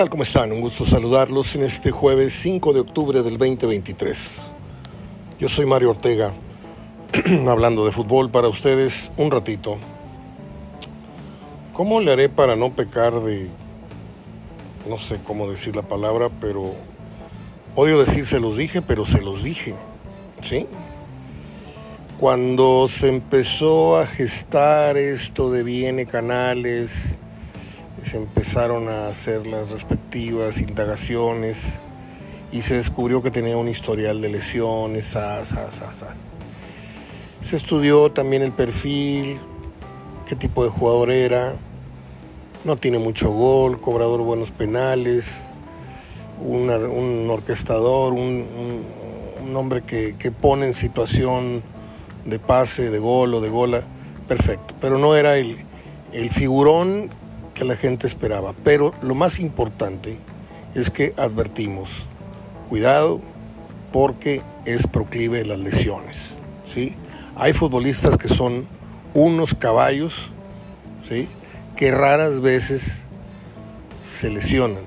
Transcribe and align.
tal? 0.00 0.08
¿Cómo 0.08 0.22
están? 0.22 0.50
Un 0.50 0.62
gusto 0.62 0.86
saludarlos 0.86 1.54
en 1.56 1.62
este 1.62 1.90
jueves 1.90 2.32
5 2.32 2.72
de 2.72 2.80
octubre 2.80 3.22
del 3.22 3.36
2023. 3.36 4.50
Yo 5.38 5.46
soy 5.46 5.66
Mario 5.66 5.90
Ortega, 5.90 6.32
hablando 7.46 7.84
de 7.84 7.92
fútbol 7.92 8.30
para 8.30 8.48
ustedes 8.48 9.12
un 9.18 9.30
ratito. 9.30 9.76
¿Cómo 11.74 12.00
le 12.00 12.12
haré 12.12 12.30
para 12.30 12.56
no 12.56 12.72
pecar 12.72 13.12
de... 13.20 13.50
no 14.88 14.98
sé 14.98 15.20
cómo 15.22 15.50
decir 15.50 15.76
la 15.76 15.82
palabra, 15.82 16.30
pero... 16.40 16.72
Odio 17.74 18.00
decir 18.00 18.24
se 18.24 18.40
los 18.40 18.56
dije, 18.56 18.80
pero 18.80 19.04
se 19.04 19.20
los 19.20 19.42
dije. 19.42 19.74
¿Sí? 20.40 20.66
Cuando 22.18 22.88
se 22.88 23.08
empezó 23.08 23.98
a 23.98 24.06
gestar 24.06 24.96
esto 24.96 25.50
de 25.50 25.62
Viene 25.62 26.06
Canales 26.06 27.19
se 28.04 28.16
empezaron 28.16 28.88
a 28.88 29.08
hacer 29.08 29.46
las 29.46 29.70
respectivas 29.70 30.60
indagaciones 30.60 31.80
y 32.52 32.62
se 32.62 32.74
descubrió 32.74 33.22
que 33.22 33.30
tenía 33.30 33.56
un 33.56 33.68
historial 33.68 34.20
de 34.20 34.28
lesiones. 34.28 35.16
Se 37.40 37.56
estudió 37.56 38.10
también 38.10 38.42
el 38.42 38.52
perfil, 38.52 39.38
qué 40.26 40.36
tipo 40.36 40.64
de 40.64 40.70
jugador 40.70 41.10
era. 41.10 41.56
No 42.64 42.76
tiene 42.76 42.98
mucho 42.98 43.30
gol, 43.30 43.80
cobrador 43.80 44.22
buenos 44.22 44.50
penales, 44.50 45.52
un 46.38 47.28
orquestador, 47.30 48.12
un, 48.12 49.00
hombre 49.54 49.82
que, 49.82 50.16
que, 50.16 50.30
pone 50.30 50.66
en 50.66 50.74
situación 50.74 51.62
de 52.24 52.38
pase, 52.38 52.90
de 52.90 52.98
gol 52.98 53.34
o 53.34 53.40
de 53.40 53.48
gola, 53.48 53.82
perfecto. 54.28 54.74
Pero 54.80 54.98
no 54.98 55.16
era 55.16 55.36
el, 55.38 55.64
el 56.12 56.30
figurón 56.30 57.10
la 57.64 57.76
gente 57.76 58.06
esperaba. 58.06 58.54
Pero 58.64 58.94
lo 59.02 59.14
más 59.14 59.38
importante 59.38 60.18
es 60.74 60.90
que 60.90 61.14
advertimos, 61.16 62.08
cuidado 62.68 63.20
porque 63.92 64.42
es 64.64 64.86
proclive 64.86 65.44
las 65.44 65.58
lesiones. 65.58 66.42
¿sí? 66.64 66.94
Hay 67.36 67.52
futbolistas 67.52 68.16
que 68.16 68.28
son 68.28 68.66
unos 69.14 69.54
caballos 69.54 70.32
¿sí? 71.02 71.28
que 71.76 71.90
raras 71.90 72.40
veces 72.40 73.06
se 74.02 74.30
lesionan 74.30 74.84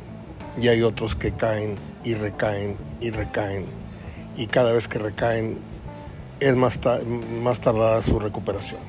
y 0.59 0.67
hay 0.67 0.81
otros 0.83 1.15
que 1.15 1.31
caen 1.31 1.75
y 2.03 2.13
recaen 2.13 2.77
y 3.01 3.09
recaen 3.09 3.65
y 4.37 4.47
cada 4.47 4.71
vez 4.71 4.87
que 4.87 4.99
recaen 4.99 5.57
es 6.39 6.55
más, 6.55 6.79
más 7.41 7.61
tardada 7.61 8.01
su 8.01 8.19
recuperación. 8.19 8.79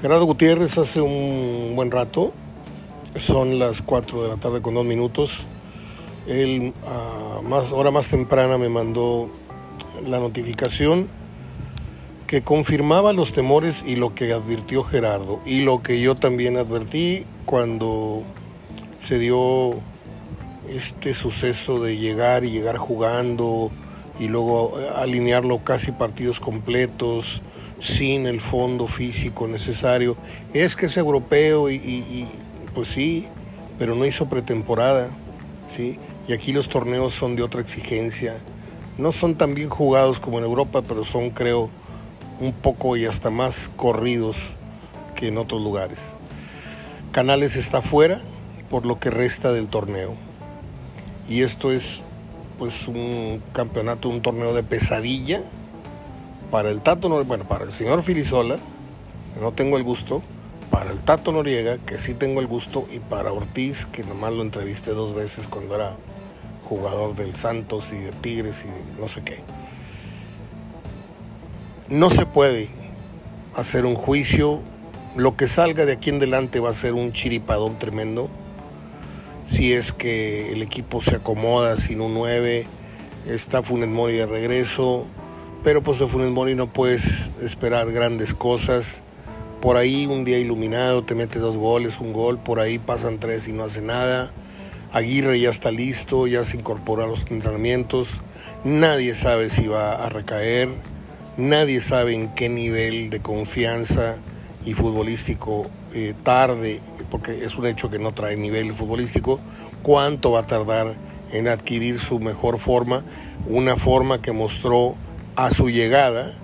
Gerardo 0.00 0.26
Gutiérrez 0.26 0.78
hace 0.78 1.00
un 1.00 1.74
buen 1.76 1.90
rato 1.90 2.32
son 3.16 3.58
las 3.58 3.82
4 3.82 4.22
de 4.22 4.28
la 4.28 4.36
tarde 4.36 4.62
con 4.62 4.74
dos 4.74 4.84
minutos. 4.84 5.46
Él 6.26 6.72
a 6.86 7.38
ah, 7.38 7.40
más, 7.42 7.72
hora 7.72 7.90
más 7.90 8.08
temprana 8.08 8.58
me 8.58 8.68
mandó 8.68 9.28
la 10.06 10.18
notificación 10.18 11.08
que 12.26 12.42
confirmaba 12.42 13.12
los 13.12 13.32
temores 13.32 13.84
y 13.86 13.96
lo 13.96 14.14
que 14.14 14.32
advirtió 14.32 14.84
Gerardo 14.84 15.40
y 15.44 15.62
lo 15.62 15.82
que 15.82 16.00
yo 16.00 16.14
también 16.14 16.56
advertí 16.56 17.24
cuando 17.44 18.22
se 18.96 19.18
dio 19.18 19.74
este 20.68 21.12
suceso 21.12 21.82
de 21.82 21.98
llegar 21.98 22.44
y 22.44 22.50
llegar 22.50 22.78
jugando 22.78 23.70
y 24.18 24.28
luego 24.28 24.74
alinearlo 24.96 25.64
casi 25.64 25.92
partidos 25.92 26.40
completos 26.40 27.42
sin 27.80 28.26
el 28.26 28.40
fondo 28.40 28.86
físico 28.86 29.48
necesario. 29.48 30.16
Es 30.54 30.76
que 30.76 30.86
es 30.86 30.96
europeo 30.96 31.68
y 31.68 32.28
pues 32.74 32.88
sí, 32.88 33.26
pero 33.78 33.94
no 33.94 34.06
hizo 34.06 34.28
pretemporada, 34.28 35.10
¿sí? 35.68 35.98
Y 36.28 36.32
aquí 36.32 36.52
los 36.52 36.68
torneos 36.68 37.12
son 37.12 37.36
de 37.36 37.42
otra 37.42 37.60
exigencia. 37.60 38.38
No 38.98 39.12
son 39.12 39.36
tan 39.36 39.54
bien 39.54 39.68
jugados 39.68 40.20
como 40.20 40.38
en 40.38 40.44
Europa, 40.44 40.82
pero 40.82 41.04
son, 41.04 41.30
creo, 41.30 41.70
un 42.40 42.52
poco 42.52 42.96
y 42.96 43.06
hasta 43.06 43.30
más 43.30 43.70
corridos 43.76 44.36
que 45.14 45.28
en 45.28 45.38
otros 45.38 45.62
lugares. 45.62 46.16
Canales 47.12 47.56
está 47.56 47.82
fuera 47.82 48.20
por 48.70 48.86
lo 48.86 48.98
que 48.98 49.10
resta 49.10 49.52
del 49.52 49.68
torneo. 49.68 50.14
Y 51.28 51.42
esto 51.42 51.72
es 51.72 52.02
pues 52.58 52.86
un 52.88 53.42
campeonato, 53.52 54.08
un 54.08 54.22
torneo 54.22 54.54
de 54.54 54.62
pesadilla 54.62 55.42
para 56.50 56.70
el 56.70 56.80
Tato, 56.80 57.24
bueno, 57.24 57.48
para 57.48 57.64
el 57.64 57.72
señor 57.72 58.02
Filisola, 58.02 58.58
no 59.40 59.52
tengo 59.52 59.78
el 59.78 59.82
gusto, 59.82 60.22
para 60.72 60.90
el 60.90 61.00
Tato 61.00 61.32
Noriega, 61.32 61.76
que 61.76 61.98
sí 61.98 62.14
tengo 62.14 62.40
el 62.40 62.46
gusto, 62.46 62.88
y 62.90 62.98
para 62.98 63.30
Ortiz, 63.30 63.84
que 63.84 64.02
nomás 64.02 64.32
lo 64.32 64.42
entrevisté 64.42 64.92
dos 64.92 65.14
veces 65.14 65.46
cuando 65.46 65.74
era 65.74 65.96
jugador 66.64 67.14
del 67.14 67.36
Santos 67.36 67.92
y 67.92 67.98
de 67.98 68.12
Tigres 68.12 68.64
y 68.64 69.00
no 69.00 69.06
sé 69.06 69.22
qué. 69.22 69.42
No 71.90 72.08
se 72.08 72.24
puede 72.24 72.70
hacer 73.54 73.84
un 73.84 73.94
juicio. 73.94 74.62
Lo 75.14 75.36
que 75.36 75.46
salga 75.46 75.84
de 75.84 75.92
aquí 75.92 76.08
en 76.08 76.16
adelante 76.16 76.58
va 76.58 76.70
a 76.70 76.72
ser 76.72 76.94
un 76.94 77.12
chiripadón 77.12 77.78
tremendo. 77.78 78.30
Si 79.44 79.74
es 79.74 79.92
que 79.92 80.54
el 80.54 80.62
equipo 80.62 81.02
se 81.02 81.16
acomoda 81.16 81.76
sin 81.76 82.00
un 82.00 82.14
9, 82.14 82.66
está 83.26 83.62
Funes 83.62 83.90
Mori 83.90 84.14
de 84.14 84.26
regreso, 84.26 85.04
pero 85.62 85.82
pues 85.82 85.98
de 85.98 86.08
Funes 86.08 86.30
Mori 86.30 86.54
no 86.54 86.72
puedes 86.72 87.30
esperar 87.42 87.92
grandes 87.92 88.34
cosas 88.34 89.02
por 89.62 89.76
ahí 89.76 90.06
un 90.06 90.24
día 90.24 90.40
iluminado 90.40 91.04
te 91.04 91.14
mete 91.14 91.38
dos 91.38 91.56
goles, 91.56 92.00
un 92.00 92.12
gol, 92.12 92.36
por 92.36 92.58
ahí 92.58 92.80
pasan 92.80 93.20
tres 93.20 93.46
y 93.46 93.52
no 93.52 93.62
hace 93.62 93.80
nada. 93.80 94.32
Aguirre 94.92 95.38
ya 95.38 95.50
está 95.50 95.70
listo, 95.70 96.26
ya 96.26 96.42
se 96.42 96.56
incorpora 96.56 97.04
a 97.04 97.06
los 97.06 97.24
entrenamientos. 97.30 98.20
Nadie 98.64 99.14
sabe 99.14 99.50
si 99.50 99.68
va 99.68 100.04
a 100.04 100.08
recaer, 100.08 100.68
nadie 101.36 101.80
sabe 101.80 102.12
en 102.12 102.34
qué 102.34 102.48
nivel 102.48 103.08
de 103.08 103.22
confianza 103.22 104.16
y 104.66 104.74
futbolístico 104.74 105.70
eh, 105.94 106.14
tarde, 106.24 106.80
porque 107.08 107.44
es 107.44 107.54
un 107.54 107.66
hecho 107.66 107.88
que 107.88 108.00
no 108.00 108.12
trae 108.12 108.36
nivel 108.36 108.72
futbolístico, 108.72 109.38
cuánto 109.84 110.32
va 110.32 110.40
a 110.40 110.46
tardar 110.48 110.96
en 111.30 111.46
adquirir 111.46 112.00
su 112.00 112.18
mejor 112.18 112.58
forma, 112.58 113.04
una 113.46 113.76
forma 113.76 114.20
que 114.20 114.32
mostró 114.32 114.96
a 115.36 115.52
su 115.52 115.70
llegada 115.70 116.41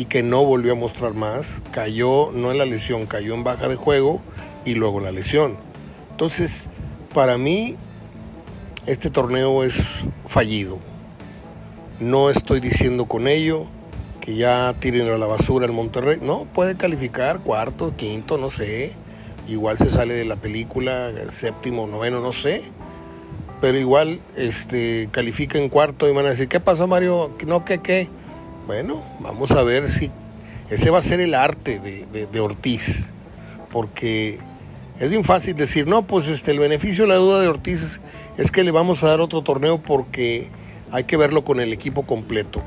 y 0.00 0.06
que 0.06 0.22
no 0.22 0.46
volvió 0.46 0.72
a 0.72 0.76
mostrar 0.76 1.12
más. 1.12 1.62
Cayó, 1.72 2.30
no 2.32 2.50
en 2.50 2.56
la 2.56 2.64
lesión, 2.64 3.04
cayó 3.04 3.34
en 3.34 3.44
baja 3.44 3.68
de 3.68 3.76
juego 3.76 4.22
y 4.64 4.74
luego 4.74 4.98
la 4.98 5.12
lesión. 5.12 5.58
Entonces, 6.12 6.70
para 7.12 7.36
mí, 7.36 7.76
este 8.86 9.10
torneo 9.10 9.62
es 9.62 9.78
fallido. 10.24 10.78
No 12.00 12.30
estoy 12.30 12.60
diciendo 12.60 13.04
con 13.04 13.28
ello 13.28 13.66
que 14.22 14.36
ya 14.36 14.74
tiren 14.80 15.06
a 15.06 15.18
la 15.18 15.26
basura 15.26 15.66
el 15.66 15.72
Monterrey. 15.72 16.16
No, 16.22 16.46
puede 16.46 16.78
calificar 16.78 17.40
cuarto, 17.40 17.94
quinto, 17.94 18.38
no 18.38 18.48
sé. 18.48 18.94
Igual 19.48 19.76
se 19.76 19.90
sale 19.90 20.14
de 20.14 20.24
la 20.24 20.36
película, 20.36 21.12
séptimo, 21.28 21.86
noveno, 21.86 22.20
no 22.20 22.32
sé. 22.32 22.62
Pero 23.60 23.78
igual 23.78 24.20
este, 24.34 25.10
califica 25.12 25.58
en 25.58 25.68
cuarto 25.68 26.08
y 26.08 26.12
van 26.14 26.24
a 26.24 26.30
decir, 26.30 26.48
¿qué 26.48 26.58
pasó 26.58 26.86
Mario? 26.86 27.36
No, 27.46 27.66
¿qué, 27.66 27.82
qué? 27.82 28.08
Bueno, 28.70 29.02
vamos 29.18 29.50
a 29.50 29.64
ver 29.64 29.88
si 29.88 30.12
ese 30.70 30.90
va 30.90 30.98
a 30.98 31.02
ser 31.02 31.18
el 31.18 31.34
arte 31.34 31.80
de, 31.80 32.40
Ortiz, 32.40 33.08
porque 33.72 34.38
es 35.00 35.10
bien 35.10 35.24
fácil 35.24 35.56
decir, 35.56 35.88
no, 35.88 36.06
pues 36.06 36.28
este, 36.28 36.52
el 36.52 36.60
beneficio 36.60 37.02
de 37.02 37.08
la 37.08 37.16
duda 37.16 37.40
de 37.40 37.48
Ortiz 37.48 38.00
es, 38.38 38.50
que 38.52 38.62
le 38.62 38.70
vamos 38.70 39.02
a 39.02 39.08
dar 39.08 39.20
otro 39.20 39.42
torneo 39.42 39.82
porque 39.82 40.50
hay 40.92 41.02
que 41.02 41.16
verlo 41.16 41.42
con 41.42 41.58
el 41.58 41.72
equipo 41.72 42.06
completo. 42.06 42.62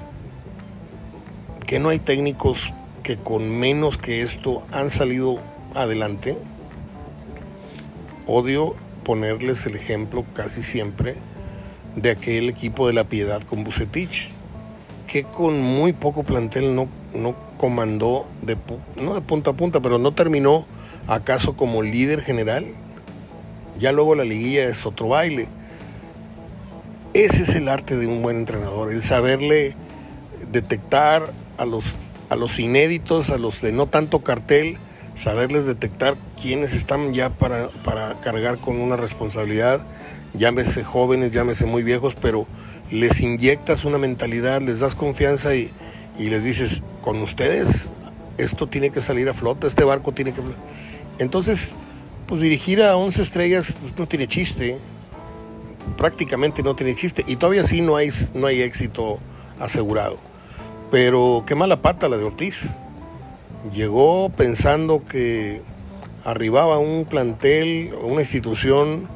Que 1.66 1.80
no 1.80 1.88
hay 1.88 2.00
técnicos 2.00 2.74
que 3.02 3.16
con 3.16 3.58
menos 3.58 3.98
que 3.98 4.24
esto 4.24 4.66
han 4.74 4.90
salido 4.90 5.40
adelante. 5.74 6.38
Odio 8.28 8.76
ponerles 9.06 9.66
el 9.68 9.78
ejemplo 9.78 10.26
casi 10.34 10.64
siempre 10.64 11.16
de 11.96 12.12
aquel 12.12 12.50
equipo 12.50 12.88
de 12.88 12.94
la 12.94 13.06
piedad 13.06 13.42
con 13.44 13.64
Bucetich 13.64 14.34
que 15.08 15.24
con 15.24 15.62
muy 15.62 15.94
poco 15.94 16.24
plantel 16.24 16.76
no, 16.76 16.88
no 17.14 17.36
comandó, 17.58 18.26
de, 18.42 18.58
no 19.02 19.14
de 19.14 19.22
punta 19.22 19.52
a 19.52 19.54
punta, 19.54 19.80
pero 19.82 20.00
no 20.00 20.14
terminó 20.14 20.66
acaso 21.08 21.56
como 21.56 21.82
líder 21.82 22.22
general. 22.22 22.66
Ya 23.78 23.92
luego 23.92 24.16
la 24.16 24.24
liguilla 24.24 24.66
es 24.66 24.86
otro 24.86 25.10
baile. 25.10 25.48
Ese 27.14 27.44
es 27.44 27.56
el 27.56 27.70
arte 27.70 27.96
de 27.96 28.08
un 28.08 28.22
buen 28.22 28.38
entrenador, 28.38 28.92
el 28.92 29.02
saberle 29.02 29.76
detectar 30.52 31.32
a 31.58 31.66
los, 31.66 31.96
a 32.30 32.36
los 32.36 32.60
inéditos, 32.60 33.30
a 33.30 33.38
los 33.38 33.62
de 33.62 33.72
no 33.72 33.86
tanto 33.86 34.24
cartel, 34.24 34.78
saberles 35.16 35.68
detectar 35.68 36.18
quiénes 36.42 36.74
están 36.74 37.14
ya 37.14 37.30
para, 37.30 37.70
para 37.84 38.20
cargar 38.22 38.60
con 38.60 38.80
una 38.80 38.96
responsabilidad, 38.96 39.86
llámese 40.34 40.84
jóvenes, 40.84 41.32
llámese 41.32 41.66
muy 41.66 41.84
viejos, 41.84 42.16
pero 42.20 42.48
les 42.92 43.22
inyectas 43.22 43.86
una 43.86 43.98
mentalidad, 43.98 44.62
les 44.62 44.80
das 44.80 44.96
confianza 44.96 45.56
y, 45.56 45.72
les 46.18 46.44
dices, 46.44 46.84
con 47.02 47.22
ustedes 47.22 47.92
esto 48.38 48.68
tiene 48.68 48.90
que 48.90 49.02
salir 49.02 49.30
a 49.30 49.34
flote, 49.34 49.68
este 49.68 49.84
barco 49.84 50.12
tiene 50.12 50.34
que... 50.34 50.42
Entonces, 51.20 51.76
pues 52.28 52.42
dirigir 52.42 52.82
a 52.82 52.96
11 52.96 53.22
estrellas 53.22 53.74
pues, 53.80 53.98
no 53.98 54.08
tiene 54.08 54.28
chiste. 54.28 54.78
prácticamente 55.98 56.64
no 56.64 56.76
tiene 56.76 56.96
chiste 56.96 57.24
y 57.28 57.36
todavía 57.36 57.64
sí 57.64 57.82
no 57.82 57.96
hay, 57.96 58.10
no 58.34 58.48
hay 58.48 58.62
éxito 58.62 59.20
asegurado. 59.60 60.18
Pero 60.92 61.44
qué 61.46 61.56
mala 61.56 61.82
pata 61.82 62.08
la 62.08 62.18
de 62.18 62.24
Ortiz. 62.24 62.78
Llegó 63.74 64.30
pensando 64.30 65.04
que 65.06 65.62
arribaba 66.24 66.78
un 66.78 67.06
plantel, 67.06 67.94
una 68.02 68.22
institución, 68.22 69.08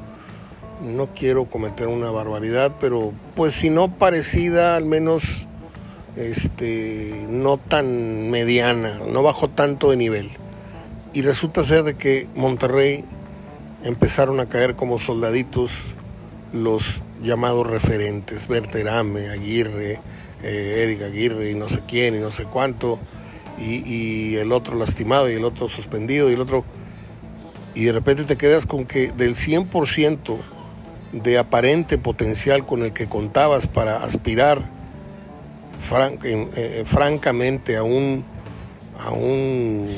no 0.81 1.07
quiero 1.13 1.45
cometer 1.45 1.87
una 1.87 2.11
barbaridad, 2.11 2.75
pero 2.79 3.13
pues 3.35 3.53
si 3.53 3.69
no 3.69 3.97
parecida, 3.97 4.75
al 4.75 4.85
menos 4.85 5.47
este, 6.15 7.25
no 7.29 7.57
tan 7.57 8.29
mediana, 8.29 8.99
no 9.07 9.23
bajó 9.23 9.49
tanto 9.49 9.91
de 9.91 9.97
nivel. 9.97 10.29
Y 11.13 11.21
resulta 11.21 11.63
ser 11.63 11.83
de 11.83 11.95
que 11.95 12.27
Monterrey 12.35 13.05
empezaron 13.83 14.39
a 14.39 14.47
caer 14.47 14.75
como 14.75 14.97
soldaditos 14.97 15.71
los 16.53 17.01
llamados 17.21 17.67
referentes, 17.67 18.47
Berterame, 18.47 19.29
Aguirre, 19.29 19.99
eh, 20.43 20.83
Eric 20.83 21.01
Aguirre 21.01 21.51
y 21.51 21.55
no 21.55 21.67
sé 21.67 21.81
quién 21.87 22.15
y 22.15 22.19
no 22.19 22.31
sé 22.31 22.43
cuánto, 22.45 22.99
y, 23.57 23.83
y, 23.91 24.35
el 24.35 24.51
otro 24.51 24.77
lastimado 24.77 25.29
y 25.29 25.33
el 25.33 25.43
otro 25.43 25.67
suspendido 25.67 26.29
y 26.29 26.33
el 26.33 26.41
otro... 26.41 26.63
Y 27.73 27.85
de 27.85 27.91
repente 27.91 28.23
te 28.23 28.37
quedas 28.37 28.65
con 28.65 28.85
que 28.85 29.11
del 29.11 29.35
100% 29.35 30.37
de 31.11 31.37
aparente 31.37 31.97
potencial 31.97 32.65
con 32.65 32.83
el 32.83 32.93
que 32.93 33.07
contabas 33.07 33.67
para 33.67 34.03
aspirar 34.03 34.69
eh, 36.23 36.83
francamente 36.85 37.77
a 37.77 37.83
un 37.83 38.25
a 38.99 39.11
un, 39.11 39.95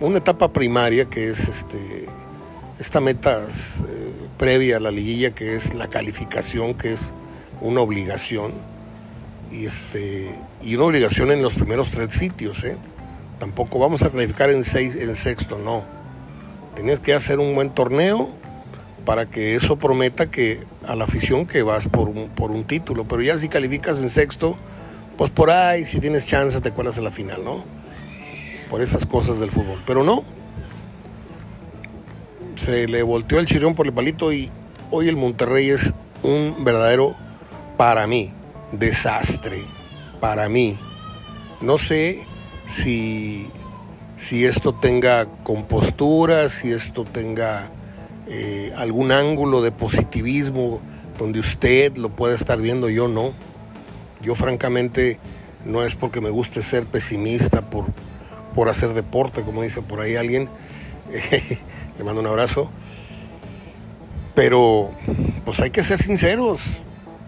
una 0.00 0.18
etapa 0.18 0.52
primaria 0.52 1.04
que 1.04 1.30
es 1.30 1.48
este 1.48 2.06
esta 2.78 3.00
meta 3.00 3.40
eh, 3.42 4.12
previa 4.38 4.78
a 4.78 4.80
la 4.80 4.90
liguilla 4.90 5.34
que 5.34 5.54
es 5.54 5.74
la 5.74 5.88
calificación 5.88 6.74
que 6.74 6.92
es 6.92 7.12
una 7.60 7.82
obligación 7.82 8.52
y 9.52 9.66
este 9.66 10.34
y 10.62 10.74
una 10.74 10.84
obligación 10.84 11.30
en 11.30 11.42
los 11.42 11.54
primeros 11.54 11.90
tres 11.90 12.14
sitios 12.14 12.64
¿eh? 12.64 12.78
tampoco 13.38 13.78
vamos 13.78 14.02
a 14.02 14.10
calificar 14.10 14.50
en 14.50 14.64
seis 14.64 14.96
en 14.96 15.14
sexto 15.14 15.58
no 15.58 15.84
tienes 16.74 17.00
que 17.00 17.14
hacer 17.14 17.38
un 17.38 17.54
buen 17.54 17.70
torneo 17.70 18.30
para 19.08 19.24
que 19.24 19.54
eso 19.54 19.76
prometa 19.76 20.30
que 20.30 20.60
a 20.86 20.94
la 20.94 21.04
afición 21.04 21.46
que 21.46 21.62
vas 21.62 21.88
por 21.88 22.10
un, 22.10 22.28
por 22.28 22.50
un 22.50 22.64
título 22.64 23.08
pero 23.08 23.22
ya 23.22 23.38
si 23.38 23.48
calificas 23.48 24.02
en 24.02 24.10
sexto 24.10 24.58
pues 25.18 25.30
por 25.30 25.50
ahí, 25.50 25.84
si 25.84 25.98
tienes 25.98 26.26
chance, 26.26 26.60
te 26.60 26.70
cuelas 26.70 26.96
en 26.96 27.02
la 27.02 27.10
final, 27.10 27.42
¿no? 27.42 27.64
Por 28.70 28.80
esas 28.80 29.04
cosas 29.04 29.40
del 29.40 29.50
fútbol. 29.50 29.82
Pero 29.84 30.04
no. 30.04 30.22
Se 32.54 32.86
le 32.86 33.02
volteó 33.02 33.40
el 33.40 33.46
chirrión 33.46 33.74
por 33.74 33.86
el 33.86 33.92
palito 33.92 34.32
y 34.32 34.48
hoy 34.92 35.08
el 35.08 35.16
Monterrey 35.16 35.70
es 35.70 35.92
un 36.22 36.62
verdadero, 36.62 37.16
para 37.76 38.06
mí, 38.06 38.32
desastre. 38.70 39.64
Para 40.20 40.48
mí. 40.48 40.78
No 41.60 41.78
sé 41.78 42.22
si, 42.66 43.50
si 44.16 44.44
esto 44.44 44.72
tenga 44.72 45.26
compostura, 45.42 46.48
si 46.48 46.70
esto 46.70 47.02
tenga 47.02 47.72
eh, 48.28 48.72
algún 48.76 49.12
ángulo 49.12 49.62
de 49.62 49.72
positivismo 49.72 50.80
donde 51.18 51.40
usted 51.40 51.96
lo 51.96 52.10
pueda 52.10 52.34
estar 52.34 52.60
viendo, 52.60 52.88
yo 52.88 53.08
no 53.08 53.32
yo 54.20 54.34
francamente 54.34 55.18
no 55.64 55.84
es 55.84 55.94
porque 55.94 56.20
me 56.20 56.30
guste 56.30 56.62
ser 56.62 56.86
pesimista 56.86 57.70
por, 57.70 57.86
por 58.54 58.68
hacer 58.68 58.94
deporte, 58.94 59.42
como 59.42 59.62
dice 59.62 59.82
por 59.82 60.00
ahí 60.00 60.16
alguien. 60.16 60.48
Le 61.98 62.04
mando 62.04 62.20
un 62.20 62.26
abrazo. 62.26 62.70
Pero 64.34 64.90
pues 65.44 65.60
hay 65.60 65.70
que 65.70 65.82
ser 65.82 65.98
sinceros. 65.98 66.82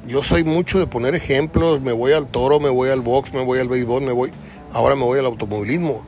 Yo 0.06 0.22
soy 0.22 0.44
mucho 0.44 0.78
de 0.78 0.86
poner 0.86 1.14
ejemplos. 1.14 1.80
Me 1.80 1.92
voy 1.92 2.12
al 2.12 2.28
toro, 2.28 2.60
me 2.60 2.70
voy 2.70 2.88
al 2.88 3.00
box, 3.00 3.32
me 3.34 3.44
voy 3.44 3.58
al 3.58 3.68
béisbol, 3.68 4.02
me 4.02 4.12
voy. 4.12 4.32
Ahora 4.72 4.94
me 4.94 5.04
voy 5.04 5.18
al 5.18 5.26
automovilismo. 5.26 6.04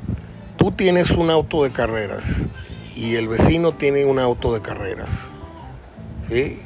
Tú 0.56 0.70
tienes 0.70 1.10
un 1.10 1.30
auto 1.30 1.64
de 1.64 1.72
carreras 1.72 2.48
y 2.94 3.16
el 3.16 3.28
vecino 3.28 3.72
tiene 3.72 4.04
un 4.04 4.18
auto 4.18 4.52
de 4.54 4.60
carreras. 4.60 5.30
¿Sí? 6.22 6.60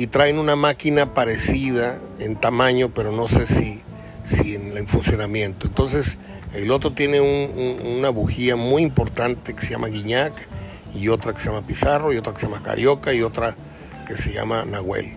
y 0.00 0.06
traen 0.06 0.38
una 0.38 0.56
máquina 0.56 1.12
parecida 1.12 1.98
en 2.18 2.34
tamaño, 2.34 2.90
pero 2.94 3.12
no 3.12 3.28
sé 3.28 3.46
si, 3.46 3.82
si 4.24 4.54
en 4.54 4.74
el 4.76 4.86
funcionamiento. 4.86 5.66
Entonces, 5.66 6.16
el 6.54 6.70
otro 6.70 6.94
tiene 6.94 7.20
una 7.20 8.08
bujía 8.08 8.56
muy 8.56 8.80
importante 8.80 9.52
que 9.52 9.60
se 9.60 9.72
llama 9.72 9.88
Guiñac, 9.88 10.32
y 10.94 11.08
otra 11.08 11.34
que 11.34 11.40
se 11.40 11.50
llama 11.50 11.66
Pizarro, 11.66 12.14
y 12.14 12.16
otra 12.16 12.32
que 12.32 12.40
se 12.40 12.46
llama 12.46 12.62
Carioca, 12.62 13.12
y 13.12 13.20
otra 13.20 13.56
que 14.06 14.16
se 14.16 14.32
llama 14.32 14.64
Nahuel. 14.64 15.16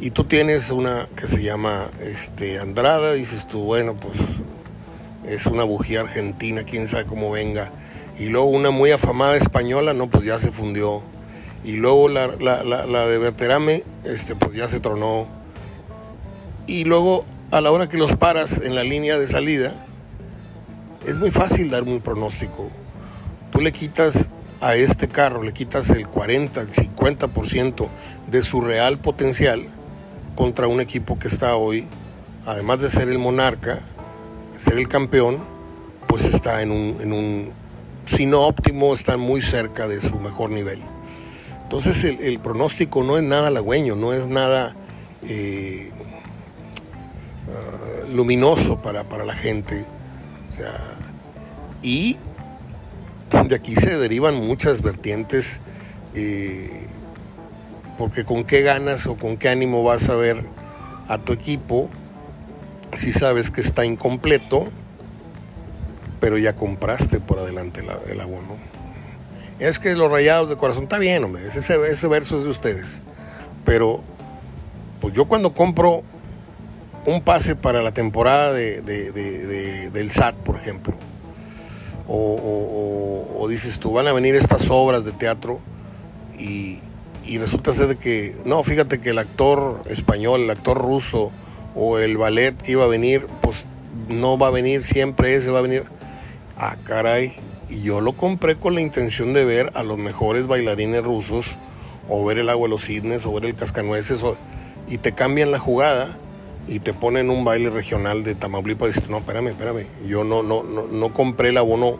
Y 0.00 0.10
tú 0.10 0.24
tienes 0.24 0.70
una 0.70 1.06
que 1.14 1.28
se 1.28 1.42
llama 1.42 1.90
este, 2.00 2.58
Andrada, 2.58 3.12
dices 3.12 3.46
tú, 3.46 3.64
bueno, 3.64 3.94
pues 3.94 4.16
es 5.26 5.44
una 5.44 5.64
bujía 5.64 6.00
argentina, 6.00 6.64
quién 6.64 6.88
sabe 6.88 7.04
cómo 7.04 7.30
venga. 7.30 7.70
Y 8.22 8.28
luego 8.28 8.46
una 8.46 8.70
muy 8.70 8.92
afamada 8.92 9.36
española, 9.36 9.94
no, 9.94 10.08
pues 10.08 10.24
ya 10.24 10.38
se 10.38 10.52
fundió 10.52 11.02
y 11.64 11.72
luego 11.72 12.08
la, 12.08 12.28
de 12.28 13.18
Berterame, 13.18 13.82
este, 14.04 14.36
pues 14.36 14.54
ya 14.54 14.68
se 14.68 14.78
tronó. 14.78 15.26
Y 16.68 16.84
luego 16.84 17.24
a 17.50 17.60
la 17.60 17.72
hora 17.72 17.88
que 17.88 17.98
los 17.98 18.14
paras 18.14 18.60
en 18.60 18.76
la 18.76 18.84
línea 18.84 19.18
de 19.18 19.26
salida, 19.26 19.74
es 21.04 21.18
muy 21.18 21.32
fácil 21.32 21.68
dar 21.68 21.82
un 21.82 22.00
pronóstico. 22.00 22.70
Tú 23.50 23.58
le 23.58 23.72
quitas 23.72 24.30
a 24.60 24.76
este 24.76 25.08
carro, 25.08 25.42
le 25.42 25.52
quitas 25.52 25.90
el 25.90 26.06
40, 26.06 26.60
el 26.60 26.70
50% 26.70 27.88
de 28.30 28.42
su 28.42 28.60
real 28.60 29.00
potencial 29.00 29.64
contra 30.36 30.68
un 30.68 30.80
equipo 30.80 31.18
que 31.18 31.26
está 31.26 31.56
hoy, 31.56 31.88
además 32.46 32.82
de 32.82 32.88
ser 32.88 33.08
el 33.08 33.18
monarca, 33.18 33.80
ser 34.58 34.78
el 34.78 34.86
campeón, 34.86 35.38
pues 36.06 36.26
está 36.26 36.62
en 36.62 36.70
un 36.70 37.61
si 38.06 38.26
no 38.26 38.42
óptimo, 38.42 38.94
está 38.94 39.16
muy 39.16 39.42
cerca 39.42 39.88
de 39.88 40.00
su 40.00 40.18
mejor 40.18 40.50
nivel. 40.50 40.80
Entonces 41.62 42.04
el, 42.04 42.38
pronóstico 42.40 43.02
no 43.02 43.16
es 43.16 43.22
nada 43.22 43.48
halagüeño, 43.48 43.96
no 43.96 44.12
es 44.12 44.28
nada 44.28 44.76
eh, 45.22 45.90
luminoso 48.12 48.82
para, 48.82 49.04
la 49.24 49.34
gente. 49.34 49.86
y 51.82 52.18
de 53.48 53.54
aquí 53.54 53.74
se 53.74 53.98
derivan 53.98 54.34
muchas 54.34 54.82
vertientes, 54.82 55.60
eh, 56.14 56.86
porque 57.96 58.24
con 58.24 58.44
qué 58.44 58.60
ganas 58.62 59.06
o 59.06 59.16
con 59.16 59.38
qué 59.38 59.48
ánimo 59.48 59.82
vas 59.82 60.08
a 60.10 60.14
ver 60.14 60.44
a 61.08 61.18
tu 61.18 61.32
equipo 61.32 61.88
si 62.94 63.12
sabes 63.12 63.50
que 63.50 63.60
está 63.60 63.84
incompleto, 63.84 64.70
pero 66.22 66.38
ya 66.38 66.54
compraste 66.54 67.18
por 67.18 67.40
adelante 67.40 67.84
el 68.08 68.20
abono 68.20 68.56
es 69.58 69.80
que 69.80 69.94
los 69.96 70.08
rayados 70.08 70.48
de 70.48 70.56
corazón, 70.56 70.84
está 70.84 70.98
bien, 70.98 71.24
hombre, 71.24 71.46
ese, 71.46 71.58
ese 71.58 72.08
verso 72.08 72.36
es 72.36 72.44
de 72.44 72.50
ustedes. 72.50 73.00
Pero, 73.64 74.02
pues 75.00 75.14
yo 75.14 75.26
cuando 75.26 75.52
compro 75.52 76.02
un 77.06 77.22
pase 77.22 77.56
para 77.56 77.82
la 77.82 77.92
temporada 77.92 78.52
de, 78.52 78.80
del 79.92 80.10
SAT, 80.12 80.36
por 80.36 80.56
ejemplo, 80.56 80.94
o, 82.06 83.46
dices 83.48 83.80
tú, 83.80 83.92
van 83.92 84.06
a 84.06 84.12
venir 84.12 84.36
estas 84.36 84.70
obras 84.70 85.04
de 85.04 85.12
teatro 85.12 85.60
y, 86.38 86.78
y 87.24 87.38
resulta 87.38 87.72
ser 87.72 87.88
de 87.88 87.96
que, 87.96 88.36
no, 88.44 88.62
fíjate 88.62 89.00
que 89.00 89.10
el 89.10 89.18
actor 89.18 89.82
español, 89.86 90.42
el 90.42 90.50
actor 90.50 90.78
ruso 90.78 91.32
o 91.74 91.98
el 91.98 92.16
ballet 92.16 92.56
que 92.56 92.72
iba 92.72 92.84
a 92.84 92.88
venir, 92.88 93.26
pues 93.40 93.66
no 94.08 94.38
va 94.38 94.48
a 94.48 94.50
venir 94.50 94.82
siempre 94.82 95.34
ese, 95.34 95.50
va 95.50 95.60
a 95.60 95.62
venir. 95.62 95.84
Ah, 96.56 96.76
caray, 96.84 97.32
y 97.68 97.82
yo 97.82 98.00
lo 98.00 98.12
compré 98.12 98.56
con 98.56 98.74
la 98.74 98.80
intención 98.80 99.32
de 99.32 99.44
ver 99.44 99.72
a 99.74 99.82
los 99.82 99.98
mejores 99.98 100.46
bailarines 100.46 101.02
rusos, 101.02 101.56
o 102.08 102.24
ver 102.24 102.38
el 102.38 102.50
agua 102.50 102.66
de 102.66 102.70
los 102.70 102.84
cisnes, 102.84 103.24
o 103.24 103.32
ver 103.32 103.46
el 103.46 103.54
cascanueces, 103.54 104.22
y 104.88 104.98
te 104.98 105.12
cambian 105.12 105.50
la 105.50 105.58
jugada 105.58 106.18
y 106.68 106.78
te 106.78 106.92
ponen 106.94 107.30
un 107.30 107.44
baile 107.44 107.70
regional 107.70 108.22
de 108.22 108.34
Tamaulipas 108.34 108.94
dices, 108.94 109.10
no, 109.10 109.18
espérame, 109.18 109.48
espérame, 109.48 109.86
yo 110.06 110.24
no, 110.24 110.42
no, 110.42 110.62
no, 110.62 110.86
no 110.86 111.12
compré 111.12 111.48
el 111.48 111.58
abono 111.58 111.98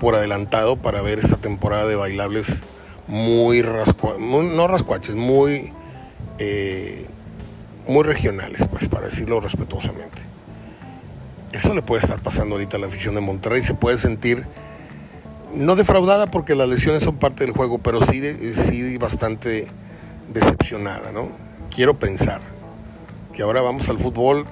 por 0.00 0.14
adelantado 0.14 0.76
para 0.76 1.02
ver 1.02 1.18
esta 1.18 1.36
temporada 1.36 1.86
de 1.86 1.96
bailables 1.96 2.62
muy, 3.08 3.62
rascua, 3.62 4.16
no 4.18 4.66
rascuaches, 4.66 5.14
muy, 5.14 5.72
eh, 6.38 7.06
muy 7.86 8.02
regionales, 8.02 8.66
pues 8.70 8.88
para 8.88 9.06
decirlo 9.06 9.40
respetuosamente. 9.40 10.33
Eso 11.54 11.72
le 11.72 11.82
puede 11.82 12.00
estar 12.00 12.20
pasando 12.20 12.56
ahorita 12.56 12.78
a 12.78 12.80
la 12.80 12.88
afición 12.88 13.14
de 13.14 13.20
Monterrey, 13.20 13.62
se 13.62 13.74
puede 13.74 13.96
sentir 13.96 14.44
no 15.54 15.76
defraudada 15.76 16.26
porque 16.26 16.56
las 16.56 16.68
lesiones 16.68 17.04
son 17.04 17.16
parte 17.18 17.44
del 17.44 17.54
juego, 17.54 17.78
pero 17.78 18.00
sí, 18.00 18.20
sí 18.52 18.98
bastante 18.98 19.68
decepcionada, 20.32 21.12
¿no? 21.12 21.28
Quiero 21.70 21.96
pensar 21.96 22.40
que 23.32 23.42
ahora 23.42 23.60
vamos 23.60 23.88
al 23.88 24.00
fútbol, 24.00 24.46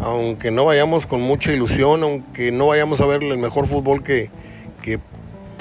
aunque 0.00 0.50
no 0.50 0.64
vayamos 0.64 1.06
con 1.06 1.22
mucha 1.22 1.52
ilusión, 1.52 2.02
aunque 2.02 2.50
no 2.50 2.66
vayamos 2.66 3.00
a 3.00 3.06
ver 3.06 3.22
el 3.22 3.38
mejor 3.38 3.68
fútbol 3.68 4.02
que, 4.02 4.32
que 4.82 4.98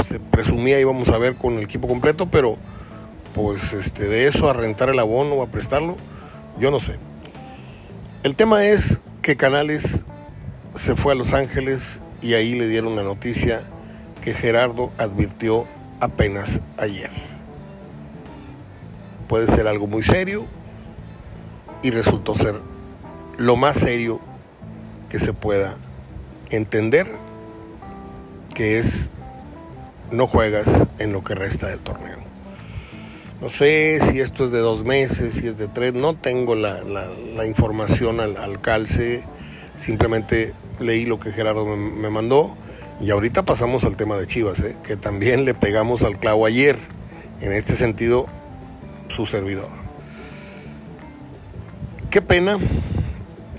se 0.04 0.20
presumía 0.20 0.80
íbamos 0.80 1.10
a 1.10 1.20
ver 1.20 1.36
con 1.36 1.58
el 1.58 1.64
equipo 1.64 1.88
completo, 1.88 2.32
pero 2.32 2.58
pues 3.36 3.74
este, 3.74 4.06
de 4.06 4.26
eso 4.26 4.50
a 4.50 4.54
rentar 4.54 4.90
el 4.90 4.98
abono 4.98 5.36
o 5.36 5.44
a 5.44 5.48
prestarlo, 5.48 5.96
yo 6.60 6.72
no 6.72 6.80
sé. 6.80 6.98
El 8.24 8.36
tema 8.36 8.66
es 8.66 9.00
que 9.22 9.38
Canales 9.38 10.08
se 10.76 10.96
fue 10.96 11.14
a 11.14 11.16
Los 11.16 11.34
Ángeles 11.34 12.02
y 12.22 12.34
ahí 12.34 12.58
le 12.58 12.68
dieron 12.68 12.96
la 12.96 13.04
noticia 13.04 13.64
que 14.22 14.34
Gerardo 14.34 14.92
advirtió 14.98 15.68
apenas 16.00 16.62
ayer. 16.78 17.10
Puede 19.28 19.48
ser 19.48 19.68
algo 19.68 19.88
muy 19.88 20.04
serio 20.04 20.46
y 21.82 21.92
resultó 21.92 22.36
ser 22.36 22.56
lo 23.38 23.56
más 23.56 23.78
serio 23.78 24.20
que 25.10 25.20
se 25.20 25.34
pueda 25.34 25.78
entender, 26.50 27.08
que 28.54 28.80
es 28.80 29.12
no 30.12 30.28
juegas 30.28 30.88
en 31.00 31.14
lo 31.14 31.24
que 31.24 31.36
resta 31.36 31.68
del 31.68 31.80
torneo. 31.80 32.20
No 33.42 33.50
sé 33.50 34.00
si 34.02 34.20
esto 34.20 34.46
es 34.46 34.52
de 34.52 34.60
dos 34.60 34.84
meses, 34.84 35.34
si 35.34 35.48
es 35.48 35.58
de 35.58 35.68
tres, 35.68 35.94
no 35.94 36.16
tengo 36.16 36.54
la, 36.54 36.80
información 37.46 38.20
al, 38.20 38.62
calce, 38.62 39.24
simplemente 39.82 40.54
leí 40.80 41.06
lo 41.06 41.20
que 41.20 41.32
Gerardo 41.32 41.66
me, 41.66 42.10
mandó 42.10 42.56
y 43.02 43.10
ahorita 43.10 43.44
pasamos 43.44 43.84
al 43.84 43.98
tema 43.98 44.16
de 44.16 44.28
Chivas, 44.28 44.60
¿eh? 44.60 44.78
que 44.84 44.96
también 44.96 45.44
le 45.44 45.54
pegamos 45.54 46.04
al 46.04 46.20
clavo 46.20 46.46
ayer, 46.46 46.78
en 47.42 47.52
este 47.52 47.76
sentido, 47.76 48.28
su 49.08 49.26
servidor. 49.26 49.70
Qué 52.12 52.22
pena, 52.22 52.58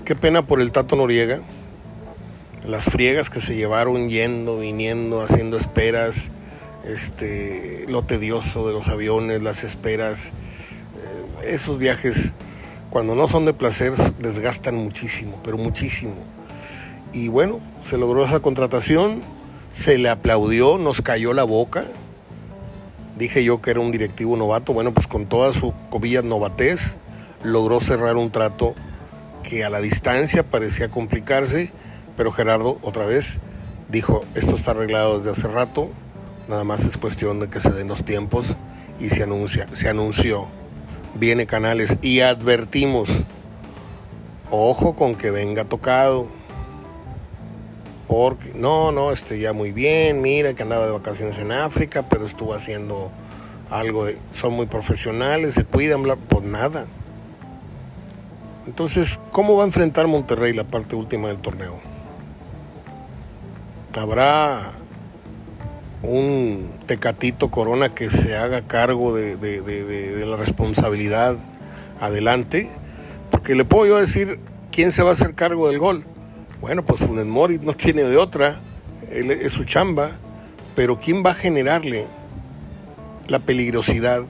qué 0.05 0.15
pena 0.15 0.47
por 0.47 0.61
el 0.61 0.71
Tato 0.71 0.95
Noriega, 0.95 1.41
las 2.65 2.85
friegas 2.85 3.29
que 3.29 3.41
se 3.41 3.55
llevaron 3.55 4.07
yendo, 4.07 4.57
viniendo, 4.59 5.21
haciendo 5.21 5.57
esperas 5.57 6.31
este, 6.85 7.85
lo 7.89 8.03
tedioso 8.03 8.67
de 8.67 8.73
los 8.73 8.87
aviones, 8.87 9.41
las 9.41 9.63
esperas, 9.63 10.27
eh, 10.27 11.49
esos 11.53 11.79
viajes, 11.79 12.33
cuando 12.93 13.15
no 13.15 13.25
son 13.25 13.45
de 13.45 13.55
placer, 13.55 13.91
desgastan 14.19 14.75
muchísimo, 14.75 15.39
pero 15.43 15.57
muchísimo. 15.57 16.13
Y 17.11 17.27
bueno, 17.27 17.59
se 17.81 17.97
logró 17.97 18.23
esa 18.23 18.39
contratación, 18.39 19.23
se 19.71 19.97
le 19.97 20.09
aplaudió, 20.09 20.77
nos 20.77 21.01
cayó 21.01 21.33
la 21.33 21.41
boca. 21.43 21.85
Dije 23.17 23.43
yo 23.43 23.63
que 23.63 23.71
era 23.71 23.79
un 23.79 23.89
directivo 23.89 24.37
novato, 24.37 24.73
bueno, 24.73 24.93
pues 24.93 25.07
con 25.07 25.25
toda 25.25 25.53
su 25.53 25.73
cobilla 25.89 26.21
novatez, 26.21 26.97
logró 27.41 27.79
cerrar 27.79 28.15
un 28.15 28.29
trato 28.29 28.75
que 29.41 29.63
a 29.63 29.71
la 29.71 29.81
distancia 29.81 30.47
parecía 30.47 30.91
complicarse, 30.91 31.71
pero 32.15 32.31
Gerardo 32.31 32.77
otra 32.83 33.07
vez 33.07 33.39
dijo, 33.89 34.23
esto 34.35 34.55
está 34.55 34.69
arreglado 34.69 35.17
desde 35.17 35.31
hace 35.31 35.47
rato, 35.47 35.89
Nada 36.47 36.65
más 36.65 36.85
es 36.85 36.97
cuestión 36.97 37.39
de 37.39 37.49
que 37.49 37.61
se 37.61 37.71
den 37.71 37.87
los 37.87 38.03
tiempos 38.03 38.57
y 38.99 39.09
se 39.09 39.23
anuncia, 39.23 39.65
se 39.71 39.87
anunció. 39.87 40.49
Viene 41.15 41.45
Canales 41.45 41.99
y 42.01 42.21
advertimos, 42.21 43.09
ojo 44.49 44.95
con 44.95 45.15
que 45.15 45.31
venga 45.31 45.65
tocado. 45.65 46.27
Porque, 48.07 48.53
no, 48.53 48.91
no, 48.91 49.11
este 49.11 49.39
ya 49.39 49.53
muy 49.53 49.71
bien, 49.71 50.21
mira 50.21 50.53
que 50.53 50.63
andaba 50.63 50.85
de 50.85 50.91
vacaciones 50.91 51.37
en 51.37 51.51
África, 51.51 52.03
pero 52.09 52.25
estuvo 52.25 52.53
haciendo 52.53 53.11
algo, 53.69 54.07
son 54.33 54.53
muy 54.53 54.65
profesionales, 54.65 55.53
se 55.55 55.65
cuidan, 55.65 56.03
por 56.03 56.17
pues 56.17 56.43
nada. 56.43 56.85
Entonces, 58.65 59.19
¿cómo 59.31 59.55
va 59.55 59.63
a 59.63 59.65
enfrentar 59.65 60.07
Monterrey 60.07 60.53
la 60.53 60.63
parte 60.63 60.95
última 60.95 61.27
del 61.27 61.37
torneo? 61.37 61.79
Habrá 63.97 64.73
un 66.03 66.69
Tecatito 66.85 67.49
Corona 67.49 67.89
que 67.95 68.09
se 68.09 68.35
haga 68.35 68.67
cargo 68.67 69.15
de, 69.15 70.25
la 70.25 70.35
responsabilidad 70.35 71.37
adelante, 71.99 72.69
porque 73.31 73.55
le 73.55 73.65
puedo 73.65 73.87
yo 73.87 73.97
decir 73.97 74.39
quién 74.71 74.91
se 74.91 75.01
va 75.01 75.09
a 75.09 75.13
hacer 75.13 75.33
cargo 75.33 75.69
del 75.69 75.79
gol. 75.79 76.05
Bueno, 76.61 76.85
pues 76.85 76.99
Funes 76.99 77.25
Mori 77.25 77.59
no 77.59 77.73
tiene 77.73 78.03
de 78.03 78.17
otra, 78.17 78.59
es 79.09 79.51
su 79.53 79.63
chamba, 79.63 80.11
pero 80.75 80.99
¿quién 80.99 81.23
va 81.25 81.31
a 81.31 81.35
generarle 81.35 82.07
la 83.27 83.39
peligrosidad 83.39 84.23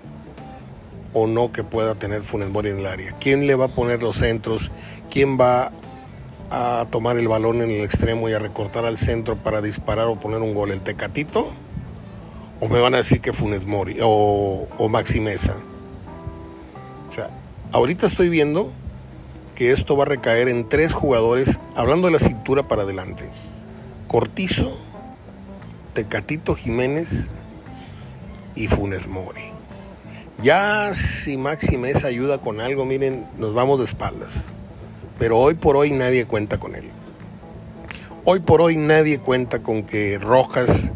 o 1.13 1.27
no 1.27 1.51
que 1.51 1.63
pueda 1.63 1.95
tener 1.95 2.21
Funes 2.21 2.49
Mori 2.49 2.69
en 2.69 2.79
el 2.79 2.85
área? 2.85 3.15
¿Quién 3.19 3.47
le 3.47 3.55
va 3.55 3.65
a 3.65 3.69
poner 3.69 4.03
los 4.03 4.17
centros? 4.17 4.71
¿Quién 5.09 5.39
va 5.39 5.71
a 6.51 6.85
tomar 6.91 7.17
el 7.17 7.27
balón 7.27 7.63
en 7.63 7.71
el 7.71 7.83
extremo 7.83 8.29
y 8.29 8.33
a 8.33 8.39
recortar 8.39 8.85
al 8.85 8.97
centro 8.97 9.37
para 9.37 9.61
disparar 9.61 10.05
o 10.05 10.19
poner 10.19 10.41
un 10.41 10.53
gol? 10.53 10.71
¿El 10.71 10.81
Tecatito? 10.81 11.51
O 12.63 12.69
me 12.69 12.79
van 12.79 12.93
a 12.93 12.97
decir 12.97 13.19
que 13.19 13.33
Funes 13.33 13.65
Mori 13.65 13.97
o, 14.01 14.69
o 14.77 14.87
Maxi 14.87 15.19
Mesa. 15.19 15.53
O 17.09 17.11
sea, 17.11 17.29
ahorita 17.73 18.05
estoy 18.05 18.29
viendo 18.29 18.71
que 19.53 19.71
esto 19.71 19.97
va 19.97 20.03
a 20.03 20.07
recaer 20.07 20.47
en 20.47 20.69
tres 20.69 20.93
jugadores, 20.93 21.59
hablando 21.75 22.07
de 22.07 22.13
la 22.13 22.19
cintura 22.19 22.69
para 22.69 22.83
adelante. 22.83 23.29
Cortizo, 24.07 24.77
Tecatito 25.93 26.55
Jiménez 26.55 27.31
y 28.55 28.69
Funes 28.69 29.07
Mori. 29.07 29.49
Ya 30.41 30.93
si 30.93 31.37
Maxi 31.37 31.77
Mesa 31.77 32.07
ayuda 32.07 32.37
con 32.37 32.61
algo, 32.61 32.85
miren, 32.85 33.27
nos 33.37 33.53
vamos 33.53 33.79
de 33.79 33.85
espaldas. 33.85 34.45
Pero 35.19 35.37
hoy 35.37 35.55
por 35.55 35.75
hoy 35.75 35.91
nadie 35.91 36.25
cuenta 36.27 36.59
con 36.61 36.75
él. 36.75 36.91
Hoy 38.23 38.39
por 38.39 38.61
hoy 38.61 38.77
nadie 38.77 39.19
cuenta 39.19 39.61
con 39.61 39.83
que 39.83 40.17
Rojas 40.17 40.91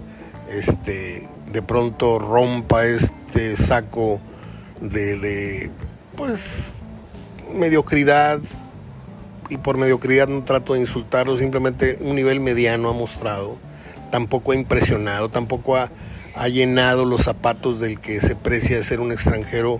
este, 0.50 1.28
de 1.52 1.62
pronto 1.62 2.20
rompa 2.20 2.86
este 2.86 3.56
saco 3.58 4.20
de, 4.82 5.72
pues 6.16 6.82
mediocridad. 7.54 8.40
Y 9.50 9.58
por 9.58 9.78
mediocridad 9.78 10.28
no 10.28 10.44
trato 10.44 10.74
de 10.74 10.82
insultarlo, 10.82 11.38
simplemente 11.38 11.98
un 12.02 12.16
nivel 12.16 12.42
mediano 12.42 12.90
ha 12.90 12.94
mostrado, 12.94 13.58
tampoco 14.12 14.52
ha 14.52 14.56
impresionado, 14.56 15.30
tampoco 15.30 15.78
ha, 15.78 15.90
ha 16.36 16.50
llenado 16.50 17.06
los 17.06 17.22
zapatos 17.22 17.80
del 17.80 18.02
que 18.02 18.20
se 18.20 18.36
precia 18.36 18.84
ser 18.84 19.00
un 19.00 19.14
extranjero 19.14 19.80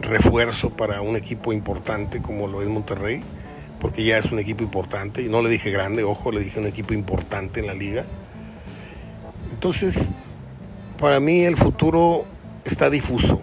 refuerzo 0.00 0.70
para 0.70 1.00
un 1.00 1.16
equipo 1.16 1.52
importante 1.52 2.22
como 2.22 2.46
lo 2.46 2.62
es 2.62 2.68
Monterrey, 2.68 3.24
porque 3.80 4.04
ya 4.04 4.18
es 4.18 4.30
un 4.30 4.38
equipo 4.38 4.62
importante, 4.62 5.22
y 5.22 5.28
no 5.28 5.42
le 5.42 5.50
dije 5.50 5.72
grande, 5.72 6.04
ojo, 6.04 6.30
le 6.30 6.38
dije 6.38 6.60
un 6.60 6.66
equipo 6.66 6.94
importante 6.94 7.58
en 7.58 7.66
la 7.66 7.74
liga. 7.74 8.06
Entonces, 9.50 10.12
para 10.98 11.20
mí 11.20 11.44
el 11.44 11.56
futuro 11.56 12.24
está 12.64 12.90
difuso. 12.90 13.40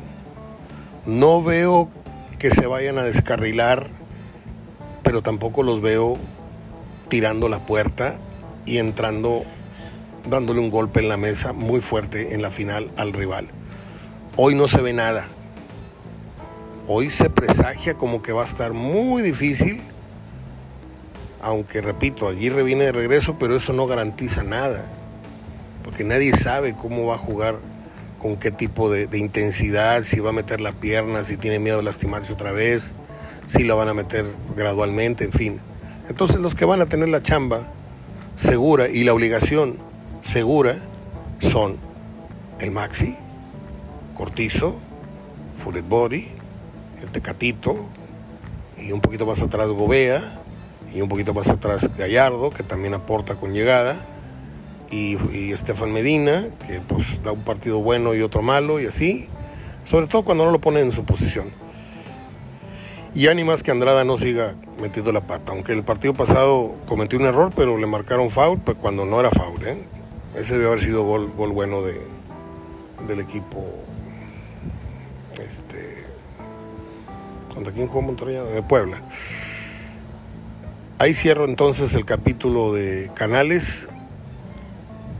No 1.05 1.41
veo 1.41 1.89
que 2.37 2.51
se 2.51 2.67
vayan 2.67 2.97
a 2.97 3.03
descarrilar, 3.03 3.87
pero 5.03 5.21
tampoco 5.21 5.63
los 5.63 5.81
veo 5.81 6.17
tirando 7.07 7.47
la 7.47 7.65
puerta 7.65 8.19
y 8.65 8.77
entrando, 8.77 9.43
dándole 10.29 10.59
un 10.59 10.69
golpe 10.69 10.99
en 10.99 11.07
la 11.07 11.17
mesa 11.17 11.53
muy 11.53 11.79
fuerte 11.79 12.33
en 12.33 12.41
la 12.41 12.51
final 12.51 12.91
al 12.97 13.13
rival. 13.13 13.47
Hoy 14.35 14.53
no 14.53 14.67
se 14.67 14.81
ve 14.81 14.91
nada. 14.91 15.27
Hoy 16.87 17.09
se 17.09 17.29
presagia 17.29 17.95
como 17.95 18.21
que 18.21 18.33
va 18.33 18.41
a 18.41 18.45
estar 18.45 18.73
muy 18.73 19.21
difícil, 19.21 19.81
aunque 21.41 21.81
repito, 21.81 22.27
Aguirre 22.27 22.63
viene 22.63 22.85
de 22.85 22.91
regreso, 22.91 23.37
pero 23.39 23.55
eso 23.55 23.71
no 23.71 23.87
garantiza 23.87 24.43
nada 24.43 24.85
porque 25.95 26.09
nadie 26.09 26.35
sabe 26.35 26.75
cómo 26.75 27.05
va 27.05 27.15
a 27.15 27.17
jugar, 27.17 27.57
con 28.21 28.35
qué 28.35 28.51
tipo 28.51 28.91
de, 28.91 29.07
intensidad, 29.17 30.03
si 30.03 30.19
va 30.19 30.31
a 30.31 30.33
meter 30.33 30.59
la 30.59 30.73
pierna, 30.73 31.23
si 31.23 31.37
tiene 31.37 31.57
miedo 31.57 31.77
de 31.77 31.83
lastimarse 31.83 32.33
otra 32.33 32.51
vez, 32.51 32.91
si 33.47 33.63
la 33.63 33.75
van 33.75 33.87
a 33.87 33.93
meter 33.93 34.25
gradualmente, 34.57 35.23
en 35.23 35.31
fin. 35.31 35.61
Entonces 36.09 36.41
los 36.41 36.53
que 36.53 36.65
van 36.65 36.81
a 36.81 36.87
tener 36.87 37.07
la 37.07 37.23
chamba 37.23 37.71
segura 38.35 38.89
y 38.89 39.05
la 39.05 39.13
obligación 39.13 39.77
segura 40.19 40.75
son 41.39 41.77
el 42.59 42.71
Maxi, 42.71 43.15
Cortizo, 44.15 44.75
Fullet 45.63 45.87
Body, 45.87 46.27
el 47.01 47.09
Tecatito, 47.09 47.85
y 48.77 48.91
un 48.91 48.99
poquito 48.99 49.25
más 49.25 49.41
atrás 49.41 49.69
Gobea, 49.69 50.41
y 50.93 50.99
un 50.99 51.07
poquito 51.07 51.33
más 51.33 51.47
atrás 51.47 51.89
Gallardo, 51.97 52.49
que 52.49 52.63
también 52.63 52.95
aporta 52.95 53.35
con 53.35 53.53
llegada, 53.53 54.05
y, 54.91 55.51
Estefan 55.51 55.91
Medina, 55.91 56.43
que 56.65 56.81
pues 56.81 57.21
da 57.23 57.31
un 57.31 57.43
partido 57.43 57.79
bueno 57.79 58.13
y 58.13 58.21
otro 58.21 58.41
malo 58.41 58.79
y 58.79 58.85
así, 58.85 59.27
sobre 59.83 60.07
todo 60.07 60.23
cuando 60.23 60.45
no 60.45 60.51
lo 60.51 60.59
pone 60.59 60.81
en 60.81 60.91
su 60.91 61.05
posición. 61.05 61.51
Y 63.13 63.27
más 63.45 63.63
que 63.63 63.71
Andrada 63.71 64.03
no 64.03 64.17
siga 64.17 64.55
metiendo 64.81 65.13
la 65.13 65.25
pata, 65.25 65.53
aunque 65.53 65.71
el 65.71 65.83
partido 65.83 66.13
pasado 66.13 66.75
cometió 66.85 67.17
un 67.17 67.25
error, 67.25 67.53
pero 67.55 67.77
le 67.77 67.87
marcaron 67.87 68.29
foul 68.29 68.59
cuando 68.81 69.05
no 69.05 69.19
era 69.19 69.31
foul. 69.31 69.65
¿eh? 69.65 69.83
Ese 70.35 70.55
debe 70.55 70.67
haber 70.67 70.81
sido 70.81 71.03
gol, 71.03 71.31
gol 71.31 71.51
bueno 71.53 71.81
de, 71.81 72.01
del 73.07 73.21
equipo. 73.21 73.63
Este, 75.41 76.03
¿Contra 77.53 77.71
quién 77.71 77.87
jugó 77.87 78.01
Monterrey? 78.01 78.35
De 78.35 78.61
Puebla. 78.63 79.01
Ahí 80.97 81.13
cierro 81.13 81.45
entonces 81.45 81.95
el 81.95 82.03
capítulo 82.03 82.73
de 82.73 83.11
Canales 83.15 83.89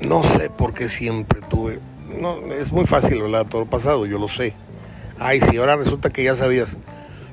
no 0.02 0.24
sé 0.24 0.50
por 0.50 0.74
qué 0.74 0.90
siempre 0.90 1.42
tuve. 1.42 1.80
No, 2.20 2.38
es 2.54 2.72
muy 2.72 2.86
fácil 2.86 3.22
hablar 3.22 3.50
todo 3.50 3.66
pasado, 3.66 4.06
yo 4.06 4.20
lo 4.20 4.28
sé. 4.28 4.54
Ay, 5.20 5.42
sí, 5.42 5.58
ahora 5.58 5.76
resulta 5.76 6.10
que 6.10 6.24
ya 6.24 6.36
sabías. 6.36 6.78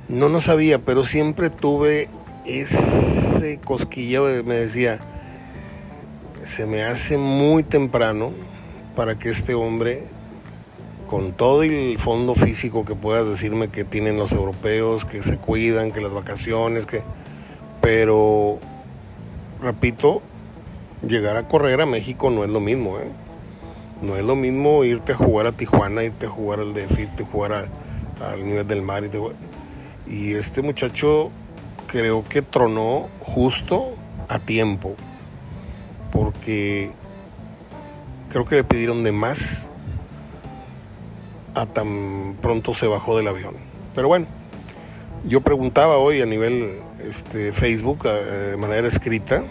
No, 0.09 0.29
no 0.29 0.41
sabía, 0.41 0.79
pero 0.79 1.05
siempre 1.05 1.51
tuve 1.51 2.09
ese 2.47 3.61
cosquilleo, 3.65 4.45
me 4.45 4.57
decía, 4.57 5.01
se 6.45 6.67
me 6.67 6.83
hace 6.83 7.19
muy 7.19 7.63
temprano 7.63 8.33
para 8.97 9.19
que 9.19 9.31
este 9.31 9.55
hombre, 9.55 10.05
con 11.09 11.33
todo 11.33 11.63
el 11.63 11.99
fondo 11.99 12.35
físico 12.35 12.85
que 12.85 12.95
puedas 12.95 13.29
decirme 13.29 13.69
que 13.69 13.85
tienen 13.85 14.17
los 14.17 14.33
europeos, 14.33 15.05
que 15.05 15.23
se 15.23 15.37
cuidan, 15.37 15.93
que 15.93 16.01
las 16.01 16.13
vacaciones, 16.13 16.87
que... 16.87 17.03
Pero, 17.81 18.61
repito, 19.61 20.23
llegar 21.07 21.37
a 21.37 21.49
correr 21.49 21.81
a 21.81 21.87
México 21.87 22.31
no 22.31 22.45
es 22.45 22.51
lo 22.51 22.61
mismo, 22.61 22.99
¿eh? 22.99 23.11
No 24.01 24.17
es 24.17 24.25
lo 24.25 24.35
mismo 24.35 24.85
irte 24.85 25.13
a 25.13 25.17
jugar 25.17 25.47
a 25.47 25.53
Tijuana, 25.53 26.03
irte 26.03 26.27
a 26.27 26.29
jugar 26.29 26.61
al 26.61 26.75
DF, 26.75 26.99
irte 26.99 27.23
a 27.23 27.27
jugar 27.27 27.69
al 28.21 28.47
nivel 28.47 28.67
del 28.67 28.83
mar. 28.83 29.05
Y, 30.09 30.35
este 30.35 30.61
muchacho 30.63 31.31
creo 31.87 32.25
que 32.29 32.43
tronó 32.43 33.09
justo 33.21 33.95
a 34.29 34.41
tiempo, 34.41 34.97
porque 36.11 36.91
creo 38.29 38.45
que 38.45 38.57
le 38.57 38.65
pidieron 38.65 39.05
de 39.05 39.13
más 39.13 39.71
a 41.55 41.67
tan 41.67 42.37
pronto 42.41 42.75
se 42.75 42.89
bajó 42.89 43.17
del 43.17 43.29
avión. 43.29 43.55
Pero 43.95 44.09
bueno, 44.09 44.27
yo 45.25 45.43
preguntaba 45.43 45.99
hoy 45.99 46.23
a 46.23 46.27
nivel 46.27 46.81
este, 46.99 47.53
Facebook, 47.53 48.01
eh, 48.05 48.51
de 48.51 48.57
manera 48.57 48.89
escrita, 48.89 49.45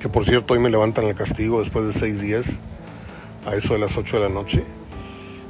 que 0.00 0.08
por 0.08 0.24
cierto 0.24 0.54
hoy 0.54 0.60
me 0.60 0.70
levantan 0.70 1.04
el 1.04 1.14
castigo 1.14 1.58
después 1.58 1.86
de 1.86 1.92
seis 1.92 2.20
días 2.20 2.58
a 3.46 3.54
eso 3.54 3.74
de 3.74 3.80
las 3.80 3.96
8 3.96 4.16
de 4.16 4.22
la 4.22 4.34
noche. 4.34 4.64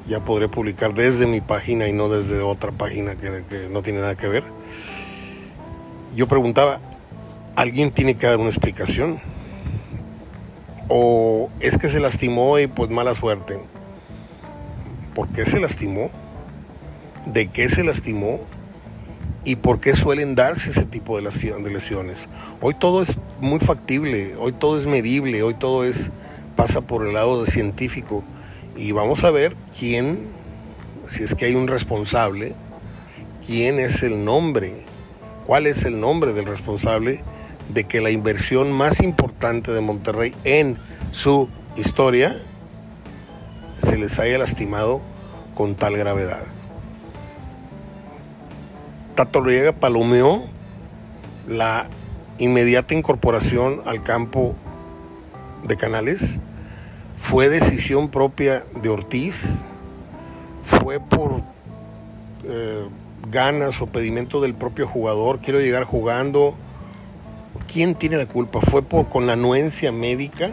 Ya 0.09 0.25
podré 0.25 0.49
publicar 0.49 0.93
desde 0.93 1.27
mi 1.27 1.41
página 1.41 1.87
y 1.87 1.93
no 1.93 2.09
desde 2.09 2.41
otra 2.41 2.73
página 2.73 3.17
que, 3.17 3.69
no 3.71 3.83
tiene 3.83 4.01
nada 4.01 4.17
que 4.17 4.27
ver. 4.27 4.45
Yo 6.17 6.27
preguntaba, 6.27 6.81
¿alguien 7.55 7.93
tiene 7.93 8.17
que 8.17 8.27
dar 8.27 8.39
una 8.39 8.49
explicación? 8.49 9.21
¿O 10.89 11.49
es 11.61 11.79
que 11.79 11.89
se 11.89 12.01
lastimó 12.01 12.59
y 12.59 12.67
pues 12.67 12.91
mala 12.91 13.15
suerte? 13.15 13.61
¿Por 15.15 15.29
qué 15.29 15.47
se 15.47 15.61
lastimó? 15.61 16.11
¿De 17.25 17.47
qué 17.49 17.69
se 17.69 17.85
lastimó? 17.85 18.41
¿Y 19.43 19.57
por 19.57 19.81
qué 19.81 19.95
suelen 19.95 20.35
darse 20.35 20.71
ese 20.71 20.85
tipo 20.85 21.17
de 21.17 21.23
lesiones? 21.23 22.29
Hoy 22.61 22.75
todo 22.75 23.01
es 23.01 23.17
muy 23.41 23.59
factible, 23.59 24.37
hoy 24.37 24.53
todo 24.53 24.77
es 24.77 24.87
medible, 24.87 25.43
hoy 25.43 25.55
todo 25.55 25.85
es 25.85 26.11
pasa 26.57 26.83
por 26.83 27.07
el 27.07 27.15
lado 27.15 27.43
de 27.43 27.51
científico 27.51 28.23
y 28.77 28.93
vamos 28.93 29.25
a 29.25 29.31
ver 29.31 29.57
quién, 29.79 30.27
si 31.07 31.23
es 31.23 31.35
que 31.35 31.47
hay 31.47 31.55
un 31.55 31.69
responsable, 31.69 32.55
quién 33.47 33.81
es 33.81 34.03
el 34.03 34.27
nombre, 34.27 34.85
cuál 35.47 35.67
es 35.67 35.85
el 35.85 35.99
nombre 35.99 36.35
del 36.35 36.45
responsable 36.45 37.23
de 37.73 37.85
que 37.85 38.03
la 38.03 38.11
inversión 38.11 38.73
más 38.73 39.01
importante 39.01 39.73
de 39.73 39.81
Monterrey 39.81 40.35
en 40.45 40.77
su 41.13 41.49
historia 41.77 42.37
se 43.79 43.97
les 43.97 44.19
haya 44.19 44.37
lastimado 44.37 45.01
con 45.55 45.77
tal 45.77 45.97
gravedad. 45.97 46.43
Tato 49.21 49.43
Riega 49.43 49.73
palomeó 49.73 50.47
la 51.47 51.91
inmediata 52.39 52.95
incorporación 52.95 53.83
al 53.85 54.03
campo 54.03 54.55
de 55.63 55.77
Canales 55.77 56.41
fue 57.19 57.51
decisión 57.51 58.09
propia 58.09 58.65
de 58.81 58.89
Ortiz, 58.89 59.67
fue 60.63 61.01
por 61.01 61.43
eh, 62.45 62.89
ganas 63.31 63.83
o 63.83 63.89
pedimento 63.89 64.41
del 64.41 64.55
propio 64.55 64.89
jugador, 64.89 65.41
quiero 65.41 65.61
llegar 65.61 65.85
jugando. 65.85 66.55
¿Quién 67.71 67.97
tiene 67.97 68.17
la 68.17 68.27
culpa? 68.27 68.63
¿Fue 68.63 68.83
por 68.83 69.11
con 69.11 69.27
la 69.27 69.35
anuencia 69.35 69.93
médica? 69.93 70.49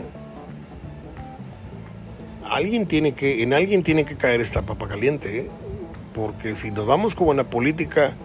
Alguien 2.43 2.85
tiene 2.85 3.13
que, 3.13 3.43
en 3.43 3.53
alguien 3.53 3.81
tiene 3.81 4.03
que 4.03 4.17
caer 4.17 4.41
esta 4.41 4.63
papa 4.63 4.89
caliente, 4.89 5.39
¿eh? 5.39 5.49
porque 6.13 6.53
si 6.53 6.69
nos 6.69 6.85
vamos 6.85 7.15
como 7.15 7.31
en 7.31 7.37
la 7.37 7.49
política, 7.49 8.17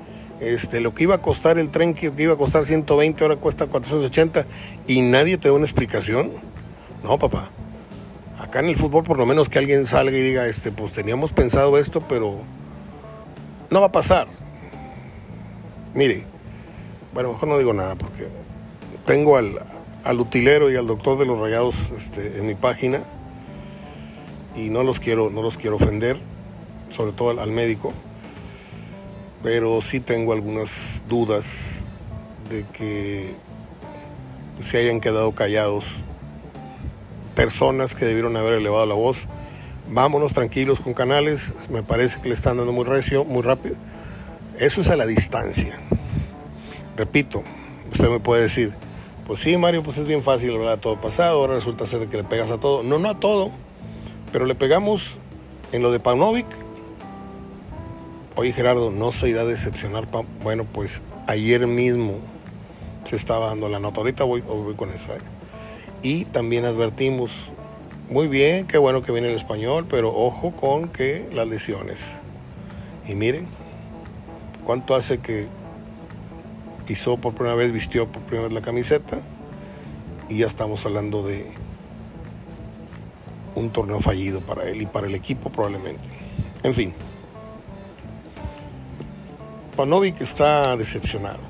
este, 0.43 0.81
lo 0.81 0.95
que 0.95 1.05
iba 1.05 1.15
a 1.15 1.23
costar 1.23 1.59
el 1.59 1.71
tren 1.71 1.95
que 1.95 2.13
iba 2.19 2.35
a 2.35 2.37
costar 2.37 2.65
120 2.65 3.23
ahora 3.23 3.37
cuesta 3.37 3.67
480 3.67 4.47
y 4.87 5.03
nadie 5.03 5.39
te 5.39 5.49
da 5.49 5.55
una 5.55 5.65
explicación. 5.65 6.33
No, 7.03 7.19
papá. 7.19 7.51
Acá 8.39 8.61
en 8.61 8.69
el 8.69 8.77
fútbol 8.77 9.05
por 9.05 9.19
lo 9.19 9.27
menos 9.27 9.49
que 9.49 9.59
alguien 9.59 9.87
salga 9.87 10.17
y 10.17 10.21
diga, 10.21 10.47
este, 10.47 10.73
pues 10.73 10.93
teníamos 10.93 11.33
pensado 11.33 11.79
esto, 11.79 12.03
pero 12.09 12.41
no 13.71 13.81
va 13.81 13.87
a 13.87 13.93
pasar. 13.93 14.27
Mire, 15.95 16.25
bueno, 17.15 17.33
mejor 17.33 17.49
no 17.49 17.59
digo 17.59 17.73
nada 17.73 17.95
porque 17.95 18.29
tengo 19.05 19.37
al, 19.37 19.59
utilero 20.19 20.71
y 20.71 20.77
al 20.77 20.87
doctor 20.87 21.19
de 21.19 21.27
los 21.27 21.39
rayados 21.39 21.77
este, 21.97 22.39
en 22.39 22.47
mi 22.47 22.55
página 22.55 23.03
y 24.57 24.71
no 24.71 24.83
los 24.83 25.01
quiero, 25.01 25.31
no 25.31 25.43
los 25.43 25.57
quiero 25.57 25.77
ofender, 25.77 26.17
sobre 26.91 27.13
todo 27.13 27.41
al, 27.41 27.51
médico, 27.51 27.93
pero 29.43 29.83
sí 29.83 30.01
tengo 30.01 30.33
algunas 30.33 31.03
dudas 31.09 31.87
de 32.49 32.65
que 32.73 33.35
se 34.61 34.79
hayan 34.79 35.01
quedado 35.01 35.33
callados 35.33 35.85
personas 37.35 37.95
que 37.95 38.05
debieron 38.05 38.37
haber 38.37 38.55
elevado 38.55 38.87
la 38.87 38.95
voz. 38.95 39.27
Vámonos 39.89 40.33
tranquilos 40.33 40.81
con 40.81 40.95
canales, 40.95 41.69
me 41.71 41.83
parece 41.83 42.21
que 42.21 42.29
le 42.29 42.35
están 42.35 42.57
dando 42.57 42.73
muy 42.73 42.85
recio, 42.85 43.25
muy 43.25 43.43
rápido. 43.43 43.77
Eso 44.59 44.81
es 44.81 44.91
a 44.91 44.97
la 44.97 45.07
distancia. 45.07 45.79
Repito, 46.97 47.43
usted 47.91 48.09
me 48.09 48.21
puede 48.21 48.43
decir, 48.43 48.73
pues 49.27 49.41
sí, 49.41 49.57
Mario, 49.57 49.83
pues 49.83 49.99
es 49.99 50.07
bien 50.07 50.23
fácil 50.23 50.55
hablar 50.55 50.79
todo 50.79 51.01
pasado, 51.01 51.41
ahora 51.41 51.55
resulta 51.55 51.87
ser 51.87 52.07
que 52.09 52.19
le 52.19 52.25
pegas 52.25 52.51
a 52.51 52.59
todo. 52.59 52.83
No, 52.83 52.99
no 52.99 53.09
a 53.09 53.19
todo, 53.19 53.51
pero 54.31 54.47
le 54.47 54.55
pegamos 54.55 55.19
en 55.73 55.83
lo 55.83 55.91
de 55.91 56.01
Paunovic. 56.01 56.47
Oye, 58.35 58.53
Gerardo, 58.53 58.91
no 58.91 59.13
se 59.13 59.29
irá 59.29 59.43
a 59.43 59.45
decepcionar. 59.45 60.09
Bueno, 60.43 60.65
pues 60.65 61.03
ayer 61.27 61.67
mismo 61.67 62.15
se 63.05 63.15
estaba 63.15 63.49
dando 63.49 63.69
la 63.69 63.79
nota. 63.79 64.01
Ahorita 64.01 64.25
voy, 64.25 64.41
voy 64.41 64.75
con 64.75 64.91
eso. 64.91 65.13
¿eh? 65.13 65.21
Y 66.03 66.25
también 66.25 66.65
advertimos, 66.65 67.31
muy 68.09 68.29
bien, 68.29 68.67
qué 68.67 68.79
bueno 68.79 69.03
que 69.03 69.13
viene 69.13 69.29
el 69.29 69.35
español, 69.35 69.87
pero 69.89 70.15
ojo 70.17 70.53
con 70.53 70.89
que 70.89 71.29
las 71.35 71.47
lesiones. 71.47 72.21
Y 73.07 73.15
miren, 73.15 73.49
¿cuánto 74.65 74.95
hace 74.95 75.19
que 75.19 75.49
pisó 76.87 77.19
por 77.19 77.35
primera 77.35 77.55
vez, 77.55 77.71
vistió 77.71 78.09
por 78.09 78.23
primera 78.23 78.45
vez 78.45 78.55
la 78.55 78.63
camiseta? 78.63 79.21
Y 80.31 80.39
ya 80.39 80.47
estamos 80.47 80.87
hablando 80.87 81.23
de 81.23 81.51
un 83.55 83.69
torneo 83.69 84.01
fallido 84.01 84.41
para 84.41 84.65
él 84.65 84.81
y 84.81 84.87
para 84.87 85.07
el 85.07 85.15
equipo 85.15 85.51
probablemente. 85.51 86.09
En 86.63 86.75
fin, 86.75 86.95
Panovic 89.77 90.21
está 90.21 90.77
decepcionado. 90.77 91.41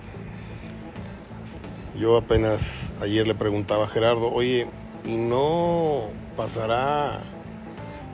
Yo 1.98 2.16
apenas 2.16 2.92
ayer 3.00 3.26
le 3.26 3.34
preguntaba 3.34 3.86
a 3.86 3.88
Gerardo, 3.88 4.30
oye, 4.32 4.68
¿y 5.04 5.16
no 5.16 6.02
pasará 6.36 7.20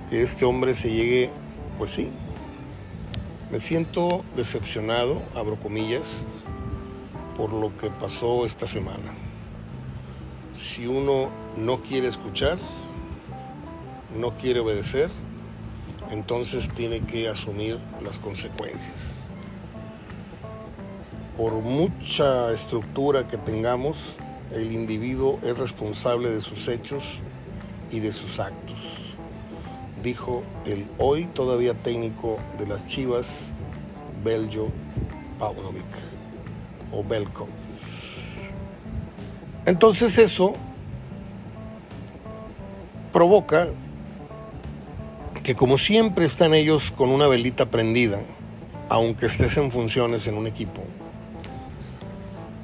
que 0.09 0.23
este 0.23 0.47
hombre 0.47 0.75
se 0.75 0.91
llegue? 0.91 1.31
Pues 1.77 1.91
sí. 1.91 2.11
Me 3.51 3.61
siento 3.61 4.25
decepcionado, 4.35 5.21
abro 5.35 5.57
comillas, 5.57 6.25
por 7.37 7.53
lo 7.53 7.77
que 7.77 7.91
pasó 7.91 8.47
esta 8.47 8.67
semana. 8.67 9.13
Si 10.55 10.87
uno 10.87 11.29
no 11.59 11.83
quiere 11.83 12.09
escuchar, 12.09 12.57
no 14.19 14.39
quiere 14.39 14.61
obedecer, 14.61 15.11
entonces 16.11 16.71
tiene 16.71 17.01
que 17.01 17.29
asumir 17.29 17.79
las 18.03 18.17
consecuencias 18.17 19.18
por 21.39 21.53
mucha 21.53 22.53
estructura 22.53 23.29
que 23.29 23.37
tengamos, 23.37 24.17
el 24.51 24.73
individuo 24.73 25.39
es 25.45 25.57
responsable 25.57 26.31
de 26.31 26.41
sus 26.41 26.67
hechos 26.67 27.21
y 27.93 28.01
de 28.01 28.11
sus 28.11 28.41
actos, 28.41 28.77
dijo 30.03 30.43
el 30.67 30.89
hoy 30.99 31.27
todavía 31.27 31.75
técnico 31.75 32.39
de 32.59 32.67
las 32.67 32.89
Chivas, 32.89 33.53
Beljo 34.25 34.71
Paunovic, 35.39 35.85
o 36.91 37.05
Belko. 37.05 37.47
Entonces 39.65 40.19
eso 40.19 40.55
provoca 43.13 43.69
que 45.45 45.55
como 45.55 45.79
siempre 45.79 46.25
están 46.25 46.53
ellos 46.53 46.91
con 46.91 47.11
una 47.11 47.29
velita 47.29 47.71
prendida, 47.71 48.19
aunque 48.89 49.27
estés 49.27 49.57
en 49.57 49.71
funciones 49.71 50.27
en 50.27 50.35
un 50.37 50.49
equipo, 50.49 50.83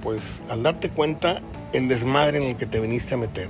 pues 0.05 0.43
al 0.51 0.63
darte 0.63 0.91
cuenta 0.91 1.41
el 1.73 1.89
desmadre 1.89 2.37
en 2.37 2.45
el 2.45 2.57
que 2.57 2.67
te 2.67 2.79
viniste 2.79 3.15
a 3.15 3.17
meter. 3.17 3.49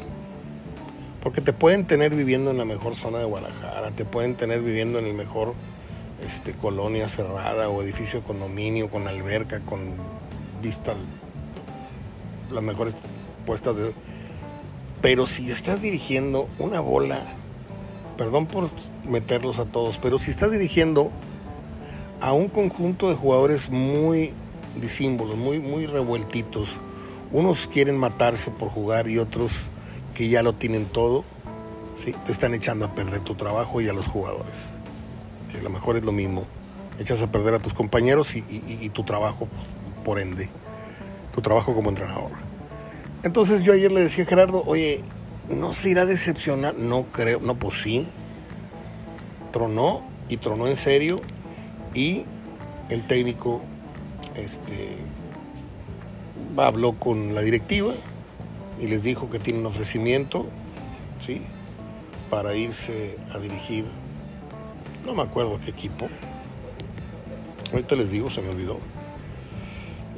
Porque 1.21 1.40
te 1.40 1.53
pueden 1.53 1.87
tener 1.87 2.14
viviendo 2.14 2.53
en 2.53 2.59
la 2.59 2.64
mejor 2.64 2.95
zona 2.95 3.19
de 3.19 3.25
Guadalajara, 3.25 3.90
te 3.90 4.05
pueden 4.05 4.37
tener 4.37 4.62
viviendo 4.62 4.99
en 4.99 5.07
el 5.07 5.14
mejor 5.14 5.55
este, 6.25 6.55
colonia 6.55 7.09
cerrada 7.09 7.69
o 7.69 7.83
edificio 7.83 8.21
de 8.21 8.27
condominio 8.27 8.88
con 8.88 9.09
alberca, 9.09 9.61
con 9.61 9.97
vista 10.62 10.95
las 12.51 12.62
mejores 12.62 12.97
puestas 13.45 13.77
de... 13.77 13.93
Pero 15.03 15.27
si 15.27 15.51
estás 15.51 15.83
dirigiendo 15.83 16.49
una 16.59 16.81
bola, 16.81 17.21
perdón 18.17 18.47
por 18.47 18.71
meterlos 19.07 19.59
a 19.59 19.64
todos, 19.64 19.99
pero 19.99 20.19
si 20.19 20.31
estás 20.31 20.51
dirigiendo 20.51 21.11
a 22.21 22.33
un 22.33 22.49
conjunto 22.49 23.11
de 23.11 23.17
jugadores 23.17 23.69
muy 23.69 24.33
disímbolos, 24.80 25.37
muy, 25.37 25.60
muy 25.60 25.87
revueltitos, 25.87 26.78
unos 27.32 27.66
quieren 27.66 27.96
matarse 27.96 28.50
por 28.50 28.68
jugar 28.68 29.08
y 29.08 29.18
otros 29.18 29.52
que 30.14 30.28
ya 30.28 30.42
lo 30.42 30.54
tienen 30.54 30.87
todo, 30.87 31.24
¿sí? 31.96 32.14
te 32.24 32.32
están 32.32 32.54
echando 32.54 32.87
a 32.87 32.94
perder 32.94 33.20
tu 33.20 33.34
trabajo 33.34 33.80
y 33.80 33.88
a 33.88 33.92
los 33.92 34.06
jugadores. 34.06 34.66
Que 35.50 35.58
a 35.58 35.62
lo 35.62 35.70
mejor 35.70 35.96
es 35.96 36.04
lo 36.04 36.12
mismo. 36.12 36.46
Echas 36.98 37.22
a 37.22 37.32
perder 37.32 37.54
a 37.54 37.58
tus 37.58 37.74
compañeros 37.74 38.37
y, 38.37 38.88
tu 38.90 39.02
trabajo, 39.02 39.48
por 40.04 40.20
ende, 40.20 40.48
tu 41.34 41.40
trabajo 41.40 41.74
como 41.74 41.90
entrenador. 41.90 42.30
Entonces 43.24 43.62
yo 43.62 43.72
ayer 43.72 43.90
le 43.90 44.02
decía 44.02 44.24
a 44.24 44.26
Gerardo, 44.28 44.62
oye, 44.64 45.02
¿no 45.48 45.72
se 45.72 45.90
irá 45.90 46.02
a 46.02 46.06
decepcionar? 46.06 46.76
No 46.76 47.06
creo, 47.10 47.40
no, 47.40 47.56
pues 47.56 47.82
sí. 47.82 48.06
Tronó 49.50 50.02
y 50.28 50.37
tronó 50.37 50.68
en 50.68 50.76
serio 50.76 51.16
y 51.94 52.26
el 52.90 53.06
técnico 53.06 53.62
este, 54.37 54.99
habló 56.57 56.92
con 56.94 57.35
la 57.35 57.40
directiva 57.40 57.92
y 58.81 58.87
les 58.87 59.03
dijo 59.03 59.31
que 59.31 59.38
tiene 59.38 59.61
un 59.61 59.66
ofrecimiento, 59.66 60.47
¿sí? 61.20 61.42
Para 62.31 62.55
irse 62.55 63.18
a 63.33 63.38
dirigir, 63.38 63.85
no 65.05 65.14
me 65.14 65.23
acuerdo 65.23 65.61
qué 65.64 65.70
equipo, 65.70 66.09
ahorita 67.73 67.94
les 67.97 68.11
digo, 68.11 68.31
se 68.31 68.42
me 68.42 68.51
olvidó, 68.51 68.79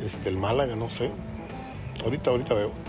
este, 0.05 0.29
el 0.29 0.37
Málaga, 0.37 0.77
no 0.77 0.91
sé, 0.91 1.11
ahorita, 2.05 2.31
ahorita 2.31 2.55
veo. 2.55 2.86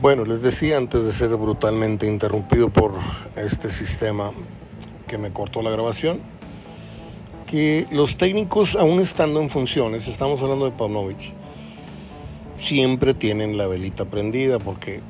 Bueno, 0.00 0.24
les 0.24 0.42
decía 0.44 0.76
antes 0.76 1.04
de 1.04 1.10
ser 1.10 1.30
brutalmente 1.30 2.06
interrumpido 2.06 2.68
por 2.68 2.92
este 3.34 3.68
sistema 3.68 4.30
que 5.08 5.18
me 5.18 5.32
cortó 5.32 5.60
la 5.60 5.70
grabación, 5.70 6.20
que 7.48 7.84
los 7.90 8.16
técnicos, 8.16 8.76
aún 8.76 9.00
estando 9.00 9.40
en 9.40 9.50
funciones, 9.50 10.06
estamos 10.06 10.40
hablando 10.40 10.66
de 10.66 10.70
Pavlovich, 10.70 11.32
siempre 12.54 13.12
tienen 13.12 13.58
la 13.58 13.66
velita 13.66 14.04
prendida 14.04 14.60
porque, 14.60 15.00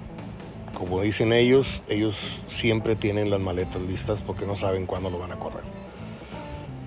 como 0.72 1.02
dicen 1.02 1.34
ellos, 1.34 1.82
ellos 1.90 2.16
siempre 2.48 2.96
tienen 2.96 3.28
las 3.28 3.40
maletas 3.40 3.82
listas 3.82 4.22
porque 4.22 4.46
no 4.46 4.56
saben 4.56 4.86
cuándo 4.86 5.10
lo 5.10 5.18
van 5.18 5.32
a 5.32 5.36
correr. 5.38 5.64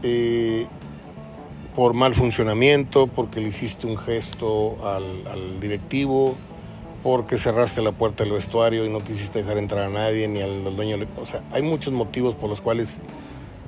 Eh, 0.01 0.65
por 1.75 1.93
mal 1.93 2.15
funcionamiento, 2.15 3.05
porque 3.05 3.41
le 3.41 3.49
hiciste 3.49 3.85
un 3.85 3.99
gesto 3.99 4.89
al, 4.89 5.27
al 5.27 5.59
directivo, 5.59 6.35
porque 7.03 7.37
cerraste 7.37 7.81
la 7.81 7.91
puerta 7.91 8.23
del 8.23 8.33
vestuario 8.33 8.85
y 8.85 8.89
no 8.89 9.03
quisiste 9.03 9.39
dejar 9.39 9.57
entrar 9.57 9.85
a 9.85 9.89
nadie 9.89 10.27
ni 10.27 10.41
al, 10.41 10.63
dueño. 10.75 10.97
O 11.19 11.25
sea, 11.25 11.41
hay 11.51 11.61
muchos 11.61 11.93
motivos 11.93 12.35
por 12.35 12.49
los 12.49 12.61
cuales 12.61 12.99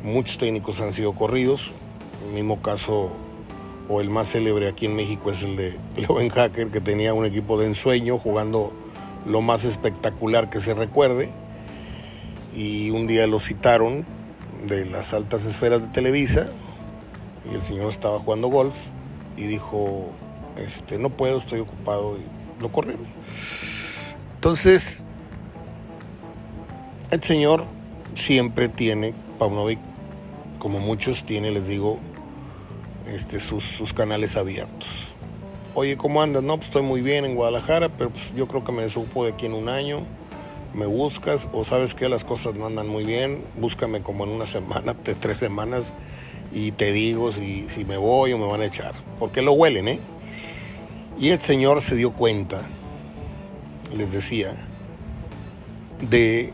muchos 0.03 0.37
técnicos 0.37 0.79
han 0.81 0.93
sido 0.93 1.13
corridos. 1.13 1.71
El 2.27 2.33
mismo 2.33 2.61
caso, 2.61 3.09
o 3.89 4.01
el 4.01 4.09
más 4.09 4.31
célebre 4.31 4.67
aquí 4.67 4.85
en 4.85 4.95
México, 4.95 5.31
es 5.31 5.41
el 5.43 5.55
de 5.55 5.77
Leo 5.97 6.17
Hacker, 6.29 6.69
que 6.69 6.81
tenía 6.81 7.13
un 7.13 7.25
equipo 7.25 7.59
de 7.59 7.67
ensueño 7.67 8.19
jugando 8.19 8.71
lo 9.25 9.41
más 9.41 9.65
espectacular 9.65 10.49
que 10.49 10.59
se 10.59 10.73
recuerde. 10.73 11.31
Y 12.55 12.91
un 12.91 13.07
día 13.07 13.25
lo 13.25 13.39
citaron 13.39 14.05
de 14.67 14.85
las 14.85 15.13
altas 15.13 15.45
esferas 15.45 15.81
de 15.81 15.87
Televisa 15.87 16.49
y 17.51 17.55
el 17.55 17.63
señor 17.63 17.89
estaba 17.89 18.19
jugando 18.19 18.47
golf 18.47 18.75
y 19.35 19.43
dijo, 19.43 20.11
este, 20.55 20.97
no 20.97 21.09
puedo, 21.09 21.39
estoy 21.39 21.59
ocupado 21.59 22.17
lo 22.59 22.71
corrieron. 22.71 23.05
Entonces, 24.35 25.07
el 27.11 27.23
Señor 27.23 27.65
siempre 28.15 28.69
tiene, 28.69 29.13
Paunovic, 29.39 29.79
como 30.59 30.79
muchos, 30.79 31.25
tiene, 31.25 31.51
les 31.51 31.67
digo, 31.67 31.99
este, 33.07 33.39
sus, 33.39 33.93
canales 33.93 34.35
abiertos. 34.35 34.89
Oye, 35.75 35.97
¿cómo 35.97 36.21
andas? 36.21 36.43
No, 36.43 36.57
pues 36.57 36.67
estoy 36.67 36.83
muy 36.83 37.01
bien 37.01 37.25
en 37.25 37.35
Guadalajara, 37.35 37.89
pero 37.89 38.09
pues 38.09 38.33
yo 38.35 38.47
creo 38.47 38.63
que 38.63 38.71
me 38.71 38.83
desocupo 38.83 39.25
de 39.25 39.31
aquí 39.33 39.45
en 39.45 39.53
un 39.53 39.69
año. 39.69 40.01
Me 40.73 40.85
buscas, 40.85 41.47
o 41.53 41.65
sabes 41.65 41.93
que 41.93 42.09
las 42.09 42.23
cosas 42.23 42.55
no 42.55 42.65
andan 42.65 42.87
muy 42.87 43.03
bien, 43.03 43.43
búscame 43.55 44.01
como 44.01 44.23
en 44.23 44.31
una 44.31 44.45
semana, 44.47 44.95
tres 44.95 45.37
semanas, 45.37 45.93
y 46.51 46.71
te 46.71 46.91
digo 46.91 47.31
si, 47.31 47.69
si 47.69 47.85
me 47.85 47.97
voy 47.97 48.33
o 48.33 48.37
me 48.37 48.47
van 48.47 48.61
a 48.61 48.65
echar. 48.65 48.93
Porque 49.19 49.41
lo 49.41 49.53
huelen, 49.53 49.87
¿eh? 49.87 49.99
Y 51.19 51.29
el 51.29 51.39
Señor 51.41 51.81
se 51.81 51.95
dio 51.95 52.13
cuenta, 52.13 52.61
les 53.95 54.11
decía, 54.11 54.55
de 56.01 56.51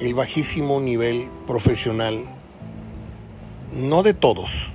el 0.00 0.14
bajísimo 0.14 0.80
nivel 0.80 1.28
profesional, 1.46 2.24
no 3.74 4.02
de 4.02 4.14
todos. 4.14 4.72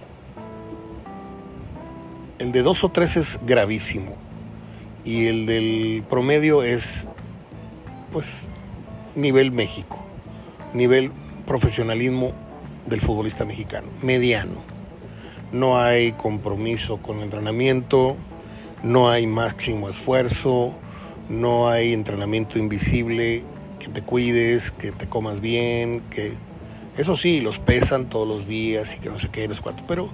El 2.39 2.51
de 2.51 2.61
dos 2.61 2.83
o 2.83 2.89
tres 2.89 3.17
es 3.17 3.39
gravísimo 3.45 4.15
y 5.03 5.27
el 5.27 5.45
del 5.45 6.03
promedio 6.07 6.61
es, 6.61 7.07
pues, 8.11 8.49
nivel 9.15 9.51
México, 9.51 9.99
nivel 10.73 11.11
profesionalismo 11.45 12.33
del 12.85 13.01
futbolista 13.01 13.45
mexicano, 13.45 13.87
mediano. 14.01 14.61
No 15.51 15.79
hay 15.79 16.11
compromiso 16.11 16.97
con 16.97 17.17
el 17.17 17.23
entrenamiento, 17.23 18.17
no 18.83 19.09
hay 19.09 19.27
máximo 19.27 19.89
esfuerzo, 19.89 20.75
no 21.29 21.69
hay 21.69 21.93
entrenamiento 21.93 22.59
invisible, 22.59 23.43
que 23.79 23.87
te 23.89 24.01
cuides, 24.01 24.71
que 24.71 24.91
te 24.91 25.07
comas 25.07 25.41
bien, 25.41 26.01
que 26.09 26.33
eso 26.97 27.15
sí, 27.15 27.41
los 27.41 27.59
pesan 27.59 28.09
todos 28.09 28.27
los 28.27 28.47
días 28.47 28.95
y 28.95 28.99
que 28.99 29.09
no 29.09 29.19
sé 29.19 29.29
qué, 29.29 29.47
los 29.47 29.61
cuatro, 29.61 29.85
pero 29.87 30.09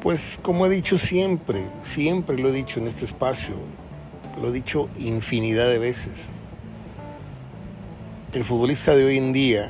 pues 0.00 0.38
como 0.42 0.66
he 0.66 0.70
dicho 0.70 0.96
siempre, 0.96 1.62
siempre 1.82 2.38
lo 2.38 2.48
he 2.48 2.52
dicho 2.52 2.80
en 2.80 2.86
este 2.86 3.04
espacio, 3.04 3.56
lo 4.40 4.48
he 4.48 4.52
dicho 4.52 4.88
infinidad 4.98 5.68
de 5.68 5.78
veces, 5.78 6.30
el 8.32 8.44
futbolista 8.44 8.94
de 8.94 9.04
hoy 9.04 9.18
en 9.18 9.32
día, 9.32 9.68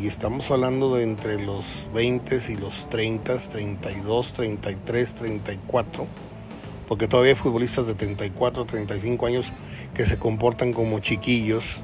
y 0.00 0.06
estamos 0.06 0.50
hablando 0.50 0.96
de 0.96 1.04
entre 1.04 1.42
los 1.42 1.64
20 1.94 2.40
y 2.48 2.56
los 2.56 2.88
30, 2.90 3.36
32, 3.38 4.32
33, 4.32 5.14
34, 5.14 6.06
porque 6.88 7.08
todavía 7.08 7.32
hay 7.32 7.38
futbolistas 7.38 7.86
de 7.86 7.94
34, 7.94 8.64
35 8.64 9.26
años 9.26 9.52
que 9.94 10.06
se 10.06 10.18
comportan 10.18 10.72
como 10.72 10.98
chiquillos 11.00 11.80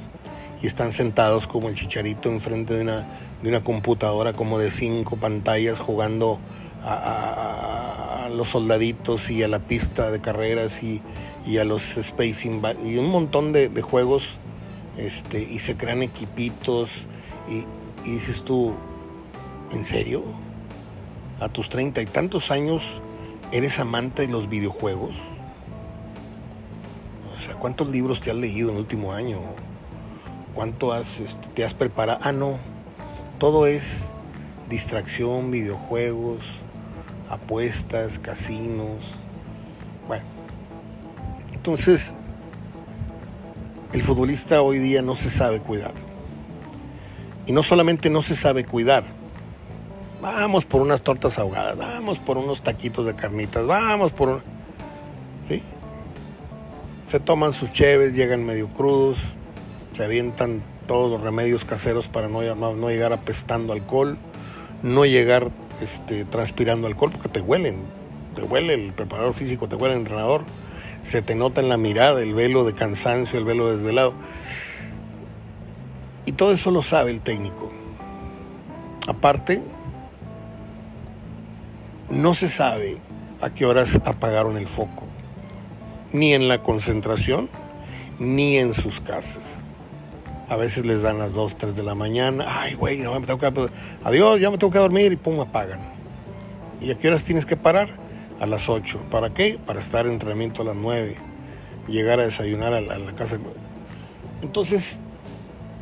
y 0.62 0.66
están 0.66 0.92
sentados 0.92 1.46
como 1.46 1.68
el 1.68 1.74
chicharito 1.74 2.28
enfrente 2.28 2.74
de 2.74 2.82
una, 2.82 3.08
de 3.42 3.48
una 3.48 3.62
computadora 3.62 4.34
como 4.34 4.58
de 4.58 4.70
cinco 4.70 5.16
pantallas 5.16 5.80
jugando 5.80 6.38
a, 6.84 8.28
los 8.34 8.48
soldaditos 8.48 9.30
y 9.30 9.42
a 9.42 9.48
la 9.48 9.58
pista 9.58 10.10
de 10.10 10.20
carreras 10.20 10.82
y, 10.82 11.02
a 11.58 11.64
los 11.64 11.96
Space 11.96 12.46
y 12.84 12.96
un 12.96 13.10
montón 13.10 13.52
de, 13.52 13.68
juegos 13.82 14.38
este, 14.96 15.42
y 15.42 15.58
se 15.58 15.76
crean 15.76 16.02
equipitos 16.02 17.08
y, 17.48 17.64
y 18.08 18.14
dices 18.14 18.44
tú, 18.44 18.74
¿en 19.72 19.84
serio? 19.84 20.22
A 21.40 21.48
tus 21.48 21.70
treinta 21.70 22.02
y 22.02 22.06
tantos 22.06 22.50
años 22.50 23.00
¿Eres 23.52 23.80
amante 23.80 24.22
de 24.22 24.28
los 24.28 24.48
videojuegos? 24.48 25.16
O 27.36 27.40
sea, 27.40 27.56
¿cuántos 27.56 27.90
libros 27.90 28.20
te 28.20 28.30
has 28.30 28.36
leído 28.36 28.68
en 28.68 28.76
el 28.76 28.80
último 28.82 29.12
año? 29.12 29.40
¿Cuánto 30.54 30.92
has, 30.92 31.18
este, 31.18 31.48
te 31.48 31.64
has 31.64 31.74
preparado? 31.74 32.20
Ah, 32.22 32.30
no. 32.30 32.58
Todo 33.40 33.66
es 33.66 34.14
distracción, 34.68 35.50
videojuegos, 35.50 36.44
apuestas, 37.28 38.20
casinos. 38.20 39.02
Bueno. 40.06 40.24
Entonces, 41.52 42.14
el 43.92 44.02
futbolista 44.02 44.62
hoy 44.62 44.78
día 44.78 45.02
no 45.02 45.16
se 45.16 45.28
sabe 45.28 45.60
cuidar. 45.60 45.94
Y 47.46 47.52
no 47.52 47.64
solamente 47.64 48.10
no 48.10 48.22
se 48.22 48.36
sabe 48.36 48.64
cuidar, 48.64 49.02
Vamos 50.20 50.66
por 50.66 50.82
unas 50.82 51.00
tortas 51.00 51.38
ahogadas, 51.38 51.78
vamos 51.78 52.18
por 52.18 52.36
unos 52.36 52.62
taquitos 52.62 53.06
de 53.06 53.14
carnitas, 53.14 53.66
vamos 53.66 54.12
por... 54.12 54.42
¿Sí? 55.42 55.62
Se 57.04 57.20
toman 57.20 57.52
sus 57.52 57.72
cheves, 57.72 58.14
llegan 58.14 58.44
medio 58.44 58.68
crudos, 58.68 59.34
se 59.94 60.04
avientan 60.04 60.62
todos 60.86 61.10
los 61.10 61.22
remedios 61.22 61.64
caseros 61.64 62.08
para 62.08 62.28
no, 62.28 62.42
no, 62.54 62.90
llegar 62.90 63.14
apestando 63.14 63.72
alcohol, 63.72 64.18
no 64.82 65.06
llegar 65.06 65.50
este, 65.80 66.26
transpirando 66.26 66.86
alcohol 66.86 67.12
porque 67.12 67.30
te 67.30 67.40
huelen, 67.40 67.78
te 68.34 68.42
huele 68.42 68.74
el 68.74 68.92
preparador 68.92 69.32
físico, 69.34 69.68
te 69.68 69.76
huele 69.76 69.94
el 69.94 70.00
entrenador, 70.00 70.44
se 71.02 71.22
te 71.22 71.34
nota 71.34 71.62
en 71.62 71.70
la 71.70 71.78
mirada 71.78 72.20
el 72.20 72.34
velo 72.34 72.64
de 72.64 72.74
cansancio, 72.74 73.38
el 73.38 73.46
velo 73.46 73.72
desvelado. 73.72 74.12
Y 76.26 76.32
todo 76.32 76.52
eso 76.52 76.70
lo 76.70 76.82
sabe 76.82 77.10
el 77.10 77.22
técnico. 77.22 77.72
Aparte, 79.08 79.62
no 82.10 82.34
se 82.34 82.48
sabe 82.48 82.98
a 83.40 83.50
qué 83.50 83.66
horas 83.66 84.00
apagaron 84.04 84.56
el 84.56 84.68
foco, 84.68 85.04
ni 86.12 86.34
en 86.34 86.48
la 86.48 86.62
concentración, 86.62 87.48
ni 88.18 88.56
en 88.56 88.74
sus 88.74 89.00
casas. 89.00 89.64
A 90.48 90.56
veces 90.56 90.84
les 90.84 91.02
dan 91.02 91.18
las 91.18 91.34
2, 91.34 91.58
3 91.58 91.76
de 91.76 91.84
la 91.84 91.94
mañana. 91.94 92.44
Ay, 92.48 92.74
güey, 92.74 92.98
no 92.98 93.18
me 93.18 93.24
tengo 93.24 93.38
que... 93.38 93.70
Adiós, 94.02 94.40
ya 94.40 94.50
me 94.50 94.58
tengo 94.58 94.72
que 94.72 94.80
dormir 94.80 95.12
y 95.12 95.16
pum, 95.16 95.38
apagan. 95.38 95.80
¿Y 96.80 96.90
a 96.90 96.98
qué 96.98 97.06
horas 97.06 97.22
tienes 97.22 97.46
que 97.46 97.56
parar? 97.56 97.88
A 98.40 98.46
las 98.46 98.68
8. 98.68 99.06
¿Para 99.10 99.32
qué? 99.32 99.60
Para 99.64 99.78
estar 99.78 100.06
en 100.06 100.12
entrenamiento 100.14 100.62
a 100.62 100.64
las 100.64 100.74
9. 100.74 101.16
Llegar 101.86 102.18
a 102.18 102.24
desayunar 102.24 102.74
a 102.74 102.80
la, 102.80 102.94
a 102.94 102.98
la 102.98 103.14
casa. 103.14 103.38
Entonces, 104.42 104.98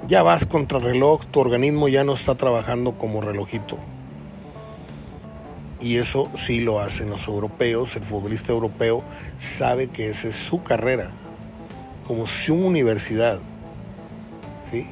ya 0.07 0.23
vas 0.23 0.45
contra 0.45 0.79
reloj, 0.79 1.25
tu 1.27 1.41
organismo 1.41 1.88
ya 1.88 2.05
no 2.05 2.12
está 2.12 2.35
trabajando 2.35 2.99
como 2.99 3.23
relojito. 3.23 3.79
Y 5.81 5.97
eso 5.97 6.31
sí 6.35 6.61
lo 6.61 6.81
hacen 6.81 7.11
los 7.11 7.29
europeos. 7.29 7.95
El 7.97 8.05
futbolista 8.05 8.53
europeo 8.53 9.05
sabe 9.38 9.88
que 9.88 10.09
esa 10.09 10.29
es 10.29 10.37
su 10.37 10.62
carrera, 10.62 11.12
como 12.07 12.25
una 12.49 12.67
universidad. 12.67 13.38
¿sí? 14.71 14.87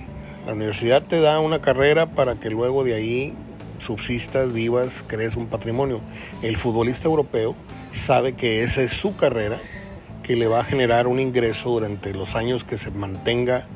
La 0.47 0.53
universidad 0.53 1.03
te 1.03 1.21
da 1.21 1.41
una 1.41 1.61
carrera 1.61 2.15
para 2.15 2.37
que 2.37 2.51
luego 2.51 2.85
de 2.85 2.95
ahí 2.95 3.37
subsistas, 3.79 4.53
vivas, 4.53 5.05
crees 5.07 5.37
un 5.37 5.49
patrimonio. 5.49 6.01
El 6.43 6.57
futbolista 6.57 7.09
europeo 7.09 7.57
sabe 7.91 8.35
que 8.35 8.63
esa 8.63 8.83
es 8.83 8.93
su 8.93 9.17
carrera, 9.17 9.59
que 10.23 10.37
le 10.37 10.47
va 10.47 10.61
a 10.61 10.65
generar 10.65 11.07
un 11.07 11.21
ingreso 11.21 11.71
durante 11.71 12.15
los 12.15 12.37
años 12.37 12.65
que 12.65 12.77
se 12.77 12.91
mantenga 12.91 13.67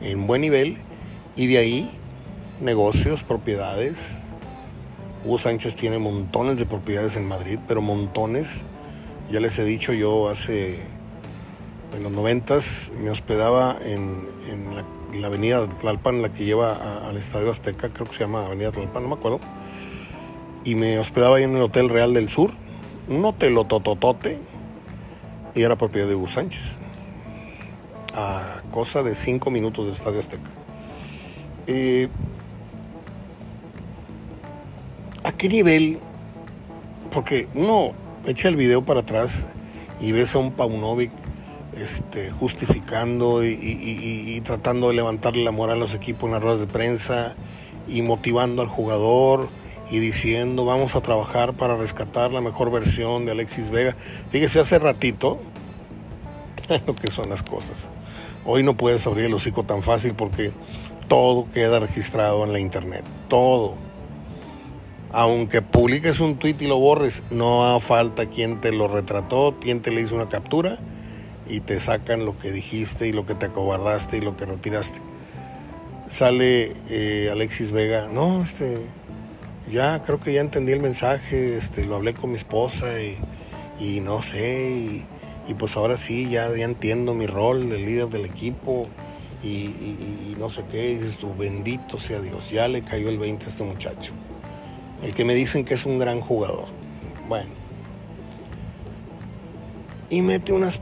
en 0.00 0.26
buen 0.26 0.42
nivel 0.42 0.78
y 1.36 1.46
de 1.46 1.58
ahí 1.58 1.90
negocios, 2.60 3.22
propiedades, 3.22 4.27
Hugo 5.24 5.38
Sánchez 5.38 5.74
tiene 5.74 5.98
montones 5.98 6.58
de 6.58 6.66
propiedades 6.66 7.16
en 7.16 7.26
Madrid, 7.26 7.58
pero 7.66 7.82
montones. 7.82 8.64
Ya 9.30 9.40
les 9.40 9.58
he 9.58 9.64
dicho, 9.64 9.92
yo 9.92 10.30
hace, 10.30 10.80
en 11.92 12.02
los 12.02 12.12
noventas, 12.12 12.92
me 12.98 13.10
hospedaba 13.10 13.76
en, 13.82 14.26
en 14.48 14.76
la, 14.76 14.84
la, 15.18 15.26
avenida 15.26 15.68
Tlalpan, 15.68 16.22
la 16.22 16.32
que 16.32 16.44
lleva 16.44 17.06
al 17.06 17.16
Estadio 17.16 17.50
Azteca, 17.50 17.90
creo 17.90 18.06
que 18.06 18.14
se 18.14 18.20
llama 18.20 18.46
Avenida 18.46 18.70
Tlalpan, 18.70 19.02
no 19.02 19.08
me 19.10 19.14
acuerdo. 19.16 19.40
Y 20.64 20.76
me 20.76 20.98
hospedaba 20.98 21.36
ahí 21.36 21.42
en 21.42 21.56
el 21.56 21.62
Hotel 21.62 21.88
Real 21.88 22.14
del 22.14 22.28
Sur, 22.28 22.52
un 23.08 23.24
hotel 23.24 23.54
tototote, 23.54 24.40
y 25.54 25.62
era 25.62 25.76
propiedad 25.76 26.06
de 26.06 26.14
Hugo 26.14 26.28
Sánchez. 26.28 26.78
A 28.14 28.62
cosa 28.70 29.02
de 29.02 29.14
cinco 29.14 29.50
minutos 29.50 29.84
del 29.84 29.94
Estadio 29.94 30.20
Azteca. 30.20 30.50
Eh, 31.66 32.08
¿A 35.28 35.32
qué 35.32 35.50
nivel? 35.50 35.98
Porque 37.12 37.48
uno 37.54 37.92
echa 38.26 38.48
el 38.48 38.56
video 38.56 38.86
para 38.86 39.00
atrás 39.00 39.50
y 40.00 40.10
ves 40.12 40.34
a 40.34 40.38
un 40.38 40.52
Paunovic 40.52 41.10
este, 41.74 42.30
justificando 42.30 43.44
y, 43.44 43.48
y, 43.50 44.40
tratando 44.40 44.88
de 44.88 44.94
levantarle 44.94 45.44
la 45.44 45.50
moral 45.50 45.76
a 45.76 45.80
los 45.80 45.92
equipos 45.92 46.28
en 46.28 46.30
las 46.32 46.42
ruedas 46.42 46.60
de 46.60 46.66
prensa 46.66 47.36
y 47.86 48.00
motivando 48.00 48.62
al 48.62 48.68
jugador 48.68 49.50
y 49.90 49.98
diciendo 49.98 50.64
vamos 50.64 50.96
a 50.96 51.02
trabajar 51.02 51.52
para 51.52 51.74
rescatar 51.74 52.32
la 52.32 52.40
mejor 52.40 52.70
versión 52.70 53.26
de 53.26 53.32
Alexis 53.32 53.68
Vega. 53.68 53.94
Fíjese, 54.30 54.60
hace 54.60 54.78
ratito 54.78 55.40
lo 56.86 56.94
que 56.94 57.10
son 57.10 57.28
las 57.28 57.42
cosas. 57.42 57.90
Hoy 58.46 58.62
no 58.62 58.78
puedes 58.78 59.06
abrir 59.06 59.26
el 59.26 59.34
hocico 59.34 59.64
tan 59.64 59.82
fácil 59.82 60.14
porque 60.14 60.52
todo 61.06 61.50
queda 61.52 61.80
registrado 61.80 62.44
en 62.44 62.54
la 62.54 62.60
internet, 62.60 63.04
todo 63.28 63.87
aunque 65.12 65.62
publiques 65.62 66.20
un 66.20 66.36
tweet 66.36 66.56
y 66.60 66.66
lo 66.66 66.78
borres, 66.78 67.22
no 67.30 67.78
falta 67.80 68.26
quien 68.26 68.60
te 68.60 68.72
lo 68.72 68.88
retrató, 68.88 69.56
quien 69.60 69.80
te 69.80 69.90
le 69.90 70.02
hizo 70.02 70.14
una 70.14 70.28
captura 70.28 70.78
y 71.46 71.60
te 71.60 71.80
sacan 71.80 72.26
lo 72.26 72.38
que 72.38 72.52
dijiste 72.52 73.08
y 73.08 73.12
lo 73.12 73.24
que 73.24 73.34
te 73.34 73.46
acobardaste 73.46 74.18
y 74.18 74.20
lo 74.20 74.36
que 74.36 74.44
retiraste. 74.44 75.00
Sale 76.08 76.74
eh, 76.90 77.28
Alexis 77.32 77.70
Vega, 77.70 78.08
no, 78.08 78.42
este, 78.42 78.78
ya 79.70 80.02
creo 80.02 80.20
que 80.20 80.32
ya 80.34 80.40
entendí 80.40 80.72
el 80.72 80.80
mensaje, 80.80 81.56
este, 81.56 81.84
lo 81.84 81.96
hablé 81.96 82.14
con 82.14 82.30
mi 82.30 82.36
esposa 82.36 83.00
y, 83.00 83.18
y 83.80 84.00
no 84.00 84.22
sé, 84.22 84.70
y, 84.70 85.06
y, 85.50 85.54
pues 85.54 85.76
ahora 85.76 85.96
sí, 85.96 86.28
ya, 86.28 86.48
entiendo 86.48 87.14
mi 87.14 87.26
rol, 87.26 87.72
el 87.72 87.86
líder 87.86 88.08
del 88.08 88.26
equipo 88.26 88.88
y, 89.42 89.48
y 89.48 90.36
no 90.38 90.50
sé 90.50 90.64
qué, 90.70 90.98
dices 90.98 91.16
tú, 91.16 91.34
bendito 91.34 91.98
sea 91.98 92.20
Dios, 92.20 92.50
ya 92.50 92.68
le 92.68 92.82
cayó 92.82 93.08
el 93.08 93.18
20 93.18 93.44
a 93.44 93.48
este 93.48 93.64
muchacho 93.64 94.12
el 95.02 95.14
que 95.14 95.24
me 95.24 95.34
dicen 95.34 95.64
que 95.64 95.74
es 95.74 95.86
un 95.86 95.98
gran 95.98 96.20
jugador. 96.20 96.66
Bueno. 97.28 97.50
Y 100.10 100.22
mete 100.22 100.52
unas 100.52 100.80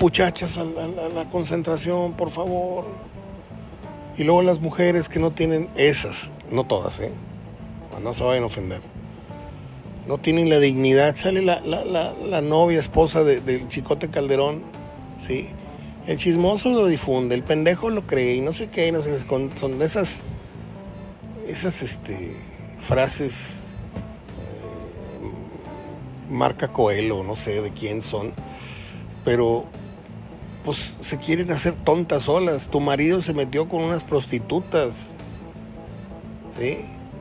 muchachas 0.00 0.58
a 0.58 0.64
la, 0.64 0.86
la, 1.08 1.30
concentración, 1.30 2.14
por 2.14 2.30
favor. 2.30 2.86
Y 4.16 4.24
luego 4.24 4.42
las 4.42 4.60
mujeres 4.60 5.08
que 5.08 5.20
no 5.20 5.30
tienen 5.30 5.68
esas, 5.76 6.30
no 6.50 6.64
todas, 6.64 6.98
¿eh? 7.00 7.12
No 8.02 8.14
se 8.14 8.24
vayan 8.24 8.44
a 8.44 8.46
ofender. 8.46 8.80
No 10.06 10.18
tienen 10.18 10.48
la 10.50 10.58
dignidad. 10.58 11.16
Sale 11.16 11.42
la, 11.42 11.60
la, 11.60 11.84
la 11.84 12.40
novia, 12.40 12.80
esposa 12.80 13.22
de, 13.22 13.40
del 13.40 13.68
Chicote 13.68 14.08
Calderón, 14.08 14.62
¿sí? 15.18 15.48
El 16.08 16.16
chismoso 16.16 16.70
lo 16.70 16.86
difunde, 16.86 17.34
el 17.34 17.42
pendejo 17.42 17.90
lo 17.90 18.06
cree 18.06 18.36
y 18.36 18.40
no 18.40 18.54
sé 18.54 18.70
qué, 18.70 18.90
no 18.92 19.02
sé, 19.02 19.18
son 19.18 19.82
esas, 19.82 20.22
esas, 21.46 21.82
este, 21.82 22.34
frases 22.88 23.68
eh, 24.40 26.30
marca 26.30 26.68
Coelho, 26.68 27.22
no 27.22 27.36
sé 27.36 27.60
de 27.60 27.70
quién 27.70 28.00
son, 28.00 28.32
pero 29.26 29.66
pues 30.64 30.96
se 31.00 31.18
quieren 31.18 31.52
hacer 31.52 31.74
tontas 31.74 32.22
solas. 32.22 32.70
Tu 32.70 32.80
marido 32.80 33.20
se 33.20 33.34
metió 33.34 33.68
con 33.68 33.82
unas 33.82 34.04
prostitutas, 34.04 35.18
¿sí? 36.58 36.78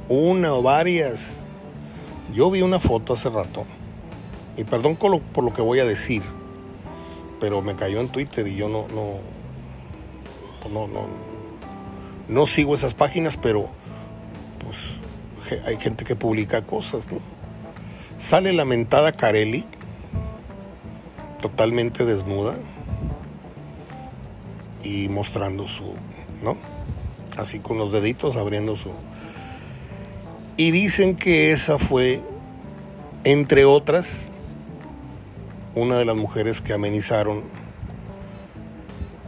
Una 0.07 0.53
o 0.53 0.61
varias. 0.61 1.47
Yo 2.33 2.49
vi 2.49 2.61
una 2.61 2.79
foto 2.79 3.13
hace 3.13 3.29
rato, 3.29 3.65
y 4.55 4.63
perdón 4.63 4.95
por 4.95 5.43
lo, 5.43 5.53
que 5.53 5.61
voy 5.61 5.79
a 5.79 5.85
decir, 5.85 6.21
pero 7.41 7.61
me 7.61 7.75
cayó 7.75 7.99
en 7.99 8.07
Twitter 8.07 8.47
y 8.47 8.55
yo 8.55 8.69
no, 8.69 8.87
no, 8.87 9.19
no, 10.69 10.87
no, 10.87 11.07
no 12.29 12.47
sigo 12.47 12.73
esas 12.73 12.93
páginas, 12.93 13.35
pero 13.37 13.69
pues 14.63 14.96
hay 15.65 15.77
gente 15.77 16.05
que 16.05 16.15
publica 16.15 16.61
cosas, 16.61 17.11
¿no? 17.11 17.19
Sale 18.19 18.53
lamentada 18.53 19.11
Carelli, 19.11 19.65
totalmente 21.41 22.05
desnuda 22.05 22.55
y 24.83 25.09
mostrando 25.09 25.67
su, 25.67 25.93
¿no? 26.41 26.57
Así 27.37 27.59
con 27.59 27.77
los 27.77 27.91
deditos 27.91 28.35
abriendo 28.35 28.75
su... 28.75 28.91
Y 30.55 30.71
dicen 30.71 31.15
que 31.15 31.51
esa 31.51 31.77
fue, 31.77 32.21
entre 33.23 33.65
otras, 33.65 34.31
una 35.75 35.97
de 35.97 36.05
las 36.05 36.15
mujeres 36.15 36.61
que 36.61 36.73
amenizaron 36.73 37.43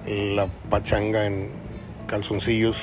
la 0.08 0.48
pachanga 0.70 1.28
en 1.28 1.52
calzoncillos 2.08 2.78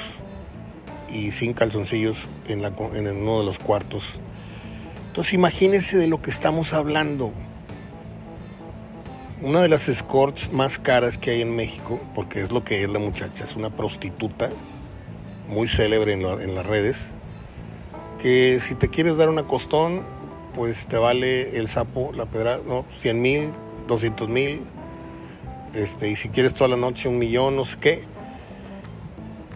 y 1.10 1.32
sin 1.32 1.52
calzoncillos 1.52 2.28
en, 2.46 2.62
la, 2.62 2.68
uno 2.70 3.40
de 3.40 3.44
los 3.44 3.58
cuartos. 3.58 4.18
Entonces 5.08 5.34
imagínense 5.34 5.96
de 5.96 6.06
lo 6.08 6.20
que 6.20 6.30
estamos 6.30 6.72
hablando. 6.72 7.32
Una 9.40 9.60
de 9.60 9.68
las 9.68 9.88
escorts 9.88 10.52
más 10.52 10.78
caras 10.78 11.18
que 11.18 11.30
hay 11.30 11.42
en 11.42 11.54
México, 11.54 12.00
porque 12.14 12.40
es 12.40 12.50
lo 12.50 12.64
que 12.64 12.82
es 12.82 12.88
la 12.88 12.98
muchacha, 12.98 13.44
es 13.44 13.54
una 13.54 13.70
prostituta 13.70 14.50
muy 15.48 15.68
célebre 15.68 16.14
en 16.14 16.54
las 16.54 16.66
redes, 16.66 17.14
que 18.18 18.58
si 18.60 18.74
te 18.74 18.88
quieres 18.88 19.18
dar 19.18 19.28
una 19.28 19.46
costón, 19.46 20.02
pues 20.54 20.86
te 20.86 20.96
vale 20.96 21.58
el 21.58 21.68
sapo, 21.68 22.12
la 22.14 22.26
pedra, 22.26 22.58
no, 22.66 22.86
100 22.98 23.20
mil, 23.20 23.50
200 23.88 24.28
mil, 24.28 24.62
este, 25.74 26.08
y 26.08 26.16
si 26.16 26.30
quieres 26.30 26.54
toda 26.54 26.68
la 26.68 26.76
noche 26.76 27.08
un 27.08 27.18
millón, 27.18 27.56
no 27.56 27.66
sé 27.66 27.76
qué 27.78 28.15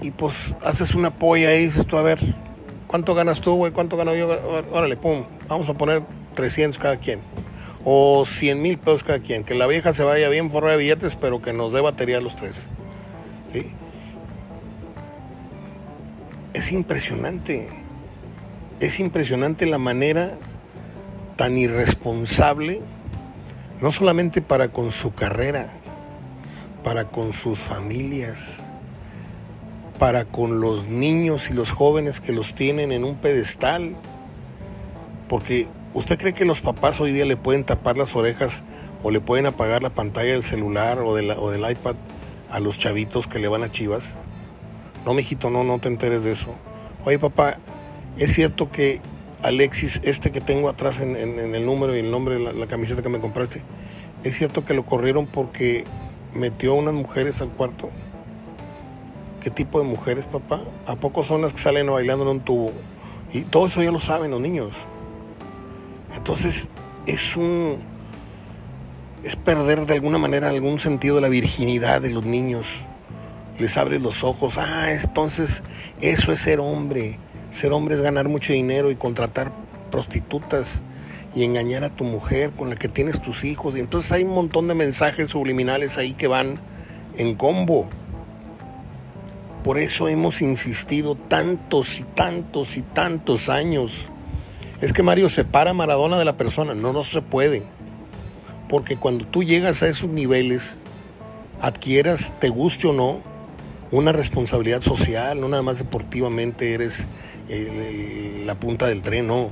y 0.00 0.10
pues 0.10 0.54
haces 0.64 0.94
una 0.94 1.10
polla 1.18 1.54
y 1.54 1.64
dices 1.64 1.86
tú, 1.86 1.98
a 1.98 2.02
ver, 2.02 2.18
¿cuánto 2.86 3.14
ganas 3.14 3.40
tú, 3.40 3.54
güey? 3.54 3.72
¿Cuánto 3.72 3.96
gano 3.96 4.14
yo? 4.14 4.28
Órale, 4.72 4.96
pum, 4.96 5.24
vamos 5.48 5.68
a 5.68 5.74
poner 5.74 6.02
300 6.34 6.78
cada 6.78 6.96
quien. 6.96 7.20
O 7.84 8.24
100 8.26 8.60
mil 8.60 8.78
pesos 8.78 9.04
cada 9.04 9.20
quien. 9.20 9.44
Que 9.44 9.54
la 9.54 9.66
vieja 9.66 9.92
se 9.92 10.04
vaya 10.04 10.28
bien 10.28 10.50
forra 10.50 10.72
de 10.72 10.78
billetes, 10.78 11.16
pero 11.16 11.40
que 11.40 11.52
nos 11.52 11.72
dé 11.72 11.80
batería 11.80 12.18
a 12.18 12.20
los 12.20 12.36
tres. 12.36 12.68
¿Sí? 13.52 13.70
Es 16.52 16.72
impresionante. 16.72 17.68
Es 18.80 19.00
impresionante 19.00 19.66
la 19.66 19.78
manera 19.78 20.38
tan 21.36 21.56
irresponsable 21.56 22.82
No 23.80 23.90
solamente 23.90 24.42
para 24.42 24.68
con 24.68 24.90
su 24.90 25.14
carrera, 25.14 25.70
para 26.84 27.08
con 27.08 27.32
sus 27.32 27.58
familias, 27.58 28.62
para 30.00 30.24
con 30.24 30.62
los 30.62 30.86
niños 30.86 31.50
y 31.50 31.52
los 31.52 31.72
jóvenes 31.72 32.22
que 32.22 32.32
los 32.32 32.54
tienen 32.54 32.90
en 32.90 33.04
un 33.04 33.16
pedestal. 33.16 33.94
Porque 35.28 35.68
usted 35.92 36.18
cree 36.18 36.32
que 36.32 36.46
los 36.46 36.62
papás 36.62 37.02
hoy 37.02 37.12
día 37.12 37.26
le 37.26 37.36
pueden 37.36 37.64
tapar 37.64 37.98
las 37.98 38.16
orejas 38.16 38.64
o 39.02 39.10
le 39.10 39.20
pueden 39.20 39.44
apagar 39.44 39.82
la 39.82 39.90
pantalla 39.90 40.32
del 40.32 40.42
celular 40.42 41.00
o, 41.00 41.14
del 41.14 41.70
iPad 41.70 41.96
a 42.50 42.60
los 42.60 42.78
chavitos 42.78 43.26
que 43.26 43.38
le 43.38 43.48
van 43.48 43.62
a 43.62 43.70
chivas. 43.70 44.18
No, 45.04 45.12
mijito, 45.12 45.50
no, 45.50 45.64
no 45.64 45.78
te 45.80 45.88
enteres 45.88 46.24
de 46.24 46.32
eso. 46.32 46.54
Oye, 47.04 47.18
papá, 47.18 47.58
es 48.16 48.32
cierto 48.32 48.70
que 48.70 49.02
Alexis, 49.42 50.00
este 50.02 50.32
que 50.32 50.40
tengo 50.40 50.70
atrás 50.70 51.00
en, 51.00 51.14
el 51.14 51.66
número 51.66 51.94
y 51.94 51.98
el 51.98 52.10
nombre 52.10 52.38
de 52.38 52.54
la, 52.54 52.66
camiseta 52.66 53.02
que 53.02 53.10
me 53.10 53.20
compraste, 53.20 53.62
es 54.24 54.34
cierto 54.34 54.64
que 54.64 54.72
lo 54.72 54.86
corrieron 54.86 55.26
porque 55.26 55.84
metió 56.32 56.72
a 56.72 56.76
unas 56.76 56.94
mujeres 56.94 57.42
al 57.42 57.50
cuarto. 57.50 57.90
¿Qué 59.40 59.50
tipo 59.50 59.80
de 59.80 59.86
mujeres, 59.86 60.26
papá? 60.26 60.60
¿A 60.86 60.96
poco 60.96 61.24
son 61.24 61.42
las 61.42 61.52
que 61.52 61.60
salen 61.60 61.90
bailando 61.90 62.24
en 62.24 62.30
un 62.30 62.40
tubo? 62.40 62.72
Y 63.32 63.42
todo 63.42 63.66
eso 63.66 63.82
ya 63.82 63.90
lo 63.90 64.00
saben 64.00 64.30
los 64.30 64.40
niños. 64.40 64.72
Entonces, 66.14 66.68
es 67.06 67.36
un. 67.36 67.78
Es 69.24 69.36
perder 69.36 69.86
de 69.86 69.94
alguna 69.94 70.18
manera 70.18 70.48
algún 70.48 70.78
sentido 70.78 71.16
de 71.16 71.22
la 71.22 71.28
virginidad 71.28 72.00
de 72.00 72.10
los 72.10 72.24
niños. 72.24 72.66
Les 73.58 73.76
abres 73.76 74.00
los 74.00 74.24
ojos. 74.24 74.58
Ah, 74.58 74.92
entonces, 74.92 75.62
eso 76.00 76.32
es 76.32 76.40
ser 76.40 76.60
hombre 76.60 77.18
ser 77.50 77.72
hombre 77.72 77.94
es 77.94 78.00
ganar 78.00 78.28
mucho 78.28 78.52
dinero 78.52 78.90
y 78.90 78.96
contratar 78.96 79.52
prostitutas 79.90 80.84
y 81.34 81.44
engañar 81.44 81.84
a 81.84 81.90
tu 81.90 82.04
mujer 82.04 82.52
con 82.52 82.70
la 82.70 82.76
que 82.76 82.88
tienes 82.88 83.20
tus 83.20 83.44
hijos. 83.44 83.76
Y 83.76 83.80
entonces 83.80 84.10
hay 84.12 84.22
un 84.22 84.34
montón 84.34 84.68
de 84.68 84.74
mensajes 84.74 85.28
subliminales 85.30 85.98
ahí 85.98 86.14
que 86.14 86.28
van 86.28 86.60
en 87.16 87.34
combo. 87.34 87.88
Por 89.62 89.78
eso 89.78 90.08
hemos 90.08 90.40
insistido 90.40 91.16
tantos 91.16 92.00
y 92.00 92.04
tantos 92.04 92.78
y 92.78 92.82
tantos 92.82 93.50
años. 93.50 94.08
Es 94.80 94.94
que 94.94 95.02
Mario 95.02 95.28
separa 95.28 95.72
a 95.72 95.74
Maradona 95.74 96.18
de 96.18 96.24
la 96.24 96.38
persona. 96.38 96.74
No, 96.74 96.94
no 96.94 97.02
se 97.02 97.20
puede. 97.20 97.62
Porque 98.68 98.96
cuando 98.96 99.26
tú 99.26 99.42
llegas 99.42 99.82
a 99.82 99.88
esos 99.88 100.08
niveles, 100.08 100.80
adquieras, 101.60 102.34
te 102.40 102.48
guste 102.48 102.88
o 102.88 102.94
no, 102.94 103.20
una 103.90 104.12
responsabilidad 104.12 104.80
social, 104.80 105.40
no 105.40 105.48
nada 105.48 105.62
más 105.62 105.78
deportivamente 105.78 106.72
eres 106.72 107.06
la 108.46 108.54
punta 108.54 108.86
del 108.86 109.02
tren, 109.02 109.26
no. 109.26 109.50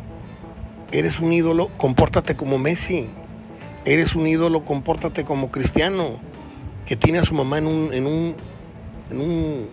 Eres 0.90 1.20
un 1.20 1.34
ídolo, 1.34 1.68
compórtate 1.76 2.34
como 2.34 2.56
Messi. 2.56 3.08
Eres 3.84 4.14
un 4.14 4.26
ídolo, 4.26 4.64
compórtate 4.64 5.24
como 5.24 5.50
Cristiano, 5.50 6.18
que 6.86 6.96
tiene 6.96 7.18
a 7.18 7.22
su 7.22 7.34
mamá 7.34 7.58
en 7.58 7.66
un, 7.66 7.92
en 9.10 9.20
un 9.20 9.68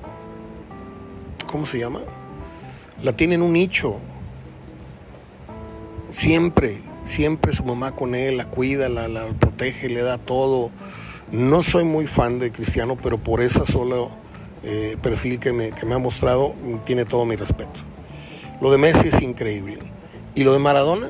¿cómo 1.55 1.65
se 1.65 1.79
llama? 1.79 2.01
La 3.01 3.13
tiene 3.13 3.35
en 3.35 3.41
un 3.41 3.53
nicho. 3.53 3.95
Siempre, 6.11 6.81
siempre 7.01 7.53
su 7.53 7.63
mamá 7.63 7.95
con 7.95 8.13
él, 8.13 8.35
la 8.35 8.49
cuida, 8.49 8.89
la, 8.89 9.29
protege, 9.39 9.87
le 9.87 10.01
da 10.01 10.17
todo. 10.17 10.69
No 11.31 11.63
soy 11.63 11.85
muy 11.85 12.07
fan 12.07 12.39
de 12.39 12.51
Cristiano, 12.51 12.97
pero 13.01 13.19
por 13.19 13.39
esa 13.39 13.65
sola 13.65 14.09
eh, 14.63 14.97
perfil 15.01 15.39
que 15.39 15.53
me, 15.53 15.71
que 15.71 15.85
me 15.85 15.95
ha 15.95 15.97
mostrado 15.97 16.55
tiene 16.85 17.05
todo 17.05 17.23
mi 17.23 17.37
respeto. 17.37 17.79
Lo 18.59 18.69
de 18.69 18.77
Messi 18.77 19.07
es 19.07 19.21
increíble. 19.21 19.77
¿Y 20.35 20.43
lo 20.43 20.51
de 20.51 20.59
Maradona? 20.59 21.07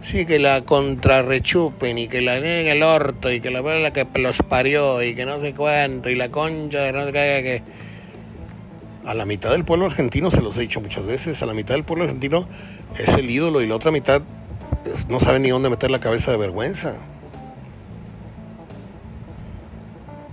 Sí, 0.00 0.24
que 0.24 0.38
la 0.38 0.62
contrarrechupen 0.64 1.98
y 1.98 2.08
que 2.08 2.22
la 2.22 2.38
en 2.38 2.66
el 2.66 2.82
orto 2.82 3.30
y 3.30 3.42
que 3.42 3.50
la 3.50 3.60
la 3.60 3.92
que 3.92 4.06
los 4.14 4.38
parió 4.38 5.02
y 5.02 5.14
que 5.14 5.26
no 5.26 5.38
sé 5.38 5.52
cuánto 5.52 6.08
y 6.08 6.14
la 6.14 6.30
concha 6.30 6.80
de 6.80 6.92
no 6.92 7.04
sé 7.04 7.12
qué, 7.12 7.40
que... 7.42 7.84
A 9.06 9.14
la 9.14 9.26
mitad 9.26 9.50
del 9.50 9.64
pueblo 9.64 9.86
argentino, 9.86 10.30
se 10.30 10.40
los 10.40 10.56
he 10.56 10.62
dicho 10.62 10.80
muchas 10.80 11.04
veces, 11.04 11.42
a 11.42 11.46
la 11.46 11.52
mitad 11.52 11.74
del 11.74 11.84
pueblo 11.84 12.04
argentino 12.04 12.46
es 12.98 13.14
el 13.14 13.30
ídolo 13.30 13.60
y 13.60 13.66
la 13.66 13.76
otra 13.76 13.90
mitad 13.90 14.22
no 15.08 15.20
sabe 15.20 15.40
ni 15.40 15.50
dónde 15.50 15.68
meter 15.68 15.90
la 15.90 16.00
cabeza 16.00 16.30
de 16.30 16.38
vergüenza. 16.38 16.94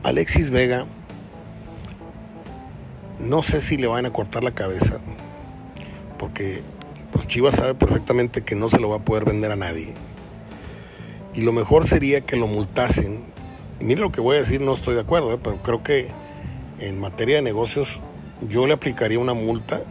Alexis 0.04 0.50
Vega 0.50 0.88
no 3.20 3.42
sé 3.42 3.62
si 3.62 3.78
le 3.78 3.88
van 3.88 4.06
a 4.06 4.14
cortar 4.14 4.44
la 4.44 4.52
cabeza, 4.52 5.00
porque 6.18 6.64
pues 7.12 7.28
Chivas 7.28 7.56
sabe 7.56 7.76
perfectamente 7.76 8.42
que 8.42 8.56
no 8.56 8.68
se 8.68 8.80
lo 8.80 8.90
va 8.90 8.98
a 8.98 9.06
poder 9.06 9.26
vender 9.26 9.52
a 9.52 9.56
nadie. 9.56 9.94
Y 11.34 11.42
lo 11.42 11.52
mejor 11.52 11.86
sería 11.86 12.22
que 12.22 12.36
lo 12.36 12.48
multasen. 12.48 13.24
Mire 13.80 14.02
lo 14.02 14.12
que 14.12 14.22
voy 14.22 14.38
a 14.38 14.40
decir, 14.40 14.62
no 14.62 14.74
estoy 14.74 14.96
de 14.96 15.02
acuerdo, 15.02 15.34
¿eh? 15.34 15.40
pero 15.42 15.62
creo 15.62 15.84
que 15.84 16.08
en 16.80 17.00
materia 17.00 17.36
de 17.36 17.42
negocios 17.42 18.00
yo 18.47 18.65
le 18.65 18.73
aplicaría 18.73 19.19
una 19.19 19.34
multa, 19.34 19.82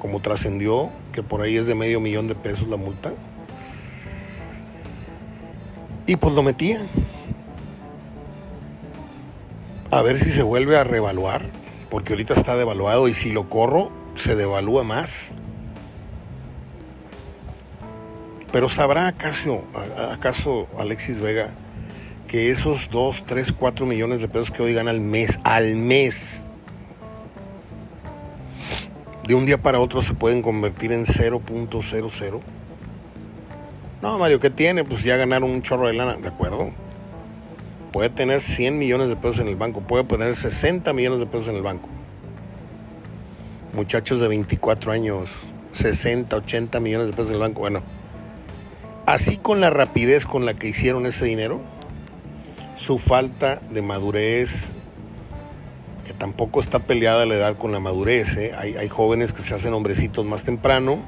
como 0.00 0.20
trascendió, 0.20 0.90
que 1.12 1.22
por 1.22 1.42
ahí 1.42 1.56
es 1.56 1.66
de 1.66 1.74
medio 1.74 2.00
millón 2.00 2.28
de 2.28 2.34
pesos 2.34 2.68
la 2.68 2.76
multa. 2.76 3.12
Y 6.06 6.16
pues 6.16 6.34
lo 6.34 6.42
metía. 6.42 6.80
A 9.90 10.02
ver 10.02 10.18
si 10.18 10.30
se 10.30 10.42
vuelve 10.42 10.76
a 10.76 10.84
revaluar 10.84 11.62
porque 11.92 12.14
ahorita 12.14 12.32
está 12.32 12.56
devaluado 12.56 13.06
y 13.06 13.12
si 13.12 13.30
lo 13.32 13.50
corro, 13.50 13.92
se 14.14 14.34
devalúa 14.34 14.82
más. 14.82 15.34
Pero 18.50 18.70
¿sabrá 18.70 19.08
acaso, 19.08 19.64
acaso 20.10 20.68
Alexis 20.78 21.20
Vega 21.20 21.54
que 22.28 22.48
esos 22.48 22.88
2, 22.88 23.24
3, 23.26 23.52
4 23.52 23.84
millones 23.84 24.22
de 24.22 24.28
pesos 24.28 24.50
que 24.50 24.62
hoy 24.62 24.72
gana 24.72 24.90
al 24.90 25.02
mes, 25.02 25.38
al 25.44 25.76
mes, 25.76 26.46
de 29.26 29.34
un 29.34 29.46
día 29.46 29.62
para 29.62 29.80
otro 29.80 30.02
se 30.02 30.14
pueden 30.14 30.42
convertir 30.42 30.92
en 30.92 31.04
0.00? 31.04 32.40
No, 34.02 34.18
Mario, 34.18 34.40
¿qué 34.40 34.50
tiene? 34.50 34.84
Pues 34.84 35.04
ya 35.04 35.16
ganaron 35.16 35.50
un 35.50 35.62
chorro 35.62 35.86
de 35.86 35.92
lana, 35.92 36.16
¿de 36.16 36.28
acuerdo? 36.28 36.72
puede 37.92 38.08
tener 38.08 38.40
100 38.40 38.78
millones 38.78 39.08
de 39.08 39.16
pesos 39.16 39.40
en 39.40 39.48
el 39.48 39.56
banco, 39.56 39.82
puede 39.82 40.04
tener 40.04 40.34
60 40.34 40.92
millones 40.94 41.20
de 41.20 41.26
pesos 41.26 41.48
en 41.48 41.56
el 41.56 41.62
banco. 41.62 41.88
Muchachos 43.74 44.20
de 44.20 44.28
24 44.28 44.92
años, 44.92 45.30
60, 45.72 46.34
80 46.34 46.80
millones 46.80 47.06
de 47.06 47.12
pesos 47.12 47.28
en 47.28 47.34
el 47.34 47.40
banco. 47.40 47.60
Bueno, 47.60 47.82
así 49.06 49.36
con 49.36 49.60
la 49.60 49.70
rapidez 49.70 50.24
con 50.24 50.46
la 50.46 50.54
que 50.54 50.68
hicieron 50.68 51.06
ese 51.06 51.26
dinero, 51.26 51.60
su 52.76 52.98
falta 52.98 53.60
de 53.70 53.82
madurez, 53.82 54.74
que 56.06 56.12
tampoco 56.12 56.60
está 56.60 56.80
peleada 56.80 57.26
la 57.26 57.34
edad 57.34 57.56
con 57.56 57.72
la 57.72 57.80
madurez. 57.80 58.36
¿eh? 58.36 58.52
Hay, 58.58 58.76
hay 58.76 58.88
jóvenes 58.88 59.32
que 59.32 59.42
se 59.42 59.54
hacen 59.54 59.74
hombrecitos 59.74 60.24
más 60.24 60.44
temprano, 60.44 61.02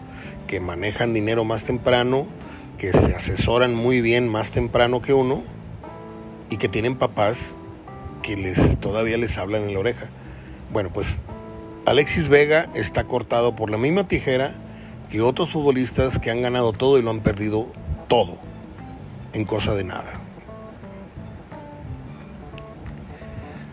que 0.46 0.60
manejan 0.60 1.12
dinero 1.12 1.44
más 1.44 1.64
temprano, 1.64 2.26
que 2.78 2.92
se 2.92 3.14
asesoran 3.14 3.74
muy 3.74 4.00
bien 4.00 4.28
más 4.28 4.50
temprano 4.50 5.00
que 5.02 5.14
uno 5.14 5.42
y 6.50 6.56
que 6.56 6.68
tienen 6.68 6.96
papás 6.96 7.58
que 8.22 8.36
les 8.36 8.78
todavía 8.78 9.16
les 9.16 9.38
hablan 9.38 9.64
en 9.64 9.74
la 9.74 9.80
oreja. 9.80 10.10
Bueno, 10.72 10.90
pues 10.92 11.20
Alexis 11.86 12.28
Vega 12.28 12.70
está 12.74 13.04
cortado 13.04 13.54
por 13.54 13.70
la 13.70 13.78
misma 13.78 14.08
tijera 14.08 14.54
que 15.10 15.20
otros 15.20 15.50
futbolistas 15.50 16.18
que 16.18 16.30
han 16.30 16.42
ganado 16.42 16.72
todo 16.72 16.98
y 16.98 17.02
lo 17.02 17.10
han 17.10 17.20
perdido 17.20 17.66
todo 18.08 18.38
en 19.34 19.44
cosa 19.44 19.74
de 19.74 19.84
nada. 19.84 20.20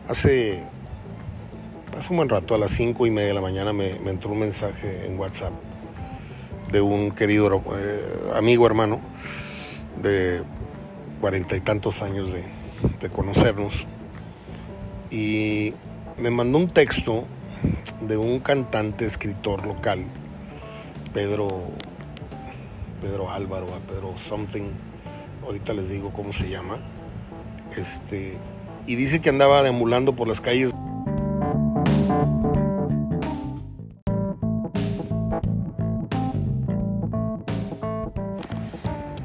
Hace, 0.10 0.64
hace 1.98 2.10
un 2.12 2.18
buen 2.18 2.30
rato, 2.30 2.56
a 2.56 2.58
las 2.58 2.72
cinco 2.72 3.06
y 3.06 3.12
media 3.12 3.30
de 3.30 3.34
la 3.34 3.42
mañana, 3.42 3.74
me, 3.74 3.96
entró 4.10 4.32
un 4.32 4.40
mensaje 4.40 5.06
en 5.06 5.20
WhatsApp 5.20 5.54
de 6.72 6.82
un 6.82 7.12
querido 7.12 7.62
eh, 7.76 8.32
amigo 8.36 8.66
hermano 8.66 9.02
de 10.02 10.44
cuarenta 11.20 11.56
y 11.56 11.62
tantos 11.62 12.02
años 12.02 12.32
de, 12.32 12.46
de 13.00 13.10
conocernos. 13.10 13.86
Y 15.10 15.74
me 16.18 16.30
mandó 16.32 16.58
un 16.58 16.70
texto 16.70 17.26
de 18.00 18.18
un 18.18 18.40
cantante, 18.40 19.06
escritor 19.06 19.66
local, 19.66 20.06
Pedro, 21.14 21.48
Pedro 23.02 23.30
Álvaro, 23.32 23.68
Pedro 23.88 24.18
Something, 24.18 24.70
ahorita 25.44 25.74
les 25.74 25.90
digo 25.90 26.12
cómo 26.14 26.32
se 26.32 26.50
llama, 26.50 26.80
este, 27.78 28.38
y 28.88 28.96
dice 28.96 29.22
que 29.22 29.30
andaba 29.30 29.62
deambulando 29.62 30.16
por 30.16 30.28
las 30.28 30.42
calles 30.42 30.72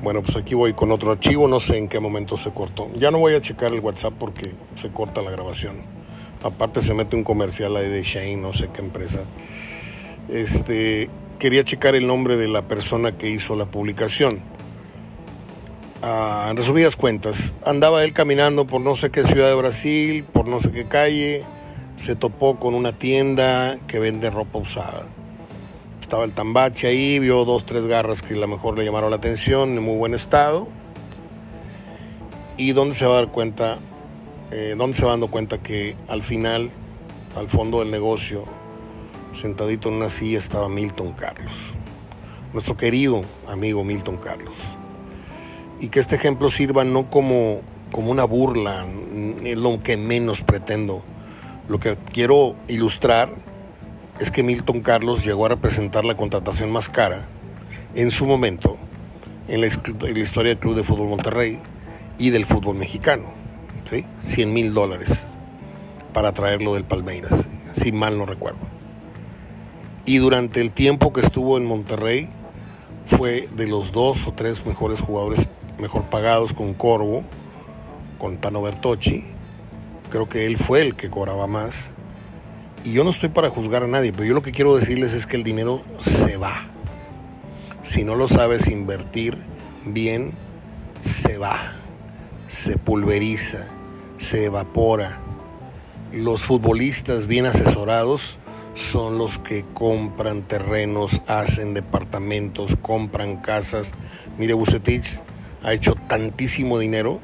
Bueno, 0.06 0.22
pues 0.22 0.36
aquí 0.36 0.54
voy 0.54 0.72
con 0.72 0.92
otro 0.92 1.10
archivo, 1.10 1.48
no 1.48 1.58
sé 1.58 1.78
en 1.78 1.88
qué 1.88 1.98
momento 1.98 2.36
se 2.36 2.52
cortó. 2.52 2.88
Ya 2.94 3.10
no 3.10 3.18
voy 3.18 3.34
a 3.34 3.40
checar 3.40 3.72
el 3.72 3.80
WhatsApp 3.80 4.12
porque 4.16 4.52
se 4.76 4.90
corta 4.90 5.20
la 5.20 5.32
grabación. 5.32 5.78
Aparte 6.44 6.80
se 6.80 6.94
mete 6.94 7.16
un 7.16 7.24
comercial 7.24 7.76
ahí 7.76 7.88
de 7.88 8.04
Shane, 8.04 8.36
no 8.36 8.52
sé 8.52 8.68
qué 8.72 8.82
empresa. 8.82 9.24
Este, 10.28 11.10
quería 11.40 11.64
checar 11.64 11.96
el 11.96 12.06
nombre 12.06 12.36
de 12.36 12.46
la 12.46 12.68
persona 12.68 13.18
que 13.18 13.28
hizo 13.30 13.56
la 13.56 13.66
publicación. 13.66 14.42
Ah, 16.02 16.46
en 16.52 16.56
resumidas 16.56 16.94
cuentas, 16.94 17.56
andaba 17.64 18.04
él 18.04 18.12
caminando 18.12 18.64
por 18.64 18.80
no 18.80 18.94
sé 18.94 19.10
qué 19.10 19.24
ciudad 19.24 19.48
de 19.48 19.56
Brasil, 19.56 20.22
por 20.22 20.46
no 20.46 20.60
sé 20.60 20.70
qué 20.70 20.86
calle, 20.86 21.42
se 21.96 22.14
topó 22.14 22.60
con 22.60 22.74
una 22.74 22.96
tienda 22.96 23.80
que 23.88 23.98
vende 23.98 24.30
ropa 24.30 24.60
usada. 24.60 25.15
Estaba 26.06 26.22
el 26.22 26.34
tambache 26.34 26.86
ahí, 26.86 27.18
vio 27.18 27.44
dos, 27.44 27.66
tres 27.66 27.84
garras 27.86 28.22
que 28.22 28.34
a 28.34 28.36
lo 28.36 28.46
mejor 28.46 28.78
le 28.78 28.84
llamaron 28.84 29.10
la 29.10 29.16
atención, 29.16 29.76
en 29.76 29.82
muy 29.82 29.96
buen 29.96 30.14
estado. 30.14 30.68
¿Y 32.56 32.70
dónde 32.70 32.94
se 32.94 33.06
va 33.06 33.14
a 33.14 33.16
dar 33.16 33.32
cuenta? 33.32 33.80
Eh, 34.52 34.76
¿Dónde 34.78 34.96
se 34.96 35.04
va 35.04 35.10
dando 35.10 35.32
cuenta 35.32 35.58
que 35.58 35.96
al 36.06 36.22
final, 36.22 36.70
al 37.34 37.48
fondo 37.48 37.80
del 37.80 37.90
negocio, 37.90 38.44
sentadito 39.32 39.88
en 39.88 39.96
una 39.96 40.08
silla 40.08 40.38
estaba 40.38 40.68
Milton 40.68 41.12
Carlos? 41.14 41.74
Nuestro 42.52 42.76
querido 42.76 43.22
amigo 43.48 43.82
Milton 43.82 44.18
Carlos 44.18 44.54
y 45.80 45.88
que 45.88 45.98
este 45.98 46.14
ejemplo 46.14 46.50
sirva 46.50 46.84
no 46.84 47.10
como, 47.10 47.62
como 47.90 48.12
una 48.12 48.22
burla, 48.22 48.86
es 49.42 49.58
lo 49.58 49.82
que 49.82 49.96
menos 49.96 50.42
pretendo. 50.42 51.02
Lo 51.68 51.80
que 51.80 51.98
quiero 52.12 52.54
ilustrar 52.68 53.45
es 54.18 54.30
que 54.30 54.42
Milton 54.42 54.80
Carlos 54.80 55.24
llegó 55.24 55.46
a 55.46 55.50
representar 55.50 56.04
la 56.04 56.14
contratación 56.14 56.70
más 56.70 56.88
cara 56.88 57.28
en 57.94 58.10
su 58.10 58.26
momento 58.26 58.78
en 59.48 59.60
la, 59.60 59.66
historia 59.66 60.50
del 60.50 60.58
Club 60.58 60.74
de 60.74 60.84
Fútbol 60.84 61.08
Monterrey 61.08 61.58
y 62.18 62.30
del 62.30 62.46
fútbol 62.46 62.76
mexicano. 62.76 63.24
¿sí? 63.88 64.04
100 64.20 64.52
mil 64.52 64.74
dólares 64.74 65.36
para 66.12 66.32
traerlo 66.32 66.74
del 66.74 66.84
Palmeiras, 66.84 67.48
si 67.72 67.92
mal 67.92 68.16
no 68.18 68.26
recuerdo. 68.26 68.60
Y 70.04 70.18
durante 70.18 70.60
el 70.60 70.70
tiempo 70.70 71.12
que 71.12 71.20
estuvo 71.20 71.58
en 71.58 71.66
Monterrey 71.66 72.28
fue 73.06 73.48
de 73.54 73.66
los 73.66 73.92
dos 73.92 74.26
o 74.26 74.32
tres 74.32 74.64
mejores 74.64 75.00
jugadores 75.00 75.48
mejor 75.78 76.04
pagados 76.04 76.52
con 76.52 76.74
Corvo, 76.74 77.24
con 78.18 78.38
Tano 78.38 78.62
Bertocci. 78.62 79.24
Creo 80.10 80.28
que 80.28 80.46
él 80.46 80.56
fue 80.56 80.80
el 80.82 80.96
que 80.96 81.10
cobraba 81.10 81.46
más. 81.46 81.92
Y 82.86 82.92
yo 82.92 83.02
no 83.02 83.10
estoy 83.10 83.30
para 83.30 83.50
juzgar 83.50 83.82
a 83.82 83.88
nadie, 83.88 84.12
pero 84.12 84.26
yo 84.26 84.34
lo 84.34 84.42
que 84.42 84.52
quiero 84.52 84.76
decirles 84.76 85.12
es 85.12 85.26
que 85.26 85.34
el 85.34 85.42
dinero 85.42 85.82
se 85.98 86.36
va. 86.36 86.68
Si 87.82 88.04
no 88.04 88.14
lo 88.14 88.28
sabes 88.28 88.68
invertir 88.68 89.36
bien, 89.84 90.34
se 91.00 91.36
va, 91.36 91.72
se 92.46 92.78
pulveriza, 92.78 93.66
se 94.18 94.44
evapora. 94.44 95.20
Los 96.12 96.44
futbolistas 96.44 97.26
bien 97.26 97.46
asesorados 97.46 98.38
son 98.74 99.18
los 99.18 99.38
que 99.38 99.64
compran 99.74 100.42
terrenos, 100.42 101.22
hacen 101.26 101.74
departamentos, 101.74 102.76
compran 102.80 103.38
casas. 103.38 103.94
Mire, 104.38 104.54
Bucetich 104.54 105.24
ha 105.64 105.72
hecho 105.72 105.96
tantísimo 106.06 106.78
dinero, 106.78 107.18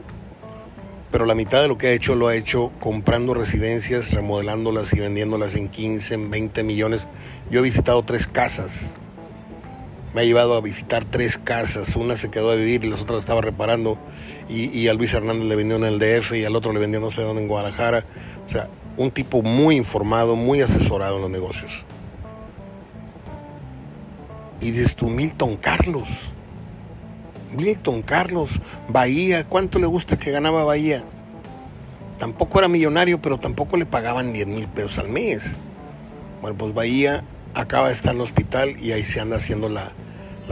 pero 1.12 1.26
la 1.26 1.34
mitad 1.34 1.60
de 1.60 1.68
lo 1.68 1.76
que 1.76 1.88
ha 1.88 1.92
hecho 1.92 2.14
lo 2.14 2.28
ha 2.28 2.34
hecho 2.34 2.72
comprando 2.80 3.34
residencias, 3.34 4.14
remodelándolas 4.14 4.94
y 4.94 5.00
vendiéndolas 5.00 5.54
en 5.56 5.68
15, 5.68 6.14
en 6.14 6.30
20 6.30 6.64
millones. 6.64 7.06
Yo 7.50 7.60
he 7.60 7.62
visitado 7.62 8.02
tres 8.02 8.26
casas. 8.26 8.94
Me 10.14 10.22
ha 10.22 10.24
llevado 10.24 10.56
a 10.56 10.62
visitar 10.62 11.04
tres 11.04 11.36
casas. 11.36 11.96
Una 11.96 12.16
se 12.16 12.30
quedó 12.30 12.50
a 12.50 12.54
vivir 12.54 12.86
y 12.86 12.88
las 12.88 13.02
otras 13.02 13.18
estaba 13.18 13.42
reparando. 13.42 13.98
Y, 14.48 14.88
a 14.88 14.94
Luis 14.94 15.12
Hernández 15.12 15.46
le 15.46 15.56
vendió 15.56 15.76
en 15.76 15.84
el 15.84 15.98
DF 15.98 16.32
y 16.32 16.44
al 16.44 16.56
otro 16.56 16.72
le 16.72 16.80
vendió 16.80 16.98
no 16.98 17.10
sé 17.10 17.20
dónde 17.20 17.42
en 17.42 17.48
Guadalajara. 17.48 18.06
O 18.46 18.48
sea, 18.48 18.70
un 18.96 19.10
tipo 19.10 19.42
muy 19.42 19.76
informado, 19.76 20.34
muy 20.34 20.62
asesorado 20.62 21.16
en 21.16 21.22
los 21.22 21.30
negocios. 21.30 21.84
Y 24.62 24.70
dices 24.70 24.96
tú, 24.96 25.10
Milton 25.10 25.56
Carlos. 25.56 26.34
Milton, 27.56 28.02
Carlos, 28.02 28.60
Bahía, 28.88 29.44
¿cuánto 29.44 29.78
le 29.78 29.86
gusta 29.86 30.18
que 30.18 30.30
ganaba 30.30 30.64
Bahía? 30.64 31.04
Tampoco 32.18 32.58
era 32.58 32.68
millonario, 32.68 33.20
pero 33.20 33.38
tampoco 33.38 33.76
le 33.76 33.86
pagaban 33.86 34.32
10 34.32 34.46
mil 34.46 34.68
pesos 34.68 34.98
al 34.98 35.08
mes. 35.08 35.60
Bueno, 36.40 36.56
pues 36.56 36.74
Bahía 36.74 37.24
acaba 37.54 37.88
de 37.88 37.94
estar 37.94 38.12
en 38.12 38.18
el 38.18 38.22
hospital 38.22 38.76
y 38.78 38.92
ahí 38.92 39.04
se 39.04 39.20
anda 39.20 39.36
haciendo 39.36 39.68
la, 39.68 39.92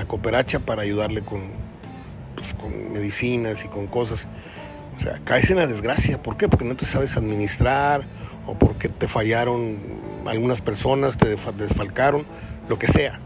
cooperacha 0.06 0.60
para 0.60 0.82
ayudarle 0.82 1.20
con, 1.20 1.42
pues, 2.34 2.54
con 2.54 2.92
medicinas 2.92 3.64
y 3.64 3.68
con 3.68 3.86
cosas. 3.86 4.28
O 4.96 5.00
sea, 5.00 5.20
caes 5.24 5.50
en 5.50 5.58
la 5.58 5.66
desgracia. 5.66 6.22
¿Por 6.22 6.36
qué? 6.36 6.48
Porque 6.48 6.64
no 6.64 6.74
te 6.74 6.86
sabes 6.86 7.16
administrar 7.16 8.06
o 8.46 8.54
porque 8.54 8.88
te 8.88 9.08
fallaron 9.08 9.78
algunas 10.26 10.62
personas, 10.62 11.18
te 11.18 11.36
desfalcaron, 11.56 12.24
lo 12.68 12.78
que 12.78 12.86
sea 12.86 13.20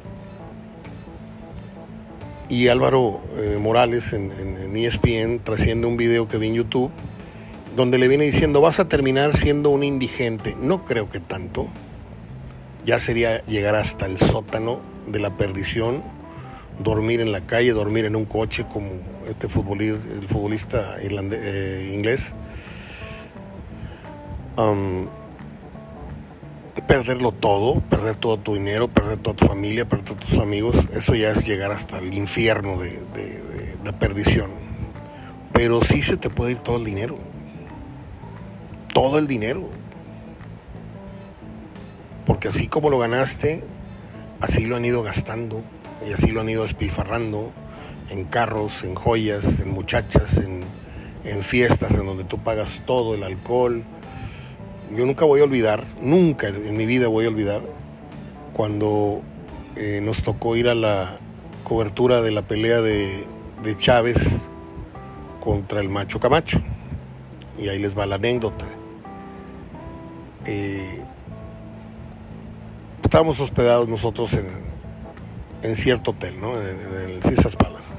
y 2.48 2.68
Álvaro 2.68 3.20
eh, 3.36 3.58
Morales 3.60 4.12
en, 4.12 4.30
ESPN 4.76 5.08
e 5.08 5.40
trasciende 5.42 5.86
un 5.86 5.96
video 5.96 6.28
que 6.28 6.38
vi 6.38 6.48
en 6.48 6.54
YouTube 6.54 6.90
donde 7.76 7.98
le 7.98 8.08
viene 8.08 8.24
diciendo 8.24 8.60
vas 8.60 8.80
a 8.80 8.88
terminar 8.88 9.34
siendo 9.34 9.70
un 9.70 9.82
indigente. 9.82 10.56
No 10.60 10.84
creo 10.84 11.10
que 11.10 11.20
tanto. 11.20 11.68
Ya 12.84 12.98
sería 12.98 13.42
llegar 13.46 13.74
hasta 13.74 14.06
el 14.06 14.18
sótano 14.18 14.80
de 15.06 15.18
la 15.18 15.36
perdición, 15.36 16.02
dormir 16.78 17.20
en 17.20 17.32
la 17.32 17.46
calle, 17.46 17.72
dormir 17.72 18.04
en 18.04 18.14
un 18.14 18.26
coche 18.26 18.66
como 18.70 18.90
este 19.26 19.48
futbolista, 19.48 20.06
futbolista 20.28 20.96
eh, 21.00 21.92
inglés 21.94 22.34
perderlo 26.82 27.32
todo, 27.32 27.80
perder 27.80 28.16
todo 28.16 28.38
tu 28.38 28.54
dinero, 28.54 28.88
perder 28.88 29.18
toda 29.18 29.36
tu 29.36 29.46
familia, 29.46 29.88
perder 29.88 30.04
todos 30.04 30.26
tus 30.26 30.38
amigos, 30.38 30.76
eso 30.92 31.14
ya 31.14 31.30
es 31.30 31.46
llegar 31.46 31.70
hasta 31.70 31.98
el 31.98 32.12
infierno 32.14 32.78
de, 32.78 33.76
la 33.84 33.98
perdición. 33.98 34.50
Pero 35.52 35.82
sí 35.82 36.02
se 36.02 36.16
te 36.16 36.30
puede 36.30 36.52
ir 36.52 36.58
todo 36.58 36.78
el 36.78 36.84
dinero. 36.84 37.16
Todo 38.92 39.18
el 39.18 39.26
dinero. 39.26 39.68
Porque 42.26 42.48
así 42.48 42.66
como 42.66 42.90
lo 42.90 42.98
ganaste, 42.98 43.62
así 44.40 44.66
lo 44.66 44.76
han 44.76 44.84
ido 44.84 45.02
gastando 45.02 45.62
y 46.06 46.12
así 46.12 46.32
lo 46.32 46.40
han 46.40 46.48
ido 46.48 46.62
despilfarrando 46.62 47.52
en 48.10 48.24
carros, 48.24 48.82
en 48.82 48.94
joyas, 48.94 49.60
en 49.60 49.70
muchachas, 49.70 50.38
en, 50.38 50.64
en 51.24 51.42
fiestas 51.42 51.94
en 51.94 52.06
donde 52.06 52.24
tú 52.24 52.38
pagas 52.38 52.82
todo, 52.86 53.14
el 53.14 53.22
alcohol, 53.22 53.84
yo 54.92 55.06
nunca 55.06 55.24
voy 55.24 55.40
a 55.40 55.44
olvidar, 55.44 55.84
nunca 56.00 56.48
en 56.48 56.76
mi 56.76 56.86
vida 56.86 57.08
voy 57.08 57.24
a 57.24 57.28
olvidar, 57.28 57.62
cuando 58.52 59.22
eh, 59.76 60.00
nos 60.02 60.22
tocó 60.22 60.56
ir 60.56 60.68
a 60.68 60.74
la 60.74 61.18
cobertura 61.64 62.22
de 62.22 62.30
la 62.30 62.42
pelea 62.42 62.80
de, 62.80 63.26
Chávez 63.78 64.46
contra 65.40 65.80
el 65.80 65.88
Macho 65.88 66.20
Camacho. 66.20 66.62
Y 67.58 67.68
ahí 67.68 67.78
les 67.78 67.98
va 67.98 68.04
la 68.04 68.16
anécdota. 68.16 68.66
Eh, 70.44 71.02
estábamos 73.02 73.40
hospedados 73.40 73.88
nosotros 73.88 74.38
en, 75.62 75.74
cierto 75.76 76.10
hotel, 76.10 76.40
¿no? 76.40 76.60
en, 76.60 77.10
el 77.10 77.22
Cisas 77.22 77.56
Palace. 77.56 77.94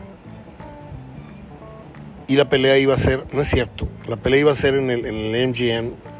Y 2.28 2.36
la 2.36 2.48
pelea 2.48 2.78
iba 2.78 2.94
a 2.94 2.98
ser, 2.98 3.26
no 3.34 3.42
es 3.42 3.48
cierto, 3.48 3.88
la 4.08 4.18
pelea 4.18 4.42
iba 4.42 4.52
a 4.52 4.56
ser 4.56 4.76
en 4.76 4.92
en 4.92 5.06
el 5.06 5.50
MGM 5.50 6.14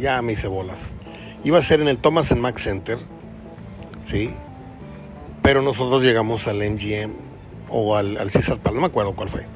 ya 0.00 0.20
me 0.22 0.32
hice 0.32 0.48
bolas. 0.48 0.80
Iba 1.44 1.58
a 1.58 1.62
ser 1.62 1.80
en 1.80 1.88
el 1.88 1.98
Thomas 1.98 2.34
Mack 2.36 2.58
Center, 2.58 2.98
¿sí? 4.04 4.34
Pero 5.42 5.62
nosotros 5.62 6.02
llegamos 6.02 6.48
al 6.48 6.56
MGM 6.56 7.12
o 7.68 7.96
al, 7.96 8.16
al 8.16 8.30
César 8.30 8.58
Pal, 8.58 8.74
no 8.74 8.80
me 8.80 8.86
acuerdo 8.88 9.14
cuál 9.14 9.28
fue. 9.28 9.46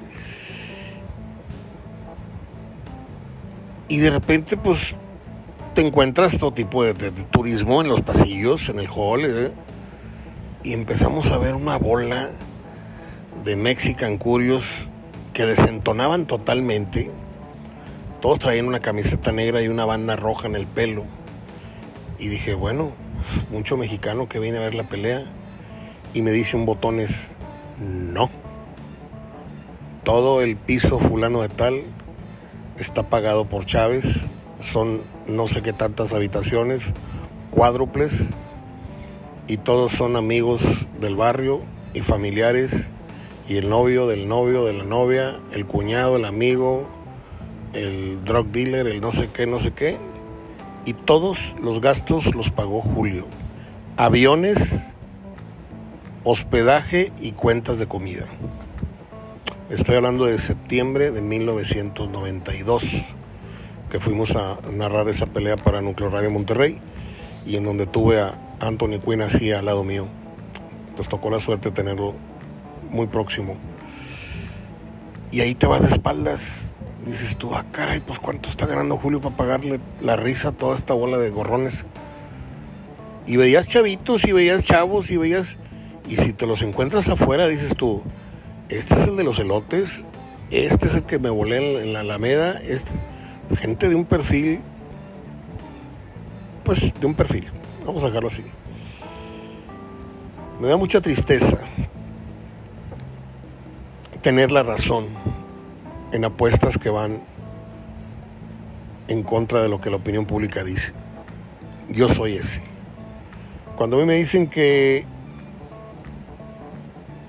Y 3.89 3.99
de 3.99 4.11
repente, 4.11 4.57
pues, 4.57 4.97
te 5.75 5.83
encuentras 5.83 6.39
todo 6.39 6.53
tipo 6.53 6.85
de, 6.85 6.95
turismo 7.31 7.81
en 7.83 7.89
los 7.89 8.01
pasillos, 8.01 8.69
en 8.69 8.79
el 8.79 8.89
hall, 8.89 9.25
¿eh? 9.25 9.53
y 10.63 10.73
empezamos 10.73 11.31
a 11.31 11.39
ver 11.39 11.55
una 11.55 11.77
bola 11.77 12.31
de 13.45 13.57
Mexican 13.57 14.17
Curios 14.17 14.89
que 15.33 15.45
desentonaban 15.45 16.27
totalmente 16.27 17.11
todos 18.25 18.39
traían 18.39 18.69
una 18.69 18.81
camiseta 18.81 19.33
negra 19.33 19.61
y 19.61 19.69
una 19.69 19.85
banda 19.85 20.17
roja 20.17 20.47
en 20.47 20.57
el 20.57 20.67
pelo. 20.67 21.05
Y 22.19 22.29
dije, 22.29 22.55
bueno, 22.55 22.93
mucho 23.51 23.77
mexicano 23.77 24.31
que 24.31 24.39
viene 24.39 24.57
a 24.57 24.63
ver 24.63 24.73
la 24.73 24.89
pelea. 24.89 25.21
Y 26.15 26.23
me 26.23 26.33
dice 26.33 26.57
un 26.57 26.65
botones, 26.65 27.33
no. 27.79 28.31
Todo 30.05 30.41
el 30.41 30.57
piso 30.57 30.99
fulano 30.99 31.43
de 31.43 31.51
tal 31.51 31.83
está 32.79 33.11
pagado 33.11 33.45
por 33.45 33.67
Chávez. 33.67 34.27
Son 34.59 35.03
no 35.27 35.47
sé 35.47 35.61
qué 35.61 35.75
tantas 35.75 36.15
habitaciones, 36.15 36.95
cuádruples. 37.51 38.31
Y 39.49 39.59
todos 39.59 39.93
son 39.93 40.17
amigos 40.17 40.63
del 40.99 41.15
barrio 41.15 41.61
y 41.93 42.01
familiares. 42.01 42.91
Y 43.47 43.59
el 43.59 43.69
novio 43.69 44.07
del 44.07 44.29
novio 44.29 44.65
de 44.65 44.73
la 44.73 44.85
novia, 44.85 45.39
el 45.53 45.67
cuñado, 45.67 46.17
el 46.17 46.25
amigo, 46.25 46.89
el 47.75 48.25
drug 48.25 48.47
dealer, 48.49 48.87
el 48.87 49.01
no 49.01 49.13
sé 49.13 49.29
qué, 49.33 49.47
no 49.47 49.59
sé 49.59 49.73
qué, 49.73 49.99
y 50.85 50.93
todos 50.93 51.55
los 51.61 51.81
gastos 51.81 52.35
los 52.35 52.51
pagó 52.51 52.81
Julio. 52.81 53.27
Aviones, 53.97 54.85
hospedaje 56.25 57.13
y 57.21 57.33
cuentas 57.33 57.79
de 57.79 57.87
comida. 57.87 58.27
Estoy 59.71 59.97
hablando 59.97 60.27
de 60.27 60.37
septiembre 60.39 61.11
de 61.11 61.23
1992, 61.23 63.05
que 63.91 63.99
fuimos 63.99 64.37
a 64.37 64.59
narrar 64.73 65.09
esa 65.09 65.27
pelea 65.27 65.57
para 65.57 65.81
Núcleo 65.81 66.11
Radio 66.11 66.31
Monterrey 66.31 66.79
y 67.47 67.57
en 67.57 67.65
donde 67.65 67.87
tuve 67.87 68.21
a 68.21 68.39
Anthony 68.61 69.01
Quinn 69.05 69.23
así 69.23 69.53
al 69.53 69.65
lado 69.65 69.85
mío. 69.85 70.07
Nos 70.97 71.09
tocó 71.09 71.31
la 71.31 71.41
suerte 71.41 71.71
tenerlo 71.71 72.15
muy 72.91 73.07
próximo. 73.07 73.57
Y 75.31 75.41
ahí 75.41 75.55
te 75.55 75.67
vas 75.67 75.83
de 75.83 75.89
espaldas. 75.89 76.74
Dices 77.07 77.37
tú, 77.37 77.55
ah, 77.55 77.67
caray, 77.71 78.01
pues 78.01 78.19
cuánto 78.19 78.49
está 78.49 78.67
ganando 78.67 78.97
Julio 78.97 79.21
para 79.21 79.37
pagarle 79.37 79.79
la 80.01 80.17
risa 80.17 80.49
a 80.49 80.53
toda 80.53 80.75
esta 80.75 80.95
bola 80.95 81.19
de 81.19 81.31
gorrones. 81.31 81.85
Y 83.27 83.37
veías 83.37 83.69
chavitos 83.69 84.25
y 84.25 84.33
veías 84.33 84.65
chavos 84.65 85.11
y 85.11 85.17
veías... 85.17 85.57
Y 86.09 86.17
si 86.17 86.33
te 86.33 86.47
los 86.47 86.63
encuentras 86.63 87.09
afuera, 87.09 87.47
dices 87.47 87.77
tú, 87.77 88.03
este 88.69 88.95
es 88.95 89.07
el 89.07 89.17
de 89.17 89.25
los 89.25 89.39
elotes, 89.39 90.05
este 90.51 90.87
es 90.87 90.95
el 90.97 91.05
que 91.05 91.19
me 91.19 91.31
volé 91.31 91.83
en 91.83 91.93
la 91.95 92.01
Alameda, 92.01 92.61
este, 92.61 92.91
gente 93.57 93.89
de 93.89 93.95
un 93.95 94.05
perfil, 94.05 94.61
pues 96.63 96.93
de 97.01 97.07
un 97.07 97.15
perfil, 97.15 97.51
vamos 97.87 98.05
a 98.05 98.09
dejarlo 98.09 98.29
así. 98.29 98.45
Me 100.61 100.69
da 100.69 100.77
mucha 100.77 101.01
tristeza 101.01 101.59
tener 104.21 104.51
la 104.51 104.63
razón 104.63 105.07
en 106.15 106.25
apuestas 106.25 106.79
que 106.79 106.91
van 106.91 107.23
en 109.09 109.25
contra 109.25 109.61
de 109.61 109.69
lo 109.69 109.81
que 109.81 109.91
la 109.91 109.97
opinión 109.97 110.27
pública 110.27 110.63
dice. 110.63 110.93
Yo 111.89 112.09
soy 112.09 112.37
ese. 112.37 112.63
Cuando 113.77 113.97
a 113.97 114.01
mí 114.01 114.07
me 114.07 114.15
dicen 114.15 114.49
que 114.49 115.05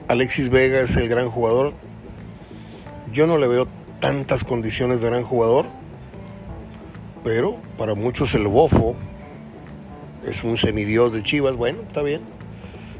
Alexis 0.07 0.49
Vega 0.49 0.81
es 0.81 0.95
el 0.97 1.09
gran 1.09 1.31
jugador, 1.31 1.73
yo 3.11 3.25
no 3.25 3.39
le 3.39 3.47
veo 3.47 3.67
tantas 3.99 4.43
condiciones 4.43 5.01
de 5.01 5.07
gran 5.07 5.23
jugador, 5.23 5.65
pero 7.23 7.57
para 7.79 7.95
muchos 7.95 8.35
el 8.35 8.47
bofo 8.47 8.95
es 10.23 10.43
un 10.43 10.57
semidios 10.57 11.11
de 11.11 11.23
Chivas, 11.23 11.55
bueno, 11.55 11.79
está 11.87 12.03
bien. 12.03 12.21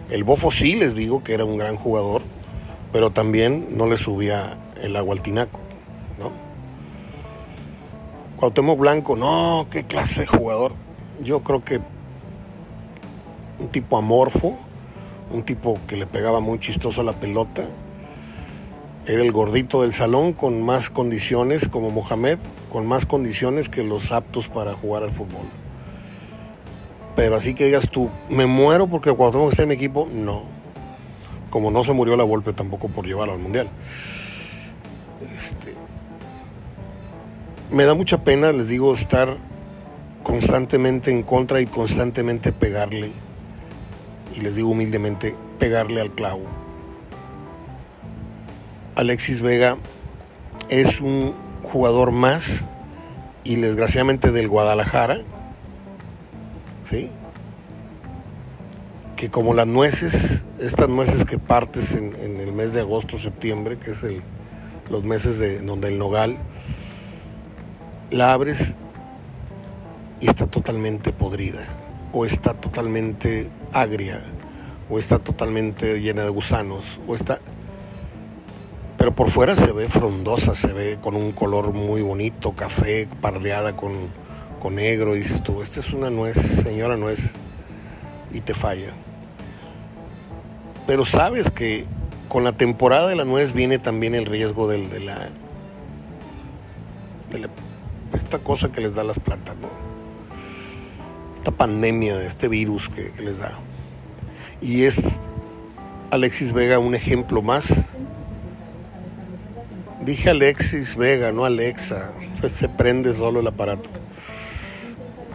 El 0.09 0.23
bofo 0.23 0.49
sí 0.49 0.75
les 0.75 0.95
digo 0.95 1.23
que 1.23 1.35
era 1.35 1.45
un 1.45 1.57
gran 1.57 1.75
jugador, 1.75 2.23
pero 2.91 3.11
también 3.11 3.77
no 3.77 3.85
le 3.85 3.97
subía 3.97 4.57
el 4.81 4.95
agua 4.95 5.13
al 5.13 5.21
tinaco. 5.21 5.64
Cuauhtémoc 8.37 8.77
Blanco, 8.77 9.15
no, 9.15 9.67
qué 9.71 9.85
clase 9.85 10.21
de 10.21 10.27
jugador. 10.27 10.73
Yo 11.23 11.41
creo 11.41 11.63
que 11.63 11.79
un 13.59 13.69
tipo 13.69 13.97
amorfo, 13.97 14.57
un 15.31 15.43
tipo 15.43 15.79
que 15.87 15.95
le 15.95 16.05
pegaba 16.05 16.41
muy 16.41 16.59
chistoso 16.59 17.01
a 17.01 17.03
la 17.05 17.19
pelota. 17.19 17.63
Era 19.07 19.23
el 19.23 19.31
gordito 19.31 19.83
del 19.83 19.93
salón 19.93 20.33
con 20.33 20.63
más 20.63 20.89
condiciones, 20.89 21.69
como 21.69 21.91
Mohamed, 21.91 22.39
con 22.71 22.85
más 22.87 23.05
condiciones 23.05 23.69
que 23.69 23.83
los 23.83 24.11
aptos 24.11 24.47
para 24.47 24.73
jugar 24.73 25.03
al 25.03 25.11
fútbol. 25.11 25.45
Pero 27.15 27.37
así 27.37 27.53
que 27.53 27.65
digas 27.65 27.89
tú, 27.89 28.11
me 28.29 28.47
muero 28.47 28.87
porque 28.87 29.15
que 29.15 29.23
estar 29.23 29.63
en 29.63 29.69
mi 29.69 29.75
equipo, 29.75 30.09
no. 30.11 30.43
Como 31.51 31.71
no 31.71 31.83
se 31.83 31.93
murió 31.93 32.17
la 32.17 32.23
golpe 32.23 32.51
tampoco 32.51 32.89
por 32.89 33.05
llevarlo 33.05 33.33
al 33.33 33.39
mundial. 33.39 33.69
Este, 35.21 35.74
me 37.75 37.83
da 37.83 37.93
mucha 37.93 38.23
pena, 38.23 38.53
les 38.53 38.69
digo, 38.69 38.93
estar 38.93 39.35
constantemente 40.23 41.11
en 41.11 41.23
contra 41.23 41.59
y 41.59 41.65
constantemente 41.65 42.53
pegarle 42.53 43.11
y 44.33 44.39
les 44.39 44.55
digo 44.55 44.69
humildemente, 44.69 45.35
pegarle 45.59 45.99
al 45.99 46.11
clavo. 46.11 46.45
Alexis 48.95 49.41
Vega 49.41 49.75
es 50.69 51.01
un 51.01 51.35
jugador 51.63 52.11
más 52.11 52.65
y 53.43 53.57
desgraciadamente 53.57 54.31
del 54.31 54.47
Guadalajara, 54.47 55.17
¿sí? 56.85 57.11
que 59.17 59.29
como 59.29 59.53
las 59.53 59.67
nueces, 59.67 60.45
estas 60.59 60.87
nueces 60.87 61.25
que 61.25 61.39
partes 61.39 61.93
en, 61.93 62.39
el 62.39 62.53
mes 62.53 62.73
de 62.73 62.79
agosto, 62.79 63.19
septiembre, 63.19 63.77
que 63.77 63.91
es 63.91 64.01
el, 64.03 64.21
los 64.89 65.03
meses 65.03 65.39
de 65.39 65.61
donde 65.61 65.89
el 65.89 65.99
nogal, 65.99 66.37
la 68.15 68.33
abres 68.33 68.75
y 70.19 70.27
está 70.27 70.47
totalmente 70.47 71.11
podrida 71.11 71.67
o 72.15 72.23
está 72.23 72.53
totalmente 72.53 73.51
agria, 73.73 74.21
o 74.89 74.97
está 74.97 75.19
totalmente 75.19 75.99
llena 75.99 76.23
de 76.23 76.29
gusanos, 76.29 77.01
o 77.05 77.13
está... 77.13 77.39
Pero 78.97 79.13
por 79.13 79.29
fuera 79.29 79.53
se 79.57 79.73
ve 79.73 79.89
frondosa, 79.89 80.55
se 80.55 80.71
ve 80.71 80.97
con 81.01 81.17
un 81.17 81.33
color 81.33 81.73
muy 81.73 82.01
bonito, 82.01 82.53
café, 82.53 83.09
pardeada 83.19 83.75
con, 83.75 83.91
con 84.61 84.75
negro, 84.75 85.13
y 85.13 85.19
dices 85.19 85.43
tú, 85.43 85.61
esta 85.61 85.81
es 85.81 85.91
una 85.91 86.09
nuez, 86.09 86.37
señora 86.37 86.95
nuez, 86.95 87.35
y 88.31 88.39
te 88.39 88.53
falla. 88.53 88.93
Pero 90.87 91.03
sabes 91.03 91.51
que 91.51 91.85
con 92.29 92.45
la 92.45 92.53
temporada 92.53 93.09
de 93.09 93.17
la 93.17 93.25
nuez 93.25 93.51
viene 93.51 93.77
también 93.77 94.15
el 94.15 94.25
riesgo 94.25 94.69
del, 94.69 94.89
de, 94.89 95.01
la, 95.01 95.31
de 97.29 97.39
la... 97.39 97.49
Esta 98.13 98.39
cosa 98.39 98.71
que 98.71 98.81
les 98.81 98.95
da 98.95 99.03
las 99.03 99.19
plantas, 99.19 99.57
¿no? 99.57 99.95
esta 101.45 101.55
pandemia, 101.55 102.17
de 102.17 102.25
este 102.25 102.47
virus 102.47 102.89
que, 102.89 103.13
les 103.21 103.37
da. 103.37 103.59
Y 104.61 104.85
es 104.85 104.99
Alexis 106.09 106.53
Vega 106.53 106.79
un 106.79 106.95
ejemplo 106.95 107.43
más. 107.43 107.87
Dije 110.01 110.31
Alexis 110.31 110.95
Vega, 110.95 111.31
no 111.31 111.45
Alexa. 111.45 112.13
Se 112.49 112.67
prende 112.67 113.13
solo 113.13 113.41
el 113.41 113.47
aparato. 113.47 113.91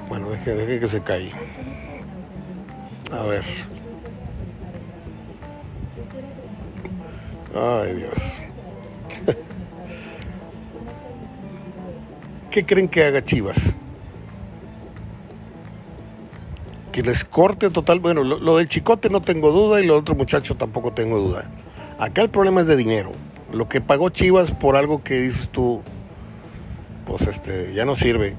Bueno, 0.08 0.30
deje, 0.30 0.52
deje 0.52 0.80
que 0.80 0.88
se 0.88 1.00
cae. 1.00 1.30
A 3.12 3.22
ver. 3.22 3.44
Ay, 7.54 7.94
Dios. 7.94 8.49
¿Qué 12.50 12.66
creen 12.66 12.88
que 12.88 13.04
haga 13.04 13.22
Chivas? 13.22 13.78
que 16.90 17.02
les 17.02 17.24
corte 17.24 17.70
total. 17.70 18.00
Bueno, 18.00 18.22
lo, 18.22 18.56
del 18.56 18.68
chicote 18.68 19.10
no 19.10 19.20
tengo 19.20 19.50
duda 19.50 19.80
y 19.80 19.86
lo 19.86 19.96
otro 19.96 20.14
muchacho 20.14 20.56
tampoco 20.56 20.92
tengo 20.92 21.18
duda. 21.18 21.50
Acá 21.98 22.22
el 22.22 22.30
problema 22.30 22.60
es 22.60 22.66
de 22.66 22.76
dinero. 22.76 23.12
Lo 23.52 23.68
que 23.68 23.80
pagó 23.80 24.10
Chivas 24.10 24.52
por 24.52 24.76
algo 24.76 25.02
que 25.02 25.20
dices 25.20 25.48
tú, 25.50 25.82
pues 27.06 27.26
este, 27.26 27.74
ya 27.74 27.84
no 27.84 27.96
sirve. 27.96 28.36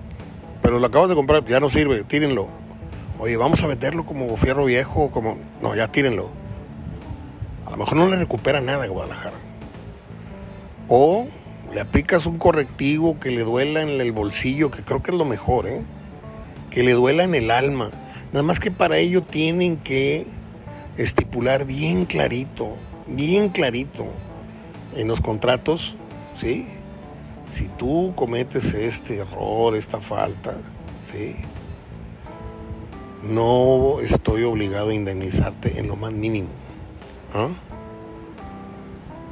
Pero 0.62 0.80
lo 0.80 0.88
acabas 0.88 1.10
de 1.10 1.16
comprar, 1.16 1.44
ya 1.46 1.60
no 1.60 1.70
sirve, 1.70 2.04
tírenlo. 2.04 2.50
Oye, 3.20 3.38
vamos 3.38 3.64
a 3.64 3.68
meterlo 3.68 4.06
como 4.06 4.36
fierro 4.38 4.66
viejo, 4.66 5.12
como. 5.12 5.38
No, 5.62 5.76
ya 5.76 5.92
tírenlo. 5.92 6.32
A 7.66 7.72
lo 7.72 7.78
mejor 7.78 7.98
no 7.98 8.08
le 8.08 8.16
recupera 8.18 8.62
nada 8.62 8.84
a 8.84 8.88
Guadalajara. 8.88 9.38
O 10.88 11.28
le 11.74 11.82
aplicas 11.82 12.26
un 12.26 12.38
correctivo 12.38 13.20
que 13.20 13.32
le 13.32 13.44
duela 13.44 13.82
en 13.82 13.90
el 13.90 14.12
bolsillo, 14.12 14.72
que 14.72 14.84
creo 14.84 15.02
que 15.02 15.12
es 15.12 15.18
lo 15.18 15.26
mejor, 15.26 15.68
¿eh? 15.68 15.84
Que 16.70 16.84
le 16.84 16.92
duela 16.94 17.24
en 17.24 17.36
el 17.36 17.52
alma 17.52 17.92
Nada 18.32 18.44
más 18.44 18.62
que 18.62 18.72
para 18.72 18.98
ello 18.98 19.24
tienen 19.24 19.76
que 19.76 20.26
estipular 20.96 21.66
bien 21.66 22.06
clarito, 22.06 22.78
bien 23.06 23.50
clarito 23.50 24.06
en 24.96 25.10
los 25.10 25.20
contratos, 25.20 25.98
¿sí? 26.34 26.66
Si 27.46 27.68
tú 27.68 28.14
cometes 28.16 28.74
este 28.74 29.18
error, 29.18 29.76
esta 29.76 30.00
falta, 30.00 30.56
¿sí? 31.02 31.36
No 33.24 34.00
estoy 34.00 34.44
obligado 34.44 34.92
a 34.92 34.94
indemnizarte 34.94 35.78
en 35.78 35.90
lo 35.90 35.98
más 35.98 36.14
mínimo. 36.14 36.50
¿ah? 37.34 37.50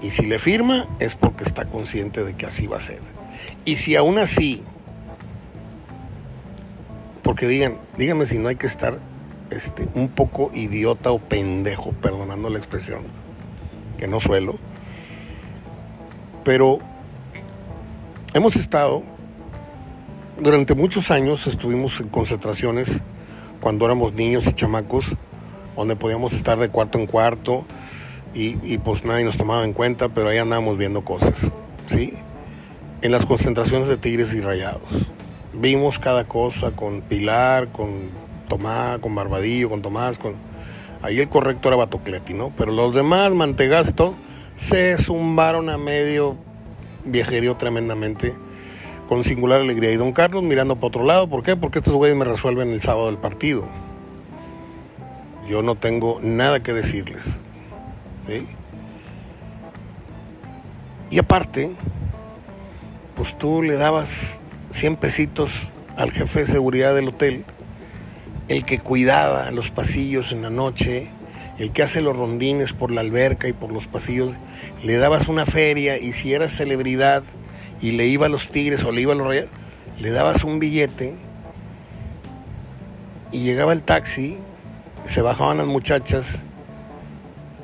Y 0.01 0.11
si 0.11 0.25
le 0.25 0.39
firma 0.39 0.87
es 0.99 1.15
porque 1.15 1.43
está 1.43 1.65
consciente 1.65 2.23
de 2.23 2.35
que 2.35 2.45
así 2.45 2.67
va 2.67 2.77
a 2.77 2.81
ser. 2.81 3.01
Y 3.65 3.75
si 3.75 3.95
aún 3.95 4.17
así 4.17 4.63
porque 7.29 7.47
digan, 7.47 7.77
díganme 7.95 8.25
si 8.25 8.39
no 8.39 8.49
hay 8.49 8.55
que 8.55 8.65
estar 8.65 8.99
este, 9.51 9.87
un 9.93 10.09
poco 10.09 10.49
idiota 10.51 11.11
o 11.11 11.19
pendejo, 11.19 11.91
perdonando 11.91 12.49
la 12.49 12.57
expresión, 12.57 13.03
que 13.99 14.07
no 14.07 14.19
suelo. 14.19 14.57
Pero 16.43 16.79
hemos 18.33 18.55
estado, 18.55 19.03
durante 20.39 20.73
muchos 20.73 21.11
años 21.11 21.45
estuvimos 21.45 21.99
en 21.99 22.09
concentraciones 22.09 23.03
cuando 23.61 23.85
éramos 23.85 24.13
niños 24.13 24.47
y 24.47 24.53
chamacos, 24.53 25.15
donde 25.75 25.95
podíamos 25.95 26.33
estar 26.33 26.57
de 26.57 26.69
cuarto 26.69 26.97
en 26.97 27.05
cuarto 27.05 27.67
y, 28.33 28.57
y 28.63 28.77
pues 28.77 29.05
nadie 29.05 29.23
nos 29.23 29.37
tomaba 29.37 29.63
en 29.63 29.73
cuenta, 29.73 30.09
pero 30.09 30.29
ahí 30.29 30.37
andábamos 30.37 30.77
viendo 30.77 31.03
cosas, 31.03 31.51
¿sí? 31.87 32.13
En 33.01 33.11
las 33.11 33.25
concentraciones 33.25 33.87
de 33.87 33.97
Tigres 33.97 34.33
y 34.33 34.41
Rayados 34.41 35.11
vimos 35.53 35.99
cada 35.99 36.25
cosa 36.25 36.71
con 36.71 37.01
Pilar, 37.01 37.71
con 37.71 38.09
Tomás, 38.47 38.99
con 38.99 39.15
Barbadillo, 39.15 39.69
con 39.69 39.81
Tomás, 39.81 40.17
con... 40.17 40.35
Ahí 41.01 41.19
el 41.19 41.29
correcto 41.29 41.69
era 41.69 41.77
Batocleti, 41.77 42.33
¿no? 42.33 42.53
Pero 42.57 42.71
los 42.71 42.93
demás, 42.93 43.31
Mantegas 43.33 43.89
y 43.89 43.93
todo, 43.93 44.15
se 44.55 44.97
zumbaron 44.97 45.69
a 45.69 45.77
medio 45.77 46.37
viajerío 47.05 47.55
tremendamente 47.55 48.35
con 49.07 49.23
singular 49.23 49.61
alegría. 49.61 49.91
Y 49.91 49.97
don 49.97 50.11
Carlos 50.11 50.43
mirando 50.43 50.75
para 50.75 50.87
otro 50.87 51.03
lado, 51.03 51.29
¿por 51.29 51.43
qué? 51.43 51.55
Porque 51.55 51.79
estos 51.79 51.93
güeyes 51.93 52.17
me 52.17 52.25
resuelven 52.25 52.71
el 52.71 52.81
sábado 52.81 53.07
del 53.07 53.17
partido. 53.17 53.67
Yo 55.47 55.63
no 55.63 55.75
tengo 55.75 56.19
nada 56.21 56.61
que 56.61 56.73
decirles. 56.73 57.39
Y 61.09 61.17
aparte, 61.17 61.75
pues 63.15 63.37
tú 63.37 63.61
le 63.61 63.75
dabas 63.75 64.43
100 64.71 64.95
pesitos 64.97 65.71
al 65.97 66.11
jefe 66.11 66.41
de 66.41 66.45
seguridad 66.45 66.93
del 66.93 67.09
hotel, 67.09 67.45
el 68.47 68.65
que 68.65 68.79
cuidaba 68.79 69.51
los 69.51 69.71
pasillos 69.71 70.31
en 70.31 70.41
la 70.43 70.49
noche, 70.49 71.11
el 71.57 71.71
que 71.71 71.83
hace 71.83 72.01
los 72.01 72.15
rondines 72.15 72.73
por 72.73 72.91
la 72.91 73.01
alberca 73.01 73.47
y 73.47 73.53
por 73.53 73.71
los 73.71 73.87
pasillos, 73.87 74.33
le 74.83 74.97
dabas 74.97 75.27
una 75.27 75.45
feria 75.45 75.97
y 75.97 76.13
si 76.13 76.33
eras 76.33 76.51
celebridad 76.51 77.23
y 77.81 77.91
le 77.91 78.07
iba 78.07 78.27
a 78.27 78.29
los 78.29 78.49
tigres 78.49 78.83
o 78.83 78.91
le 78.91 79.01
iba 79.01 79.13
a 79.13 79.15
los 79.15 79.27
rayos, 79.27 79.47
le 79.99 80.11
dabas 80.11 80.43
un 80.43 80.59
billete 80.59 81.15
y 83.31 83.43
llegaba 83.43 83.73
el 83.73 83.83
taxi, 83.83 84.37
se 85.03 85.21
bajaban 85.21 85.57
las 85.57 85.67
muchachas, 85.67 86.43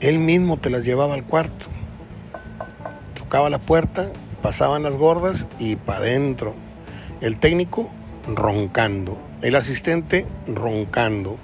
él 0.01 0.19
mismo 0.19 0.57
te 0.57 0.69
las 0.69 0.85
llevaba 0.85 1.13
al 1.13 1.23
cuarto, 1.23 1.65
tocaba 3.17 3.49
la 3.49 3.59
puerta, 3.59 4.05
pasaban 4.41 4.83
las 4.83 4.95
gordas 4.97 5.47
y 5.59 5.75
para 5.75 5.99
adentro. 5.99 6.53
El 7.21 7.39
técnico 7.39 7.89
roncando, 8.27 9.19
el 9.41 9.55
asistente 9.55 10.27
roncando. 10.47 11.37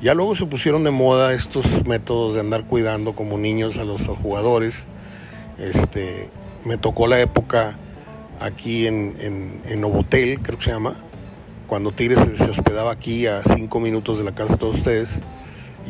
Ya 0.00 0.14
luego 0.14 0.34
se 0.34 0.46
pusieron 0.46 0.84
de 0.84 0.90
moda 0.90 1.32
estos 1.32 1.86
métodos 1.86 2.34
de 2.34 2.40
andar 2.40 2.64
cuidando 2.64 3.14
como 3.14 3.38
niños 3.38 3.78
a 3.78 3.84
los 3.84 4.06
jugadores. 4.06 4.86
Este, 5.58 6.30
me 6.64 6.76
tocó 6.76 7.06
la 7.06 7.20
época 7.20 7.78
aquí 8.40 8.86
en, 8.86 9.16
en, 9.20 9.62
en 9.66 9.80
Novotel, 9.80 10.40
creo 10.40 10.58
que 10.58 10.64
se 10.64 10.70
llama, 10.72 10.96
cuando 11.66 11.92
Tigres 11.92 12.20
se, 12.34 12.50
hospedaba 12.50 12.92
aquí 12.92 13.26
a 13.26 13.42
cinco 13.42 13.80
minutos 13.80 14.18
de 14.18 14.24
la 14.24 14.34
casa 14.34 14.54
de 14.54 14.58
todos 14.58 14.76
ustedes. 14.78 15.22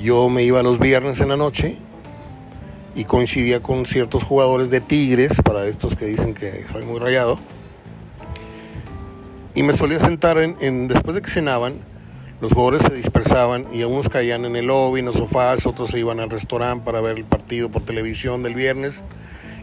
Yo 0.00 0.28
me 0.28 0.42
iba 0.42 0.62
los 0.62 0.78
viernes 0.78 1.20
en 1.20 1.28
la 1.28 1.36
noche 1.36 1.76
y 2.94 3.04
coincidía 3.04 3.60
con 3.60 3.86
ciertos 3.86 4.24
jugadores 4.24 4.70
de 4.70 4.80
Tigres, 4.80 5.40
para 5.42 5.66
estos 5.66 5.96
que 5.96 6.06
dicen 6.06 6.34
que 6.34 6.66
soy 6.72 6.84
muy 6.84 6.98
rayado 6.98 7.38
y 9.54 9.62
me 9.62 9.72
solía 9.72 10.00
sentar 10.00 10.38
en, 10.38 10.88
después 10.88 11.14
de 11.14 11.22
que 11.22 11.30
cenaban, 11.30 11.74
los 12.40 12.52
jugadores 12.52 12.82
se 12.82 12.94
dispersaban 12.94 13.66
y 13.72 13.82
algunos 13.82 14.08
caían 14.08 14.44
en 14.44 14.56
el 14.56 14.66
lobby, 14.66 15.00
en 15.00 15.06
los 15.06 15.16
sofás, 15.16 15.64
otros 15.66 15.90
se 15.90 16.00
iban 16.00 16.18
al 16.18 16.28
restaurante 16.28 16.84
para 16.84 17.00
ver 17.00 17.18
el 17.18 17.24
partido 17.24 17.70
por 17.70 17.84
televisión 17.84 18.42
del 18.42 18.54
viernes. 18.54 19.04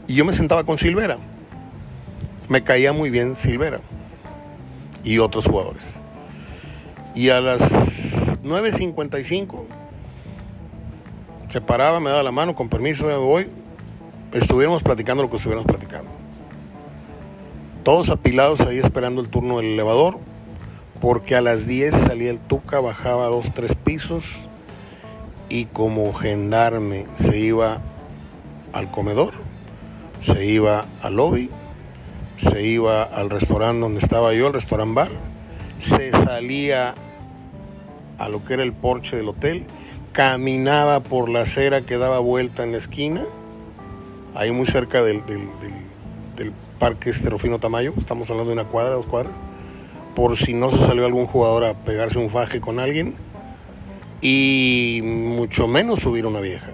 Y 0.08 0.16
yo 0.16 0.26
me 0.26 0.32
sentaba 0.32 0.64
con 0.64 0.78
Silvera. 0.78 1.18
Me 2.48 2.64
caía 2.64 2.94
muy 2.94 3.10
bien 3.10 3.36
Silvera 3.36 3.82
y 5.04 5.20
otros 5.20 5.46
jugadores. 5.46 5.94
Y 7.14 7.30
a 7.30 7.42
las 7.42 8.42
9.55 8.42 9.66
se 11.52 11.60
paraba, 11.60 11.99
me 11.99 12.10
daba 12.10 12.24
la 12.24 12.32
mano, 12.32 12.56
con 12.56 12.70
permiso, 12.70 13.06
me 13.06 13.16
voy. 13.18 13.49
Estuviéramos 14.32 14.84
platicando 14.84 15.22
lo 15.22 15.30
que 15.30 15.36
estuviéramos 15.36 15.68
platicando. 15.68 16.10
Todos 17.84 18.10
apilados 18.10 18.62
ahí 18.62 18.80
esperando 18.80 19.20
el 19.20 19.28
turno 19.28 19.58
del 19.58 19.74
elevador, 19.74 20.20
porque 21.02 21.36
a 21.36 21.41
las 21.41 21.68
10 21.68 21.93
salía 21.93 22.32
el 22.32 22.39
Tuca, 22.39 22.80
bajaba 22.80 23.26
dos, 23.26 23.54
tres 23.54 23.76
pisos 23.76 24.47
y 25.49 25.66
como 25.66 26.14
gendarme 26.14 27.06
se 27.16 27.38
iba 27.38 27.82
al 28.72 28.89
comedor, 28.89 29.34
se 30.22 30.45
iba 30.45 30.86
al 31.02 31.18
lobby, 31.18 31.49
se 32.38 32.66
iba 32.66 33.04
al 33.04 33.30
restaurante 33.30 33.82
donde 33.82 33.99
estaba 33.99 34.34
yo, 34.34 34.47
el 34.47 34.54
restaurant 34.54 34.93
bar, 34.93 35.12
se 35.80 36.12
salía 36.12 36.95
a 38.18 38.30
lo 38.30 38.45
que 38.45 38.54
era 38.54 38.64
el 38.64 38.72
porche 38.72 39.18
del 39.18 39.28
hotel, 39.28 39.66
caminaba 40.12 41.01
por 41.01 41.30
la 41.30 41.41
acera 41.41 41.82
que 41.82 41.97
daba 41.97 42.20
vuelta 42.20 42.64
en 42.64 42.72
la 42.72 42.78
esquina, 42.78 43.24
ahí 44.36 44.51
muy 44.51 44.66
cerca 44.66 45.01
del, 45.03 45.26
del, 45.26 45.47
del 46.36 46.53
Parque 46.80 47.09
Esterofino 47.09 47.59
Tamayo, 47.59 47.93
estamos 47.97 48.30
hablando 48.30 48.49
de 48.49 48.59
una 48.59 48.68
cuadra, 48.70 48.95
dos 48.95 49.05
cuadras, 49.05 49.34
por 50.16 50.38
si 50.38 50.53
no 50.53 50.72
se 50.72 50.86
salió 50.86 51.05
algún 51.05 51.26
jugador 51.26 51.64
a 51.66 51.74
pegarse 51.74 52.18
un 52.20 52.30
faje 52.30 52.59
con 52.59 52.80
alguien 52.80 53.16
y 54.22 55.01
mucho 55.03 55.68
menos 55.68 55.99
subir 55.99 56.26
una 56.26 56.39
vieja. 56.39 56.72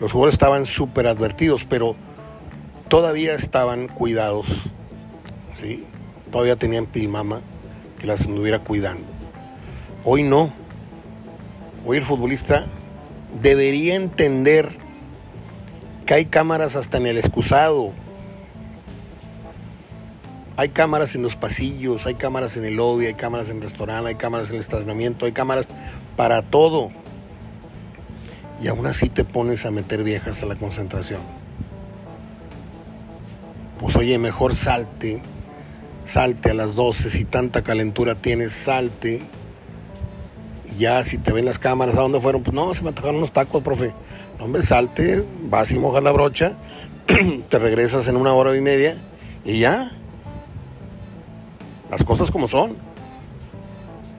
Los 0.00 0.12
jugadores 0.12 0.34
estaban 0.34 0.64
súper 0.64 1.06
advertidos, 1.06 1.64
pero 1.64 1.96
todavía 2.88 3.34
estaban 3.34 3.88
cuidados, 3.88 4.46
¿sí? 5.54 5.84
Todavía 6.30 6.56
tenían 6.56 6.86
pilmama 6.86 7.40
que 7.98 8.06
las 8.06 8.20
estuviera 8.22 8.60
cuidando. 8.60 9.06
Hoy 10.04 10.22
no. 10.22 10.52
Hoy 11.90 11.96
el 11.96 12.04
futbolista 12.04 12.66
debería 13.40 13.94
entender 13.94 14.68
que 16.04 16.12
hay 16.12 16.26
cámaras 16.26 16.76
hasta 16.76 16.98
en 16.98 17.06
el 17.06 17.16
excusado, 17.16 17.94
hay 20.58 20.68
cámaras 20.68 21.14
en 21.14 21.22
los 21.22 21.34
pasillos, 21.34 22.04
hay 22.04 22.16
cámaras 22.16 22.58
en 22.58 22.66
el 22.66 22.76
lobby, 22.76 23.06
hay 23.06 23.14
cámaras 23.14 23.48
en 23.48 23.56
el 23.56 23.62
restaurante, 23.62 24.10
hay 24.10 24.16
cámaras 24.16 24.50
en 24.50 24.56
el 24.56 24.60
estacionamiento, 24.60 25.24
hay 25.24 25.32
cámaras 25.32 25.70
para 26.14 26.42
todo. 26.42 26.90
Y 28.62 28.68
aún 28.68 28.86
así 28.86 29.08
te 29.08 29.24
pones 29.24 29.64
a 29.64 29.70
meter 29.70 30.04
viejas 30.04 30.42
a 30.42 30.46
la 30.46 30.56
concentración. 30.56 31.22
Pues 33.78 33.96
oye, 33.96 34.18
mejor 34.18 34.54
salte, 34.54 35.22
salte 36.04 36.50
a 36.50 36.54
las 36.54 36.74
12, 36.74 37.08
si 37.08 37.24
tanta 37.24 37.62
calentura 37.62 38.14
tienes, 38.14 38.52
salte. 38.52 39.22
Y 40.70 40.80
ya 40.80 41.02
si 41.04 41.18
te 41.18 41.32
ven 41.32 41.44
las 41.44 41.58
cámaras, 41.58 41.96
¿a 41.96 42.02
dónde 42.02 42.20
fueron? 42.20 42.42
Pues 42.42 42.54
no, 42.54 42.72
se 42.74 42.82
me 42.82 42.90
atacaron 42.90 43.16
unos 43.16 43.32
tacos, 43.32 43.62
profe. 43.62 43.94
No, 44.38 44.44
hombre, 44.44 44.62
salte, 44.62 45.24
vas 45.44 45.72
y 45.72 45.78
mojas 45.78 46.02
la 46.02 46.12
brocha, 46.12 46.56
te 47.48 47.58
regresas 47.58 48.08
en 48.08 48.16
una 48.16 48.32
hora 48.34 48.56
y 48.56 48.60
media 48.60 48.96
y 49.44 49.60
ya, 49.60 49.90
las 51.90 52.04
cosas 52.04 52.30
como 52.30 52.48
son. 52.48 52.76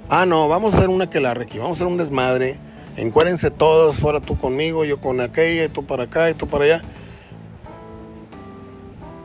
Ah, 0.10 0.26
no, 0.26 0.48
vamos 0.48 0.74
a 0.74 0.78
hacer 0.78 0.90
una 0.90 1.10
que 1.10 1.20
la 1.20 1.36
requi, 1.36 1.60
vamos 1.60 1.78
a 1.78 1.84
hacer 1.84 1.88
un 1.88 1.98
desmadre. 1.98 2.58
Encuérense 2.98 3.52
todos, 3.52 4.04
ahora 4.04 4.20
tú 4.20 4.38
conmigo, 4.38 4.84
yo 4.84 5.00
con 5.00 5.22
aquella, 5.22 5.66
y 5.66 5.70
tú 5.70 5.86
para 5.86 6.04
acá, 6.06 6.30
y 6.30 6.34
tú 6.34 6.48
para 6.48 6.66
allá. 6.66 6.82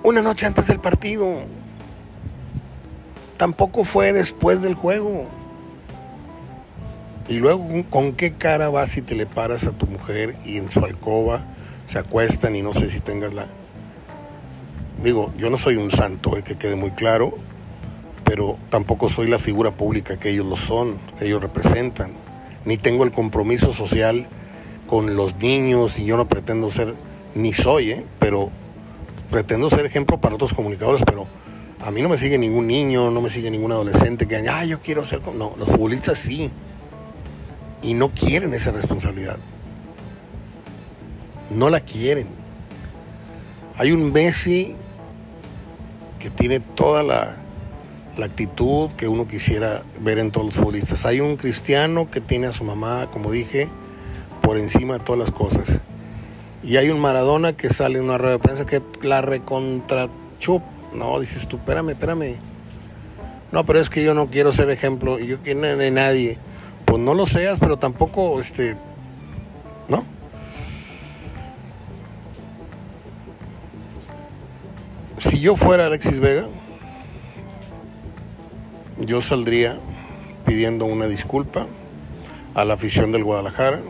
Una 0.03 0.21
noche 0.21 0.45
antes 0.45 0.69
del 0.69 0.81
partido. 0.81 1.39
Tampoco 3.39 3.85
fue 3.85 4.13
después 4.13 4.61
del 4.61 4.75
juego. 4.75 5.27
Y 7.29 7.39
luego, 7.39 7.69
¿con 7.91 8.13
qué 8.13 8.35
cara 8.35 8.69
vas 8.69 8.97
y 8.97 9.03
te 9.03 9.15
le 9.15 9.27
paras 9.27 9.67
a 9.67 9.73
tu 9.73 9.87
mujer 9.87 10.37
y 10.45 10.59
en 10.59 10.71
su 10.71 10.85
alcoba 10.85 11.47
se 11.87 11.99
acuestan 11.99 12.55
y 12.57 12.63
no 12.63 12.75
sé 12.75 12.91
si 12.91 13.01
tengas 13.01 13.33
la... 13.35 13.49
Digo, 15.03 15.33
yo 15.37 15.51
no 15.51 15.57
soy 15.57 15.77
un 15.77 15.91
santo, 15.91 16.37
eh, 16.37 16.43
que 16.43 16.57
quede 16.57 16.77
muy 16.77 16.91
claro 16.93 17.35
pero 18.25 18.59
tampoco 18.71 19.09
soy 19.09 19.29
la 19.29 19.39
figura 19.39 19.71
pública 19.71 20.19
que 20.19 20.31
ellos 20.31 20.47
lo 20.47 20.57
son, 20.57 20.99
ellos 21.21 21.43
representan, 21.43 22.13
ni 22.65 22.77
tengo 22.77 23.05
el 23.05 23.13
compromiso 23.13 23.73
social 23.73 24.27
con 24.87 25.15
los 25.15 25.37
niños 25.37 25.99
y 25.99 26.07
yo 26.07 26.17
no 26.17 26.27
pretendo 26.27 26.71
ser, 26.71 26.95
ni 27.35 27.53
soy, 27.53 27.93
¿eh? 27.93 28.07
pero 28.19 28.51
pretendo 29.31 29.71
ser 29.71 29.87
ejemplo 29.87 30.21
para 30.21 30.35
otros 30.35 30.55
comunicadores, 30.55 31.03
pero 31.07 31.27
a 31.81 31.91
mí 31.91 32.01
no 32.01 32.09
me 32.09 32.17
sigue 32.17 32.39
ningún 32.39 32.67
niño, 32.67 33.11
no 33.11 33.21
me 33.21 33.29
sigue 33.29 33.51
ningún 33.51 33.73
adolescente 33.73 34.27
que 34.27 34.39
diga, 34.39 34.61
ah, 34.61 34.65
yo 34.65 34.81
quiero 34.81 35.05
ser. 35.05 35.21
No, 35.35 35.55
los 35.59 35.69
futbolistas 35.69 36.19
sí, 36.19 36.51
y 37.85 37.95
no 37.95 38.11
quieren 38.11 38.55
esa 38.55 38.73
responsabilidad. 38.73 39.37
No 41.51 41.71
la 41.71 41.81
quieren. 41.81 42.27
Hay 43.77 43.93
un 43.93 44.13
Messi 44.13 44.75
que 46.19 46.31
tiene 46.31 46.61
toda 46.61 47.03
la 47.03 47.37
actitud 48.25 48.91
que 48.97 49.09
uno 49.09 49.29
quisiera 49.29 49.83
ver 50.01 50.19
en 50.19 50.31
todos 50.31 50.47
los 50.47 50.55
futbolistas. 50.55 51.05
Hay 51.05 51.21
un 51.21 51.37
cristiano 51.37 52.11
que 52.11 52.21
tiene 52.21 52.47
a 52.47 52.53
su 52.53 52.65
mamá, 52.65 53.11
como 53.11 53.31
dije, 53.31 53.69
por 54.41 54.57
encima 54.57 54.95
de 54.95 55.01
todas 55.01 55.19
las 55.19 55.31
cosas. 55.31 55.83
Y 56.63 56.79
hay 56.79 56.89
un 56.89 56.99
Maradona 56.99 57.55
que 57.55 57.69
sale 57.69 57.99
en 57.99 58.05
una 58.05 58.17
rueda 58.17 58.33
de 58.35 58.39
prensa 58.39 58.65
que 58.65 58.83
la 59.03 59.21
recontrachup. 59.21 60.63
No, 60.95 61.21
dices 61.21 61.47
tú, 61.47 61.57
espérame, 61.57 61.91
espérame. 61.91 62.37
No, 63.53 63.67
pero 63.67 63.81
es 63.81 63.91
que 63.91 64.03
yo 64.03 64.15
no 64.15 64.31
quiero 64.31 64.51
ser 64.51 64.71
ejemplo, 64.71 65.19
yo 65.19 65.41
quiero 65.43 65.61
de 65.61 65.91
nadie. 65.91 66.39
Pues 66.95 67.03
no 67.03 67.15
lo 67.15 67.27
seas, 67.27 67.59
pero 67.59 67.77
tampoco, 67.77 68.39
este, 68.39 68.77
¿no? 69.89 70.05
Si 75.19 75.41
yo 75.41 75.57
fuera 75.57 75.87
Alexis 75.87 76.21
Vega, 76.21 76.47
yo 79.01 79.21
saldría 79.23 79.77
pidiendo 80.47 80.85
una 80.85 81.09
disculpa 81.09 81.67
a 82.55 82.65
la 82.65 82.75
afición 82.75 83.11
del 83.11 83.25
Guadalajara, 83.25 83.81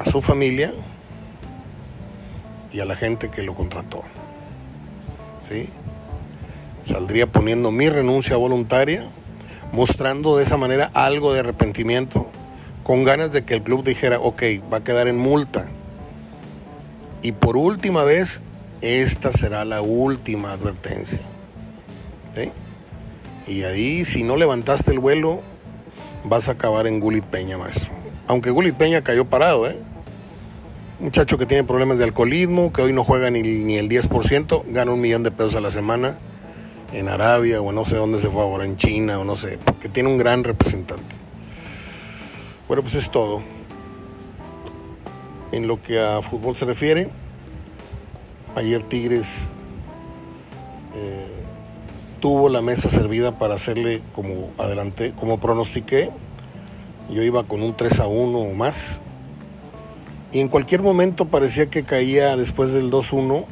a 0.00 0.10
su 0.10 0.20
familia 0.20 0.72
y 2.72 2.80
a 2.80 2.84
la 2.84 2.96
gente 2.96 3.30
que 3.30 3.44
lo 3.44 3.54
contrató. 3.54 4.02
¿Sí? 5.48 5.68
Saldría 6.82 7.28
poniendo 7.28 7.70
mi 7.70 7.88
renuncia 7.88 8.36
voluntaria, 8.36 9.08
mostrando 9.76 10.38
de 10.38 10.42
esa 10.42 10.56
manera 10.56 10.90
algo 10.94 11.34
de 11.34 11.40
arrepentimiento, 11.40 12.26
con 12.82 13.04
ganas 13.04 13.30
de 13.30 13.44
que 13.44 13.52
el 13.52 13.62
club 13.62 13.84
dijera, 13.84 14.18
ok, 14.18 14.42
va 14.72 14.78
a 14.78 14.84
quedar 14.84 15.06
en 15.06 15.18
multa. 15.18 15.66
Y 17.20 17.32
por 17.32 17.58
última 17.58 18.02
vez, 18.02 18.42
esta 18.80 19.32
será 19.32 19.66
la 19.66 19.82
última 19.82 20.52
advertencia. 20.52 21.20
Y 23.46 23.64
ahí, 23.64 24.06
si 24.06 24.22
no 24.22 24.36
levantaste 24.36 24.92
el 24.92 24.98
vuelo, 24.98 25.42
vas 26.24 26.48
a 26.48 26.52
acabar 26.52 26.86
en 26.86 26.98
Gulit 26.98 27.24
Peña, 27.24 27.58
maestro. 27.58 27.92
Aunque 28.28 28.50
Gulit 28.50 28.76
Peña 28.76 29.04
cayó 29.04 29.26
parado, 29.26 29.68
¿eh? 29.68 29.78
muchacho 31.00 31.36
que 31.36 31.44
tiene 31.44 31.64
problemas 31.64 31.98
de 31.98 32.04
alcoholismo, 32.04 32.72
que 32.72 32.80
hoy 32.80 32.94
no 32.94 33.04
juega 33.04 33.28
ni, 33.30 33.42
ni 33.42 33.76
el 33.76 33.90
10%, 33.90 34.64
gana 34.68 34.92
un 34.92 35.02
millón 35.02 35.22
de 35.22 35.30
pesos 35.30 35.54
a 35.54 35.60
la 35.60 35.70
semana 35.70 36.18
en 36.92 37.08
Arabia 37.08 37.60
o 37.60 37.72
no 37.72 37.84
sé 37.84 37.96
dónde 37.96 38.18
se 38.18 38.28
fue 38.28 38.42
ahora, 38.42 38.64
en 38.64 38.76
China 38.76 39.18
o 39.18 39.24
no 39.24 39.36
sé, 39.36 39.58
porque 39.64 39.88
tiene 39.88 40.08
un 40.08 40.18
gran 40.18 40.44
representante. 40.44 41.14
Bueno, 42.68 42.82
pues 42.82 42.94
es 42.94 43.10
todo. 43.10 43.42
En 45.52 45.68
lo 45.68 45.80
que 45.82 46.00
a 46.00 46.20
fútbol 46.22 46.56
se 46.56 46.64
refiere, 46.64 47.08
ayer 48.56 48.82
Tigres 48.82 49.52
eh, 50.94 51.26
tuvo 52.20 52.48
la 52.48 52.62
mesa 52.62 52.88
servida 52.88 53.38
para 53.38 53.54
hacerle 53.54 54.02
como 54.12 54.50
adelante, 54.58 55.12
como 55.18 55.38
pronostiqué. 55.38 56.10
Yo 57.10 57.22
iba 57.22 57.44
con 57.44 57.62
un 57.62 57.76
3 57.76 58.00
a 58.00 58.06
1 58.08 58.38
o 58.38 58.54
más. 58.54 59.02
Y 60.32 60.40
en 60.40 60.48
cualquier 60.48 60.82
momento 60.82 61.26
parecía 61.26 61.70
que 61.70 61.84
caía 61.84 62.36
después 62.36 62.72
del 62.72 62.90
2-1, 62.90 63.44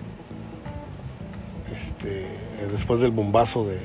este, 1.72 2.26
después 2.68 3.00
del 3.00 3.10
bombazo 3.10 3.64
de... 3.64 3.80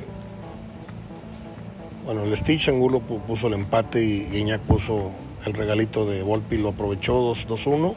Bueno, 2.06 2.24
el 2.24 2.36
Stitch 2.36 2.70
Angulo 2.70 3.02
puso 3.02 3.48
el 3.48 3.54
empate 3.54 4.04
y 4.04 4.26
Guiñac 4.30 4.62
puso 4.62 5.12
el 5.46 5.54
regalito 5.54 6.06
de 6.06 6.24
Volpi, 6.24 6.58
lo 6.58 6.70
aprovechó 6.70 7.34
2-1. 7.34 7.96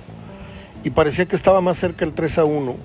Y 0.85 0.91
parecía 0.91 1.26
que 1.26 1.37
estaba 1.37 1.61
más 1.61 1.78
cerca 1.78 2.05
el 2.05 2.12
3 2.12 2.39
a 2.39 2.45
1 2.45 2.76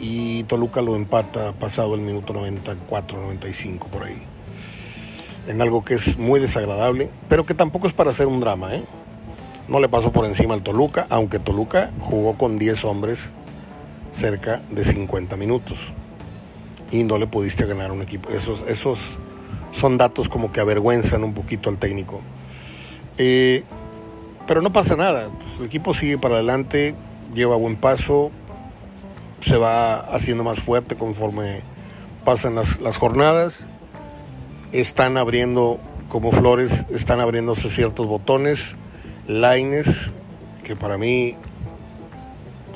y 0.00 0.42
Toluca 0.44 0.82
lo 0.82 0.96
empata 0.96 1.52
pasado 1.52 1.94
el 1.94 2.00
minuto 2.00 2.32
94, 2.32 3.20
95 3.20 3.88
por 3.88 4.04
ahí. 4.04 4.22
En 5.46 5.60
algo 5.62 5.84
que 5.84 5.94
es 5.94 6.18
muy 6.18 6.40
desagradable, 6.40 7.10
pero 7.28 7.46
que 7.46 7.54
tampoco 7.54 7.86
es 7.86 7.92
para 7.92 8.10
hacer 8.10 8.26
un 8.26 8.40
drama, 8.40 8.74
¿eh? 8.74 8.84
No 9.68 9.80
le 9.80 9.88
pasó 9.88 10.12
por 10.12 10.26
encima 10.26 10.54
al 10.54 10.62
Toluca, 10.62 11.06
aunque 11.08 11.38
Toluca 11.38 11.90
jugó 12.00 12.36
con 12.36 12.58
10 12.58 12.84
hombres 12.84 13.32
cerca 14.10 14.62
de 14.70 14.84
50 14.84 15.36
minutos. 15.36 15.78
Y 16.90 17.04
no 17.04 17.18
le 17.18 17.26
pudiste 17.26 17.66
ganar 17.66 17.90
un 17.92 18.02
equipo. 18.02 18.30
Esos, 18.30 18.64
esos 18.68 19.18
son 19.72 19.98
datos 19.98 20.28
como 20.28 20.52
que 20.52 20.60
avergüenzan 20.60 21.24
un 21.24 21.34
poquito 21.34 21.70
al 21.70 21.78
técnico. 21.78 22.20
Eh, 23.18 23.64
pero 24.46 24.62
no 24.62 24.72
pasa 24.72 24.96
nada. 24.96 25.30
El 25.58 25.66
equipo 25.66 25.94
sigue 25.94 26.18
para 26.18 26.36
adelante, 26.36 26.94
lleva 27.34 27.56
buen 27.56 27.76
paso, 27.76 28.30
se 29.40 29.56
va 29.56 30.00
haciendo 30.00 30.44
más 30.44 30.60
fuerte 30.60 30.96
conforme 30.96 31.62
pasan 32.24 32.54
las, 32.54 32.96
jornadas. 32.96 33.66
Están 34.72 35.16
abriendo, 35.18 35.78
como 36.08 36.32
flores, 36.32 36.86
están 36.90 37.20
abriéndose 37.20 37.68
ciertos 37.68 38.06
botones. 38.06 38.76
Lines, 39.26 40.12
que 40.64 40.76
para 40.76 40.98
mí 40.98 41.36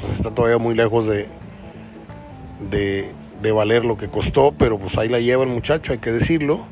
pues, 0.00 0.14
está 0.14 0.30
todavía 0.30 0.58
muy 0.58 0.74
lejos 0.74 1.06
de, 1.06 1.28
de, 3.40 3.52
valer 3.52 3.84
lo 3.84 3.96
que 3.96 4.08
costó, 4.08 4.52
pero 4.52 4.78
pues 4.78 4.98
ahí 4.98 5.08
la 5.08 5.20
lleva 5.20 5.44
el 5.44 5.50
muchacho, 5.50 5.92
hay 5.92 5.98
que 5.98 6.12
decirlo. 6.12 6.66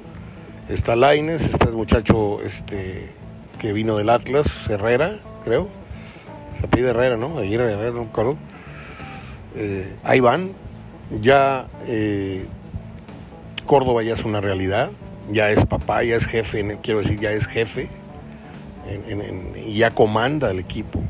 Está 0.68 0.96
Laines, 0.96 1.48
está 1.48 1.68
el 1.68 1.76
muchacho 1.76 2.40
este, 2.42 3.10
que 3.58 3.72
vino 3.72 3.96
del 3.96 4.10
Atlas, 4.10 4.68
Herrera, 4.68 5.12
creo. 5.44 5.68
Se 6.60 6.68
pide 6.68 6.90
Herrera, 6.90 7.16
¿no? 7.16 7.38
Ayer 7.38 7.60
Herrera, 7.60 7.92
no 7.92 8.38
eh, 9.54 9.94
ahí 10.04 10.20
van. 10.20 10.52
Ya 11.20 11.68
eh, 11.86 12.46
Córdoba 13.64 14.02
ya 14.02 14.14
es 14.14 14.24
una 14.24 14.40
realidad, 14.40 14.90
ya 15.30 15.50
es 15.50 15.64
papá, 15.66 16.02
ya 16.02 16.16
es 16.16 16.26
jefe, 16.26 16.78
quiero 16.82 16.98
decir, 17.00 17.20
ya 17.20 17.30
es 17.30 17.46
jefe 17.46 17.88
y 19.66 19.74
ya 19.74 19.94
comanda 19.94 20.50
el 20.50 20.58
equipo. 20.58 21.02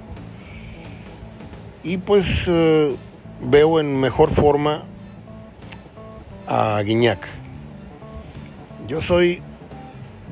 Y 1.83 1.99
pues 1.99 2.47
eh, 2.49 2.97
veo 3.43 3.79
en 3.81 4.01
mejor 4.01 4.31
forma 4.31 4.85
a 6.47 6.83
Guiñac. 6.83 7.27
Yo 8.89 9.01
soy 9.01 9.43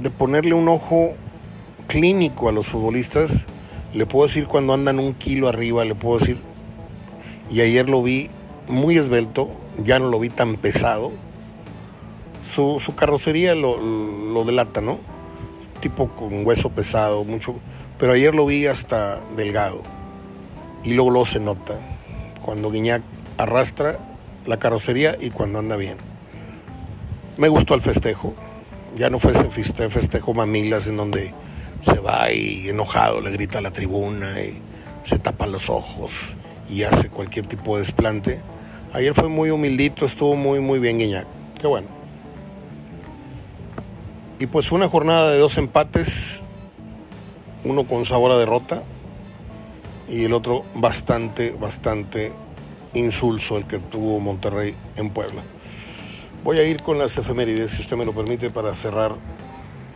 de 0.01 0.11
ponerle 0.11 0.55
un 0.55 0.69
ojo 0.69 1.15
clínico 1.89 2.49
a 2.49 2.53
los 2.53 2.67
futbolistas. 2.67 3.47
Le 3.93 4.07
puedo 4.07 4.27
decir 4.27 4.47
cuando 4.47 4.75
andan 4.75 4.99
un 4.99 5.15
kilo 5.15 5.49
arriba, 5.49 5.85
le 5.85 5.95
puedo 5.95 6.19
decir 6.19 6.39
y 7.51 7.61
ayer 7.61 7.89
lo 7.89 8.03
vi 8.03 8.31
muy 8.69 8.97
esbelto, 8.97 9.51
ya 9.83 9.99
no 9.99 10.09
lo 10.09 10.19
vi 10.19 10.31
tan 10.31 10.57
pesado. 10.57 11.13
Su, 12.55 12.81
carrocería 12.97 13.55
lo, 13.55 14.45
delata, 14.45 14.81
¿no? 14.81 14.99
Tipo 15.81 16.09
con 16.09 16.47
hueso 16.47 16.71
pesado, 16.71 17.25
mucho. 17.25 17.57
Pero 17.99 18.13
ayer 18.13 18.35
lo 18.35 18.47
vi 18.47 18.67
hasta 18.67 19.21
delgado. 19.37 19.83
Y 20.85 20.95
luego 20.95 21.11
lo 21.11 21.25
se 21.25 21.41
nota. 21.41 21.75
Cuando 22.43 22.71
Guiñac 22.71 23.03
arrastra 23.39 23.99
la 24.47 24.59
carrocería 24.59 25.17
y 25.21 25.31
cuando 25.31 25.59
anda 25.59 25.77
bien. 25.77 25.99
Me 27.37 27.49
gustó 27.49 27.75
el 27.75 27.81
festejo. 27.81 28.35
Ya 28.97 29.11
no 29.11 29.19
fue 29.19 29.33
ese 29.33 29.51
festejo 29.51 30.35
mamilas 30.35 30.89
en 30.89 30.97
donde 30.97 31.35
se 31.81 31.99
va 31.99 32.33
y 32.33 32.69
enojado 32.69 33.21
le 33.21 33.31
grita 33.33 33.59
a 33.59 33.61
la 33.61 33.73
tribuna 33.73 34.41
y 34.41 34.61
se 35.03 35.19
tapa 35.19 35.47
los 35.47 35.69
ojos 35.69 36.13
y 36.69 36.85
hace 36.85 37.11
cualquier 37.11 37.47
tipo 37.47 37.75
de 37.75 37.83
desplante. 37.83 38.41
Ayer 38.93 39.13
fue 39.13 39.29
muy 39.29 39.51
humildito, 39.51 40.07
estuvo 40.07 40.37
muy, 40.37 40.61
muy 40.61 40.79
bien 40.79 40.99
Guiñac. 40.99 41.27
Qué 41.61 41.67
bueno. 41.67 41.89
Y 44.39 44.47
pues 44.47 44.69
fue 44.69 44.77
una 44.77 44.89
jornada 44.89 45.31
de 45.31 45.39
dos 45.39 45.59
empates, 45.59 46.45
uno 47.65 47.87
con 47.87 48.05
sabor 48.05 48.33
a 48.33 48.39
derrota 48.39 48.83
y 50.09 50.25
el 50.25 50.33
otro 50.33 50.65
bastante, 50.75 51.51
bastante 51.51 52.33
insulso 52.95 53.57
el 53.57 53.67
que 53.67 53.79
tuvo 53.79 54.21
Monterrey 54.21 54.75
en 54.97 55.11
Puebla. 55.11 55.43
Voy 56.43 56.59
a 56.59 56.65
ir 56.65 56.83
con 56.83 56.99
las 56.99 57.17
efemérides, 57.19 57.73
si 57.73 57.83
usted 57.83 57.97
me 57.97 58.05
lo 58.05 58.13
permite, 58.13 58.51
para 58.51 58.75
cerrar 58.75 59.17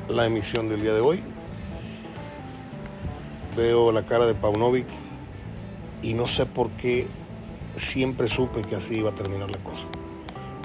la 0.09 0.27
emisión 0.27 0.69
del 0.69 0.83
día 0.83 0.95
de 0.95 1.01
hoy. 1.01 1.23
Veo 3.57 3.93
la 3.93 4.05
cara 4.05 4.27
de 4.27 4.35
Paunovic 4.35 4.87
y 6.03 6.15
no 6.15 6.27
sé 6.27 6.47
por 6.47 6.71
qué 6.71 7.07
siempre 7.75 8.29
supe 8.29 8.63
que 8.63 8.77
así 8.77 8.97
iba 8.97 9.11
a 9.11 9.15
terminar 9.15 9.51
la 9.51 9.59
cosa. 9.59 9.85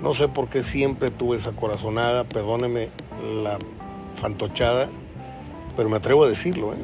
No 0.01 0.13
sé 0.13 0.27
por 0.27 0.49
qué 0.49 0.63
siempre 0.63 1.11
tuve 1.11 1.37
esa 1.37 1.51
corazonada, 1.51 2.23
perdóneme 2.23 2.89
la 3.43 3.57
fantochada, 4.15 4.89
pero 5.75 5.89
me 5.89 5.97
atrevo 5.97 6.23
a 6.23 6.29
decirlo. 6.29 6.73
¿eh? 6.73 6.77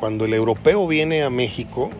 Cuando 0.00 0.24
el 0.24 0.34
europeo 0.34 0.86
viene 0.86 1.22
a 1.22 1.30
México, 1.30 1.90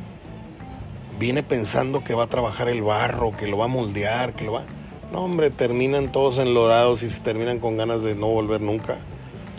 viene 1.22 1.42
pensando 1.44 2.02
que 2.02 2.14
va 2.14 2.24
a 2.24 2.26
trabajar 2.26 2.68
el 2.68 2.82
barro, 2.82 3.36
que 3.36 3.46
lo 3.46 3.58
va 3.58 3.66
a 3.66 3.68
moldear, 3.68 4.34
que 4.34 4.44
lo 4.44 4.54
va... 4.54 4.64
No, 5.12 5.20
hombre, 5.20 5.50
terminan 5.50 6.10
todos 6.10 6.38
enlodados 6.38 7.04
y 7.04 7.08
se 7.08 7.20
terminan 7.20 7.60
con 7.60 7.76
ganas 7.76 8.02
de 8.02 8.16
no 8.16 8.26
volver 8.26 8.60
nunca 8.60 8.98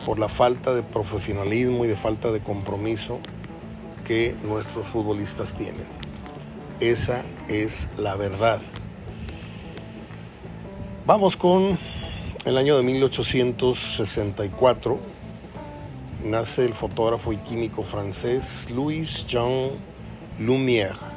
por 0.06 0.20
la 0.20 0.28
falta 0.28 0.74
de 0.74 0.84
profesionalismo 0.84 1.86
y 1.86 1.88
de 1.88 1.96
falta 1.96 2.32
de 2.32 2.42
compromiso 2.42 3.20
que 4.06 4.36
nuestros 4.44 4.86
futbolistas 4.88 5.54
tienen. 5.54 5.86
Esa 6.82 7.24
es 7.48 7.88
la 7.98 8.18
verdad. 8.18 8.60
Vamos 11.06 11.38
con 11.38 11.80
el 12.44 12.58
año 12.58 12.76
de 12.76 12.84
1864. 12.84 15.00
Nace 16.26 16.66
el 16.66 16.74
fotógrafo 16.74 17.32
y 17.32 17.38
químico 17.38 17.84
francés 17.84 18.68
Louis 18.70 19.26
Jean 19.28 19.70
Lumière. 20.42 21.13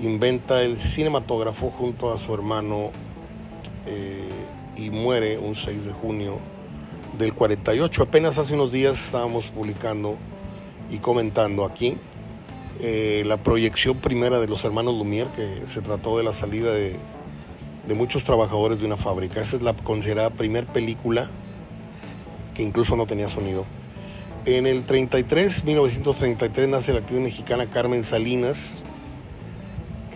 Inventa 0.00 0.62
el 0.62 0.78
cinematógrafo 0.78 1.70
junto 1.70 2.12
a 2.12 2.18
su 2.18 2.32
hermano 2.32 2.90
eh, 3.86 4.28
y 4.76 4.90
muere 4.90 5.38
un 5.38 5.54
6 5.54 5.86
de 5.86 5.92
junio 5.92 6.38
del 7.18 7.34
48. 7.34 8.02
Apenas 8.02 8.38
hace 8.38 8.54
unos 8.54 8.70
días 8.70 9.04
estábamos 9.04 9.46
publicando 9.48 10.16
y 10.90 10.98
comentando 10.98 11.64
aquí 11.64 11.96
eh, 12.80 13.24
la 13.26 13.38
proyección 13.38 13.96
primera 13.96 14.38
de 14.38 14.46
los 14.46 14.64
hermanos 14.64 14.94
Lumière, 14.94 15.30
que 15.32 15.66
se 15.66 15.80
trató 15.80 16.16
de 16.16 16.22
la 16.22 16.32
salida 16.32 16.72
de, 16.72 16.96
de 17.88 17.94
muchos 17.94 18.22
trabajadores 18.22 18.78
de 18.78 18.86
una 18.86 18.96
fábrica. 18.96 19.40
Esa 19.40 19.56
es 19.56 19.62
la 19.62 19.72
considerada 19.72 20.30
primer 20.30 20.66
película 20.66 21.28
que 22.54 22.62
incluso 22.62 22.96
no 22.96 23.06
tenía 23.06 23.28
sonido. 23.28 23.64
En 24.44 24.66
el 24.66 24.84
33, 24.84 25.64
1933, 25.64 26.68
nace 26.68 26.92
la 26.92 27.00
actriz 27.00 27.20
mexicana 27.20 27.66
Carmen 27.66 28.02
Salinas, 28.02 28.78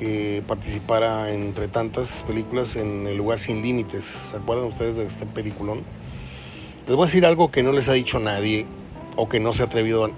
que 0.03 0.42
participara 0.48 1.32
entre 1.32 1.68
tantas 1.68 2.24
películas 2.26 2.74
en 2.74 3.07
El 3.07 3.18
lugar 3.18 3.38
sin 3.38 3.62
límites. 3.62 4.05
¿Se 4.32 4.36
acuerdan 4.36 4.66
ustedes 4.66 4.96
de 4.96 5.07
este 5.07 5.26
peliculón? 5.26 5.84
Les 6.88 6.96
voy 6.96 7.05
a 7.05 7.07
decir 7.07 7.24
algo 7.24 7.53
que 7.53 7.62
no 7.62 7.70
les 7.70 7.88
ha 7.88 7.92
dicho 7.92 8.18
nadie 8.18 8.66
o 9.14 9.28
que 9.28 9.38
no 9.38 9.53
se 9.53 9.62
ha 9.62 9.66
atrevido 9.66 10.11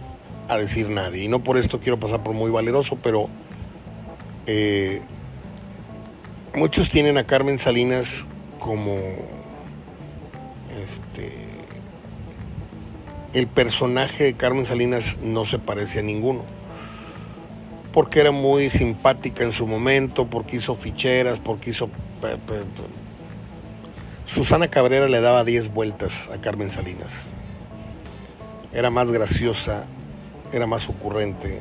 a 0.49 0.57
decir 0.57 0.89
nadie. 0.89 1.25
Y 1.25 1.29
no 1.29 1.41
por 1.41 1.59
esto 1.59 1.81
quiero 1.81 2.01
pasar 2.01 2.23
por 2.23 2.33
muy 2.33 2.51
valeroso, 2.51 2.97
pero 3.03 3.29
eh, 4.47 5.03
muchos 6.55 6.89
tienen 6.89 7.19
a 7.19 7.25
Carmen 7.25 7.59
Salinas 7.59 8.25
como 8.61 8.97
este 10.83 11.31
el 13.35 13.49
personaje 13.49 14.25
de 14.25 14.33
Carmen 14.33 14.65
Salinas 14.65 15.19
no 15.23 15.45
se 15.45 15.59
parece 15.59 15.99
a 15.99 16.03
ninguno 16.03 16.64
porque 17.95 18.19
era 18.19 18.33
muy 18.33 18.71
simpática 18.71 19.45
en 19.45 19.53
su 19.53 19.69
momento, 19.69 20.27
porque 20.27 20.57
hizo 20.57 20.75
ficheras, 20.75 21.39
porque 21.39 21.71
hizo... 21.71 21.89
Susana 24.27 24.67
Cabrera 24.67 25.07
le 25.07 25.21
daba 25.21 25.45
10 25.45 25.73
vueltas 25.73 26.29
a 26.35 26.41
Carmen 26.41 26.71
Salinas. 26.71 27.31
Era 28.73 28.91
más 28.91 29.13
graciosa, 29.13 29.85
era 30.53 30.67
más 30.67 30.89
ocurrente. 30.89 31.61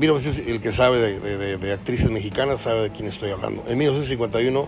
El 0.00 0.60
que 0.60 0.72
sabe 0.72 0.98
de, 0.98 1.58
de, 1.58 1.72
actrices 1.72 2.10
mexicanas 2.10 2.62
sabe 2.62 2.82
de 2.82 2.90
quién 2.90 3.06
estoy 3.08 3.30
hablando. 3.30 3.62
En 3.68 3.78
1951 3.78 4.66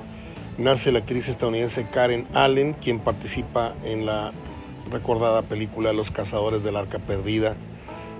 nace 0.58 0.92
la 0.92 1.00
actriz 1.00 1.28
estadounidense 1.28 1.88
Karen 1.88 2.28
Allen, 2.34 2.74
quien 2.74 3.00
participa 3.00 3.74
en 3.82 4.06
la 4.06 4.30
recordada 4.92 5.42
película 5.42 5.92
Los 5.92 6.12
Cazadores 6.12 6.62
del 6.62 6.76
Arca 6.76 7.00
Perdida, 7.00 7.56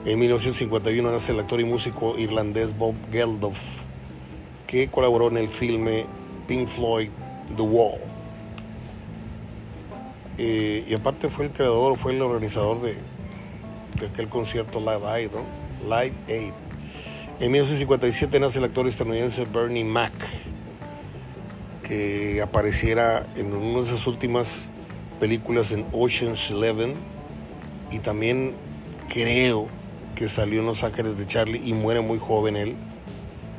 en 0.06 0.18
1951 0.18 1.10
nace 1.10 1.32
el 1.32 1.40
actor 1.40 1.60
y 1.60 1.64
músico 1.64 2.18
irlandés 2.18 2.76
Bob 2.76 2.94
Geldof, 3.10 3.58
que 4.66 4.88
colaboró 4.88 5.28
en 5.28 5.38
el 5.38 5.48
filme 5.48 6.04
Pink 6.46 6.68
Floyd 6.68 7.08
The 7.56 7.62
Wall. 7.62 8.00
Eh, 10.36 10.84
y 10.86 10.94
aparte 10.94 11.30
fue 11.30 11.46
el 11.46 11.52
creador, 11.52 11.96
fue 11.96 12.14
el 12.14 12.20
organizador 12.20 12.82
de, 12.82 12.98
aquel 14.06 14.28
concierto 14.28 14.78
Live 14.78 15.06
Aid, 15.06 15.30
Live 15.84 16.14
Aid. 16.28 16.52
En 17.40 17.52
1957 17.52 18.40
nace 18.40 18.58
el 18.58 18.64
actor 18.64 18.86
estadounidense 18.86 19.46
Bernie 19.46 19.84
Mac, 19.84 20.12
que 21.82 22.42
apareciera 22.42 23.26
en 23.36 23.54
una 23.54 23.80
de 23.80 23.86
sus 23.86 24.06
últimas 24.06 24.66
películas 25.18 25.72
en 25.72 25.86
Ocean's 25.92 26.50
Eleven 26.50 26.94
y 27.90 28.00
también 28.00 28.52
creo 29.08 29.68
que 30.14 30.28
salió 30.28 30.60
en 30.60 30.66
Los 30.66 30.84
Ángeles 30.84 31.18
de 31.18 31.26
Charlie 31.26 31.60
y 31.64 31.74
muere 31.74 32.00
muy 32.00 32.18
joven 32.18 32.56
él. 32.56 32.76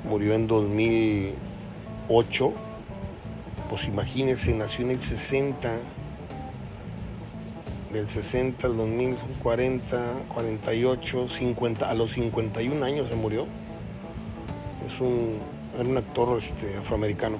Murió 0.07 0.33
en 0.33 0.47
2008. 0.47 2.53
Pues 3.69 3.85
imagínense, 3.85 4.53
nació 4.53 4.85
en 4.85 4.91
el 4.91 5.01
60. 5.01 5.77
Del 7.91 8.07
60 8.09 8.67
al 8.67 8.77
2040, 8.77 9.97
48, 10.33 11.29
50, 11.29 11.89
a 11.89 11.93
los 11.93 12.11
51 12.11 12.85
años 12.85 13.09
se 13.09 13.15
murió. 13.15 13.47
Es 14.85 14.99
un, 14.99 15.39
era 15.73 15.87
un 15.87 15.97
actor 15.97 16.37
este, 16.37 16.77
afroamericano. 16.77 17.37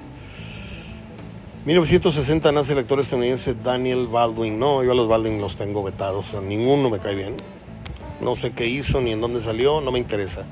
1960 1.66 2.52
nace 2.52 2.72
el 2.72 2.78
actor 2.78 3.00
estadounidense 3.00 3.54
Daniel 3.54 4.06
Baldwin. 4.06 4.58
No, 4.58 4.82
yo 4.84 4.92
a 4.92 4.94
los 4.94 5.08
Baldwin 5.08 5.40
los 5.40 5.56
tengo 5.56 5.82
vetados, 5.82 6.26
ninguno 6.42 6.90
me 6.90 7.00
cae 7.00 7.16
bien. 7.16 7.36
No 8.20 8.34
sé 8.34 8.52
qué 8.52 8.66
hizo 8.66 9.00
ni 9.00 9.12
en 9.12 9.20
dónde 9.20 9.40
salió, 9.40 9.80
no 9.80 9.92
me 9.92 9.98
interesa. 9.98 10.44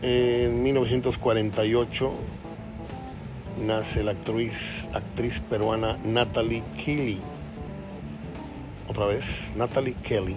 En 0.00 0.62
1948 0.62 2.12
nace 3.58 4.02
la 4.02 4.12
actriz, 4.12 4.88
actriz 4.92 5.40
peruana 5.40 5.98
Natalie 6.04 6.62
Kelly. 6.84 7.18
Otra 8.88 9.06
vez, 9.06 9.52
Natalie 9.56 9.94
Kelly. 10.02 10.36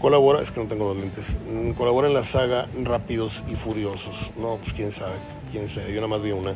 Colabora, 0.00 0.42
es 0.42 0.50
que 0.50 0.60
no 0.60 0.66
tengo 0.66 0.92
los 0.92 0.96
lentes, 0.96 1.38
mm, 1.48 1.72
colabora 1.72 2.08
en 2.08 2.14
la 2.14 2.22
saga 2.22 2.68
Rápidos 2.82 3.42
y 3.50 3.54
Furiosos. 3.54 4.30
No, 4.36 4.56
pues 4.56 4.72
quién 4.72 4.90
sabe, 4.90 5.14
quién 5.52 5.68
sabe, 5.68 5.88
yo 5.88 5.96
nada 5.96 6.08
más 6.08 6.22
vi 6.22 6.32
una. 6.32 6.54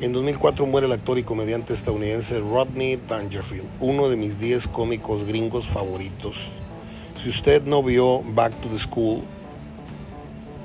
En 0.00 0.12
2004 0.12 0.66
muere 0.66 0.86
el 0.86 0.92
actor 0.92 1.18
y 1.18 1.22
comediante 1.22 1.72
estadounidense 1.72 2.38
Rodney 2.40 2.96
Dangerfield, 2.96 3.66
uno 3.80 4.08
de 4.08 4.16
mis 4.16 4.40
10 4.40 4.68
cómicos 4.68 5.24
gringos 5.24 5.66
favoritos. 5.66 6.36
Si 7.16 7.30
usted 7.30 7.62
no 7.62 7.82
vio 7.82 8.22
Back 8.22 8.60
to 8.60 8.68
the 8.68 8.78
School 8.78 9.22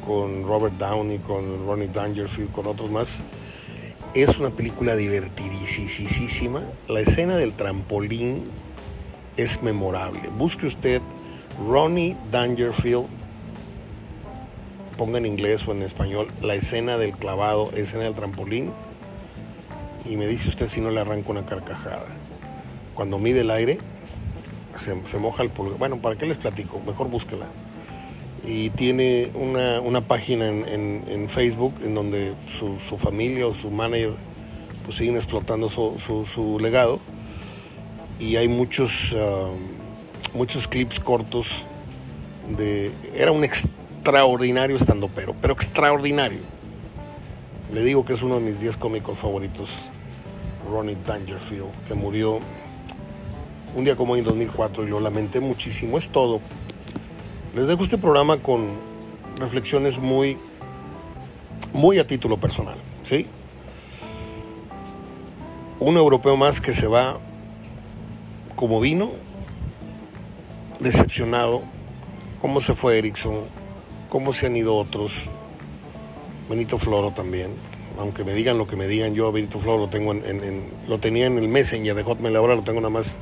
con 0.06 0.46
Robert 0.46 0.78
Downey, 0.78 1.20
con 1.20 1.66
Rodney 1.66 1.88
Dangerfield, 1.88 2.52
con 2.52 2.68
otros 2.68 2.92
más, 2.92 3.24
es 4.14 4.38
una 4.38 4.50
película 4.50 4.96
divertidísima. 4.96 6.62
La 6.88 7.00
escena 7.00 7.36
del 7.36 7.54
trampolín 7.54 8.44
es 9.38 9.64
memorable. 9.64 10.30
Busque 10.38 10.68
usted 10.68 11.02
Ronnie 11.68 12.18
Dangerfield, 12.32 13.08
ponga 14.98 15.18
en 15.18 15.26
inglés 15.26 15.68
o 15.68 15.72
en 15.72 15.82
español, 15.82 16.28
la 16.42 16.56
escena 16.56 16.98
del 16.98 17.14
clavado, 17.14 17.72
escena 17.72 18.04
del 18.04 18.14
trampolín, 18.14 18.72
y 20.06 20.18
me 20.18 20.28
dice 20.28 20.50
usted 20.50 20.68
si 20.68 20.82
no 20.82 20.92
le 20.92 21.00
arranca 21.00 21.30
una 21.30 21.46
carcajada. 21.46 22.08
Cuando 22.96 23.18
mide 23.18 23.42
el 23.42 23.52
aire, 23.52 23.80
se, 24.76 24.96
se 25.06 25.18
moja 25.18 25.44
el 25.44 25.50
pulgar. 25.50 25.78
Bueno, 25.78 25.98
¿para 26.02 26.18
qué 26.18 26.26
les 26.26 26.38
platico? 26.38 26.82
Mejor 26.86 27.10
búsquela 27.10 27.48
y 28.46 28.70
tiene 28.72 29.32
una, 29.34 30.02
página 30.02 30.48
en, 30.48 31.28
Facebook 31.30 31.76
en 31.84 31.96
donde 31.96 32.34
su, 32.58 32.98
familia 32.98 33.48
o 33.48 33.54
su 33.54 33.70
manager 33.70 34.14
pues 34.86 34.98
siguen 34.98 35.16
explotando 35.16 35.70
su, 35.70 36.58
legado 36.60 37.00
y 38.20 38.36
hay 38.36 38.48
muchos 38.48 39.14
um, 39.14 39.82
muchos 40.34 40.68
clips 40.68 41.00
cortos 41.00 41.48
de... 42.58 42.92
Era 43.16 43.32
un 43.32 43.44
extraordinario 43.44 44.76
estando 44.76 45.10
pero, 45.10 45.36
pero 45.40 45.54
extraordinario. 45.54 46.40
Le 47.74 47.84
digo 47.84 48.06
que 48.06 48.14
es 48.14 48.22
uno 48.22 48.36
de 48.36 48.42
mis 48.42 48.60
10 48.60 48.78
cómicos 48.78 49.18
favoritos, 49.18 49.70
Ronnie 50.70 50.98
Dangerfield, 51.06 51.72
que 51.88 51.94
murió 51.94 52.40
un 53.76 53.86
día 53.86 53.96
como 53.96 54.14
hoy 54.14 54.20
en 54.20 54.26
2004 54.26 54.86
y 54.86 54.90
lo 54.90 55.00
lamenté 55.00 55.40
muchísimo. 55.40 55.98
Es 55.98 56.10
todo. 56.10 56.42
Les 57.54 57.68
dejo 57.68 57.84
este 57.84 57.98
programa 57.98 58.38
con 58.38 58.70
reflexiones 59.38 60.00
muy, 60.00 60.38
muy 61.74 62.00
a 62.00 62.08
título 62.08 62.38
personal, 62.38 62.78
¿sí? 63.04 63.26
Un 65.78 65.98
europeo 65.98 66.38
más 66.38 66.62
que 66.62 66.72
se 66.72 66.88
va 66.88 67.20
como 68.56 68.80
vino, 68.80 69.12
decepcionado, 70.80 71.64
cómo 72.40 72.62
se 72.62 72.74
fue 72.74 72.98
Erickson, 72.98 73.42
cómo 74.08 74.32
se 74.32 74.46
han 74.46 74.56
ido 74.56 74.78
otros, 74.78 75.26
Benito 76.50 76.78
Floro 76.78 77.12
también, 77.12 77.52
aunque 78.00 78.24
me 78.24 78.34
digan 78.34 78.58
lo 78.58 78.66
que 78.66 78.78
me 78.78 78.88
digan, 78.88 79.14
yo 79.14 79.30
Benito 79.34 79.60
Floro 79.60 79.78
lo 79.78 79.90
tengo 79.90 80.14
en, 80.14 80.64
lo 80.88 81.00
tenía 81.00 81.26
en 81.26 81.38
el 81.38 81.50
Messenger 81.50 81.96
de 81.96 82.04
Hotmail, 82.04 82.38
ahora 82.38 82.56
lo 82.56 82.64
tengo 82.64 82.80
nada 82.80 82.92
más 82.92 83.18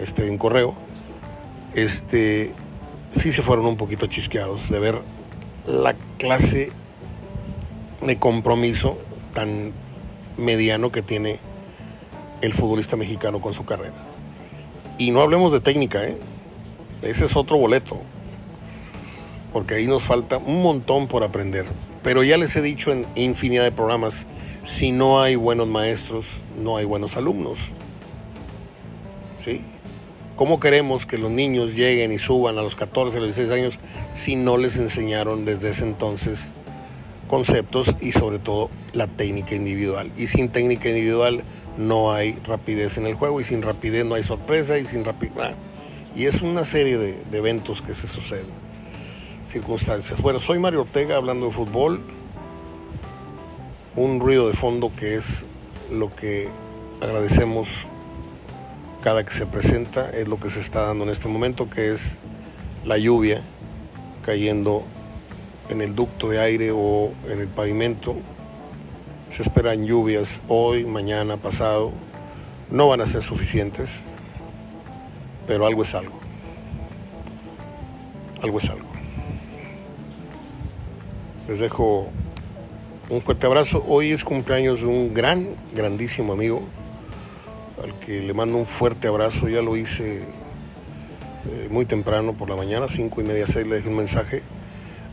este, 0.00 0.28
en 0.28 0.38
correo, 0.38 0.74
este, 1.74 2.54
sí 3.18 3.32
se 3.32 3.42
fueron 3.42 3.66
un 3.66 3.76
poquito 3.76 4.06
chisqueados 4.06 4.70
de 4.70 4.78
ver 4.78 5.02
la 5.66 5.94
clase 6.18 6.70
de 8.00 8.18
compromiso 8.18 8.96
tan 9.34 9.72
mediano 10.36 10.92
que 10.92 11.02
tiene 11.02 11.40
el 12.42 12.54
futbolista 12.54 12.96
mexicano 12.96 13.40
con 13.40 13.54
su 13.54 13.64
carrera. 13.64 13.96
Y 14.98 15.10
no 15.10 15.20
hablemos 15.20 15.52
de 15.52 15.60
técnica, 15.60 16.04
¿eh? 16.04 16.16
ese 17.02 17.24
es 17.24 17.36
otro 17.36 17.56
boleto, 17.56 18.00
porque 19.52 19.74
ahí 19.74 19.88
nos 19.88 20.04
falta 20.04 20.38
un 20.38 20.62
montón 20.62 21.08
por 21.08 21.24
aprender. 21.24 21.66
Pero 22.04 22.22
ya 22.22 22.36
les 22.36 22.54
he 22.54 22.62
dicho 22.62 22.92
en 22.92 23.04
infinidad 23.16 23.64
de 23.64 23.72
programas, 23.72 24.26
si 24.62 24.92
no 24.92 25.20
hay 25.20 25.34
buenos 25.34 25.66
maestros, 25.66 26.26
no 26.62 26.76
hay 26.76 26.84
buenos 26.84 27.16
alumnos. 27.16 27.58
¿Sí? 29.38 29.64
¿Cómo 30.38 30.60
queremos 30.60 31.04
que 31.04 31.18
los 31.18 31.32
niños 31.32 31.74
lleguen 31.74 32.12
y 32.12 32.18
suban 32.20 32.58
a 32.58 32.62
los 32.62 32.76
14, 32.76 33.16
a 33.16 33.20
los 33.20 33.34
16 33.34 33.50
años 33.50 33.80
si 34.12 34.36
no 34.36 34.56
les 34.56 34.76
enseñaron 34.76 35.44
desde 35.44 35.70
ese 35.70 35.82
entonces 35.82 36.52
conceptos 37.26 37.96
y 38.00 38.12
sobre 38.12 38.38
todo 38.38 38.70
la 38.92 39.08
técnica 39.08 39.56
individual? 39.56 40.12
Y 40.16 40.28
sin 40.28 40.50
técnica 40.50 40.90
individual 40.90 41.42
no 41.76 42.12
hay 42.12 42.38
rapidez 42.46 42.98
en 42.98 43.08
el 43.08 43.14
juego 43.14 43.40
y 43.40 43.44
sin 43.44 43.62
rapidez 43.62 44.04
no 44.04 44.14
hay 44.14 44.22
sorpresa 44.22 44.78
y 44.78 44.86
sin 44.86 45.04
rapidez... 45.04 45.32
Y 46.14 46.26
es 46.26 46.40
una 46.40 46.64
serie 46.64 46.98
de, 46.98 47.20
de 47.28 47.38
eventos 47.38 47.82
que 47.82 47.92
se 47.92 48.06
suceden, 48.06 48.46
circunstancias. 49.48 50.22
Bueno, 50.22 50.38
soy 50.38 50.60
Mario 50.60 50.82
Ortega 50.82 51.16
hablando 51.16 51.46
de 51.46 51.52
fútbol, 51.52 52.00
un 53.96 54.20
ruido 54.20 54.46
de 54.46 54.54
fondo 54.54 54.92
que 54.96 55.16
es 55.16 55.46
lo 55.90 56.14
que 56.14 56.48
agradecemos 57.00 57.88
cada 59.08 59.24
que 59.24 59.32
se 59.32 59.46
presenta 59.46 60.10
es 60.10 60.28
lo 60.28 60.38
que 60.38 60.50
se 60.50 60.60
está 60.60 60.82
dando 60.82 61.04
en 61.04 61.08
este 61.08 61.28
momento, 61.28 61.70
que 61.70 61.94
es 61.94 62.18
la 62.84 62.98
lluvia 62.98 63.40
cayendo 64.20 64.84
en 65.70 65.80
el 65.80 65.94
ducto 65.94 66.28
de 66.28 66.38
aire 66.38 66.72
o 66.74 67.14
en 67.26 67.40
el 67.40 67.48
pavimento. 67.48 68.16
Se 69.30 69.40
esperan 69.40 69.86
lluvias 69.86 70.42
hoy, 70.46 70.84
mañana, 70.84 71.38
pasado. 71.38 71.90
No 72.70 72.88
van 72.88 73.00
a 73.00 73.06
ser 73.06 73.22
suficientes, 73.22 74.12
pero 75.46 75.66
algo 75.66 75.84
es 75.84 75.94
algo. 75.94 76.20
Algo 78.42 78.58
es 78.58 78.68
algo. 78.68 78.88
Les 81.48 81.60
dejo 81.60 82.08
un 83.08 83.22
fuerte 83.22 83.46
abrazo. 83.46 83.82
Hoy 83.88 84.10
es 84.10 84.22
cumpleaños 84.22 84.80
de 84.80 84.86
un 84.86 85.14
gran, 85.14 85.56
grandísimo 85.74 86.34
amigo 86.34 86.68
al 87.82 87.98
que 88.00 88.20
le 88.20 88.34
mando 88.34 88.58
un 88.58 88.66
fuerte 88.66 89.08
abrazo. 89.08 89.48
Ya 89.48 89.62
lo 89.62 89.76
hice 89.76 90.22
eh, 91.50 91.68
muy 91.70 91.84
temprano 91.84 92.34
por 92.34 92.50
la 92.50 92.56
mañana, 92.56 92.86
cinco 92.88 93.20
y 93.20 93.24
media, 93.24 93.46
seis, 93.46 93.66
le 93.66 93.76
dejé 93.76 93.88
un 93.88 93.96
mensaje. 93.96 94.42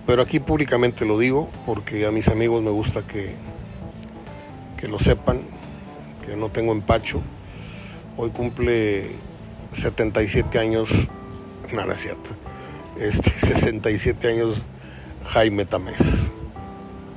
Pero 0.06 0.22
aquí 0.22 0.40
públicamente 0.40 1.06
lo 1.06 1.18
digo 1.18 1.50
porque 1.66 2.06
a 2.06 2.12
mis 2.12 2.28
amigos 2.28 2.62
me 2.62 2.70
gusta 2.70 3.02
que, 3.08 3.36
que 4.78 4.88
lo 4.88 5.00
sepan, 5.00 5.42
que 6.26 6.36
no 6.36 6.50
tengo 6.50 6.72
empacho. 6.72 7.22
Hoy 8.18 8.30
cumple 8.30 9.12
77 9.74 10.60
años, 10.60 10.90
nada 11.74 11.94
es 11.94 12.02
cierto, 12.02 12.32
este, 13.00 13.30
67 13.40 14.28
años 14.28 14.64
Jaime 15.26 15.66
Tamés. 15.66 16.32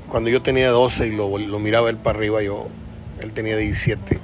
Cuando 0.09 0.31
yo 0.31 0.41
tenía 0.41 0.71
12 0.71 1.09
y 1.09 1.17
lo, 1.17 1.37
lo 1.37 1.59
miraba 1.59 1.91
él 1.91 1.99
para 1.99 2.19
arriba, 2.19 2.43
yo, 2.43 2.69
él 3.21 3.33
tenía 3.33 3.59
17 3.59 4.19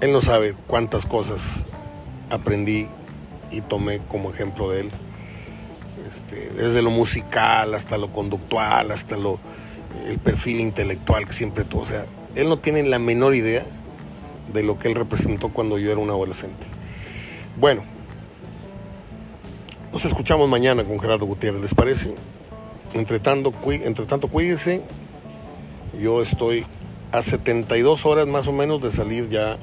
él 0.00 0.12
no 0.12 0.20
sabe 0.20 0.54
cuántas 0.66 1.06
cosas 1.06 1.64
aprendí 2.30 2.88
y 3.50 3.60
tomé 3.60 4.00
como 4.08 4.30
ejemplo 4.30 4.70
de 4.70 4.80
él. 4.80 4.90
Este, 6.08 6.50
desde 6.50 6.82
lo 6.82 6.90
musical 6.90 7.74
hasta 7.74 7.98
lo 7.98 8.12
conductual, 8.12 8.90
hasta 8.92 9.16
lo, 9.16 9.38
el 10.06 10.18
perfil 10.18 10.60
intelectual 10.60 11.26
que 11.26 11.32
siempre 11.32 11.64
tuvo. 11.64 11.82
O 11.82 11.86
sea, 11.86 12.06
él 12.34 12.48
no 12.48 12.58
tiene 12.58 12.82
la 12.84 12.98
menor 12.98 13.34
idea 13.34 13.64
de 14.52 14.62
lo 14.62 14.78
que 14.78 14.88
él 14.88 14.94
representó 14.94 15.50
cuando 15.50 15.78
yo 15.78 15.90
era 15.90 16.00
un 16.00 16.10
adolescente. 16.10 16.66
Bueno, 17.58 17.82
nos 19.92 20.04
escuchamos 20.04 20.48
mañana 20.48 20.84
con 20.84 21.00
Gerardo 21.00 21.26
Gutiérrez, 21.26 21.60
¿les 21.60 21.74
parece? 21.74 22.14
Entre 22.94 23.18
tanto, 23.18 23.52
entre 23.66 24.06
tanto 24.06 24.28
cuídese. 24.28 24.82
Yo 26.00 26.22
estoy 26.22 26.64
a 27.10 27.22
72 27.22 28.06
horas 28.06 28.26
más 28.26 28.46
o 28.46 28.52
menos 28.52 28.80
de 28.80 28.90
salir 28.90 29.28
ya 29.28 29.58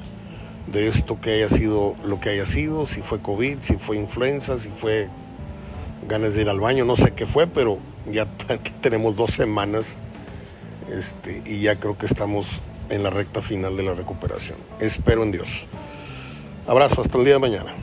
de 0.66 0.88
esto 0.88 1.20
que 1.20 1.34
haya 1.34 1.48
sido 1.48 1.94
lo 2.04 2.20
que 2.20 2.30
haya 2.30 2.46
sido, 2.46 2.86
si 2.86 3.02
fue 3.02 3.20
COVID, 3.20 3.58
si 3.60 3.76
fue 3.76 3.96
influenza, 3.96 4.58
si 4.58 4.68
fue 4.70 5.08
ganas 6.08 6.34
de 6.34 6.42
ir 6.42 6.48
al 6.48 6.60
baño, 6.60 6.84
no 6.84 6.96
sé 6.96 7.12
qué 7.12 7.26
fue, 7.26 7.46
pero 7.46 7.78
ya 8.10 8.26
tenemos 8.80 9.16
dos 9.16 9.30
semanas 9.30 9.96
este, 10.90 11.42
y 11.46 11.60
ya 11.60 11.78
creo 11.78 11.98
que 11.98 12.06
estamos 12.06 12.60
en 12.88 13.02
la 13.02 13.10
recta 13.10 13.42
final 13.42 13.76
de 13.76 13.82
la 13.82 13.94
recuperación. 13.94 14.58
Espero 14.80 15.22
en 15.22 15.32
Dios. 15.32 15.66
Abrazo, 16.66 17.00
hasta 17.00 17.18
el 17.18 17.24
día 17.24 17.34
de 17.34 17.40
mañana. 17.40 17.74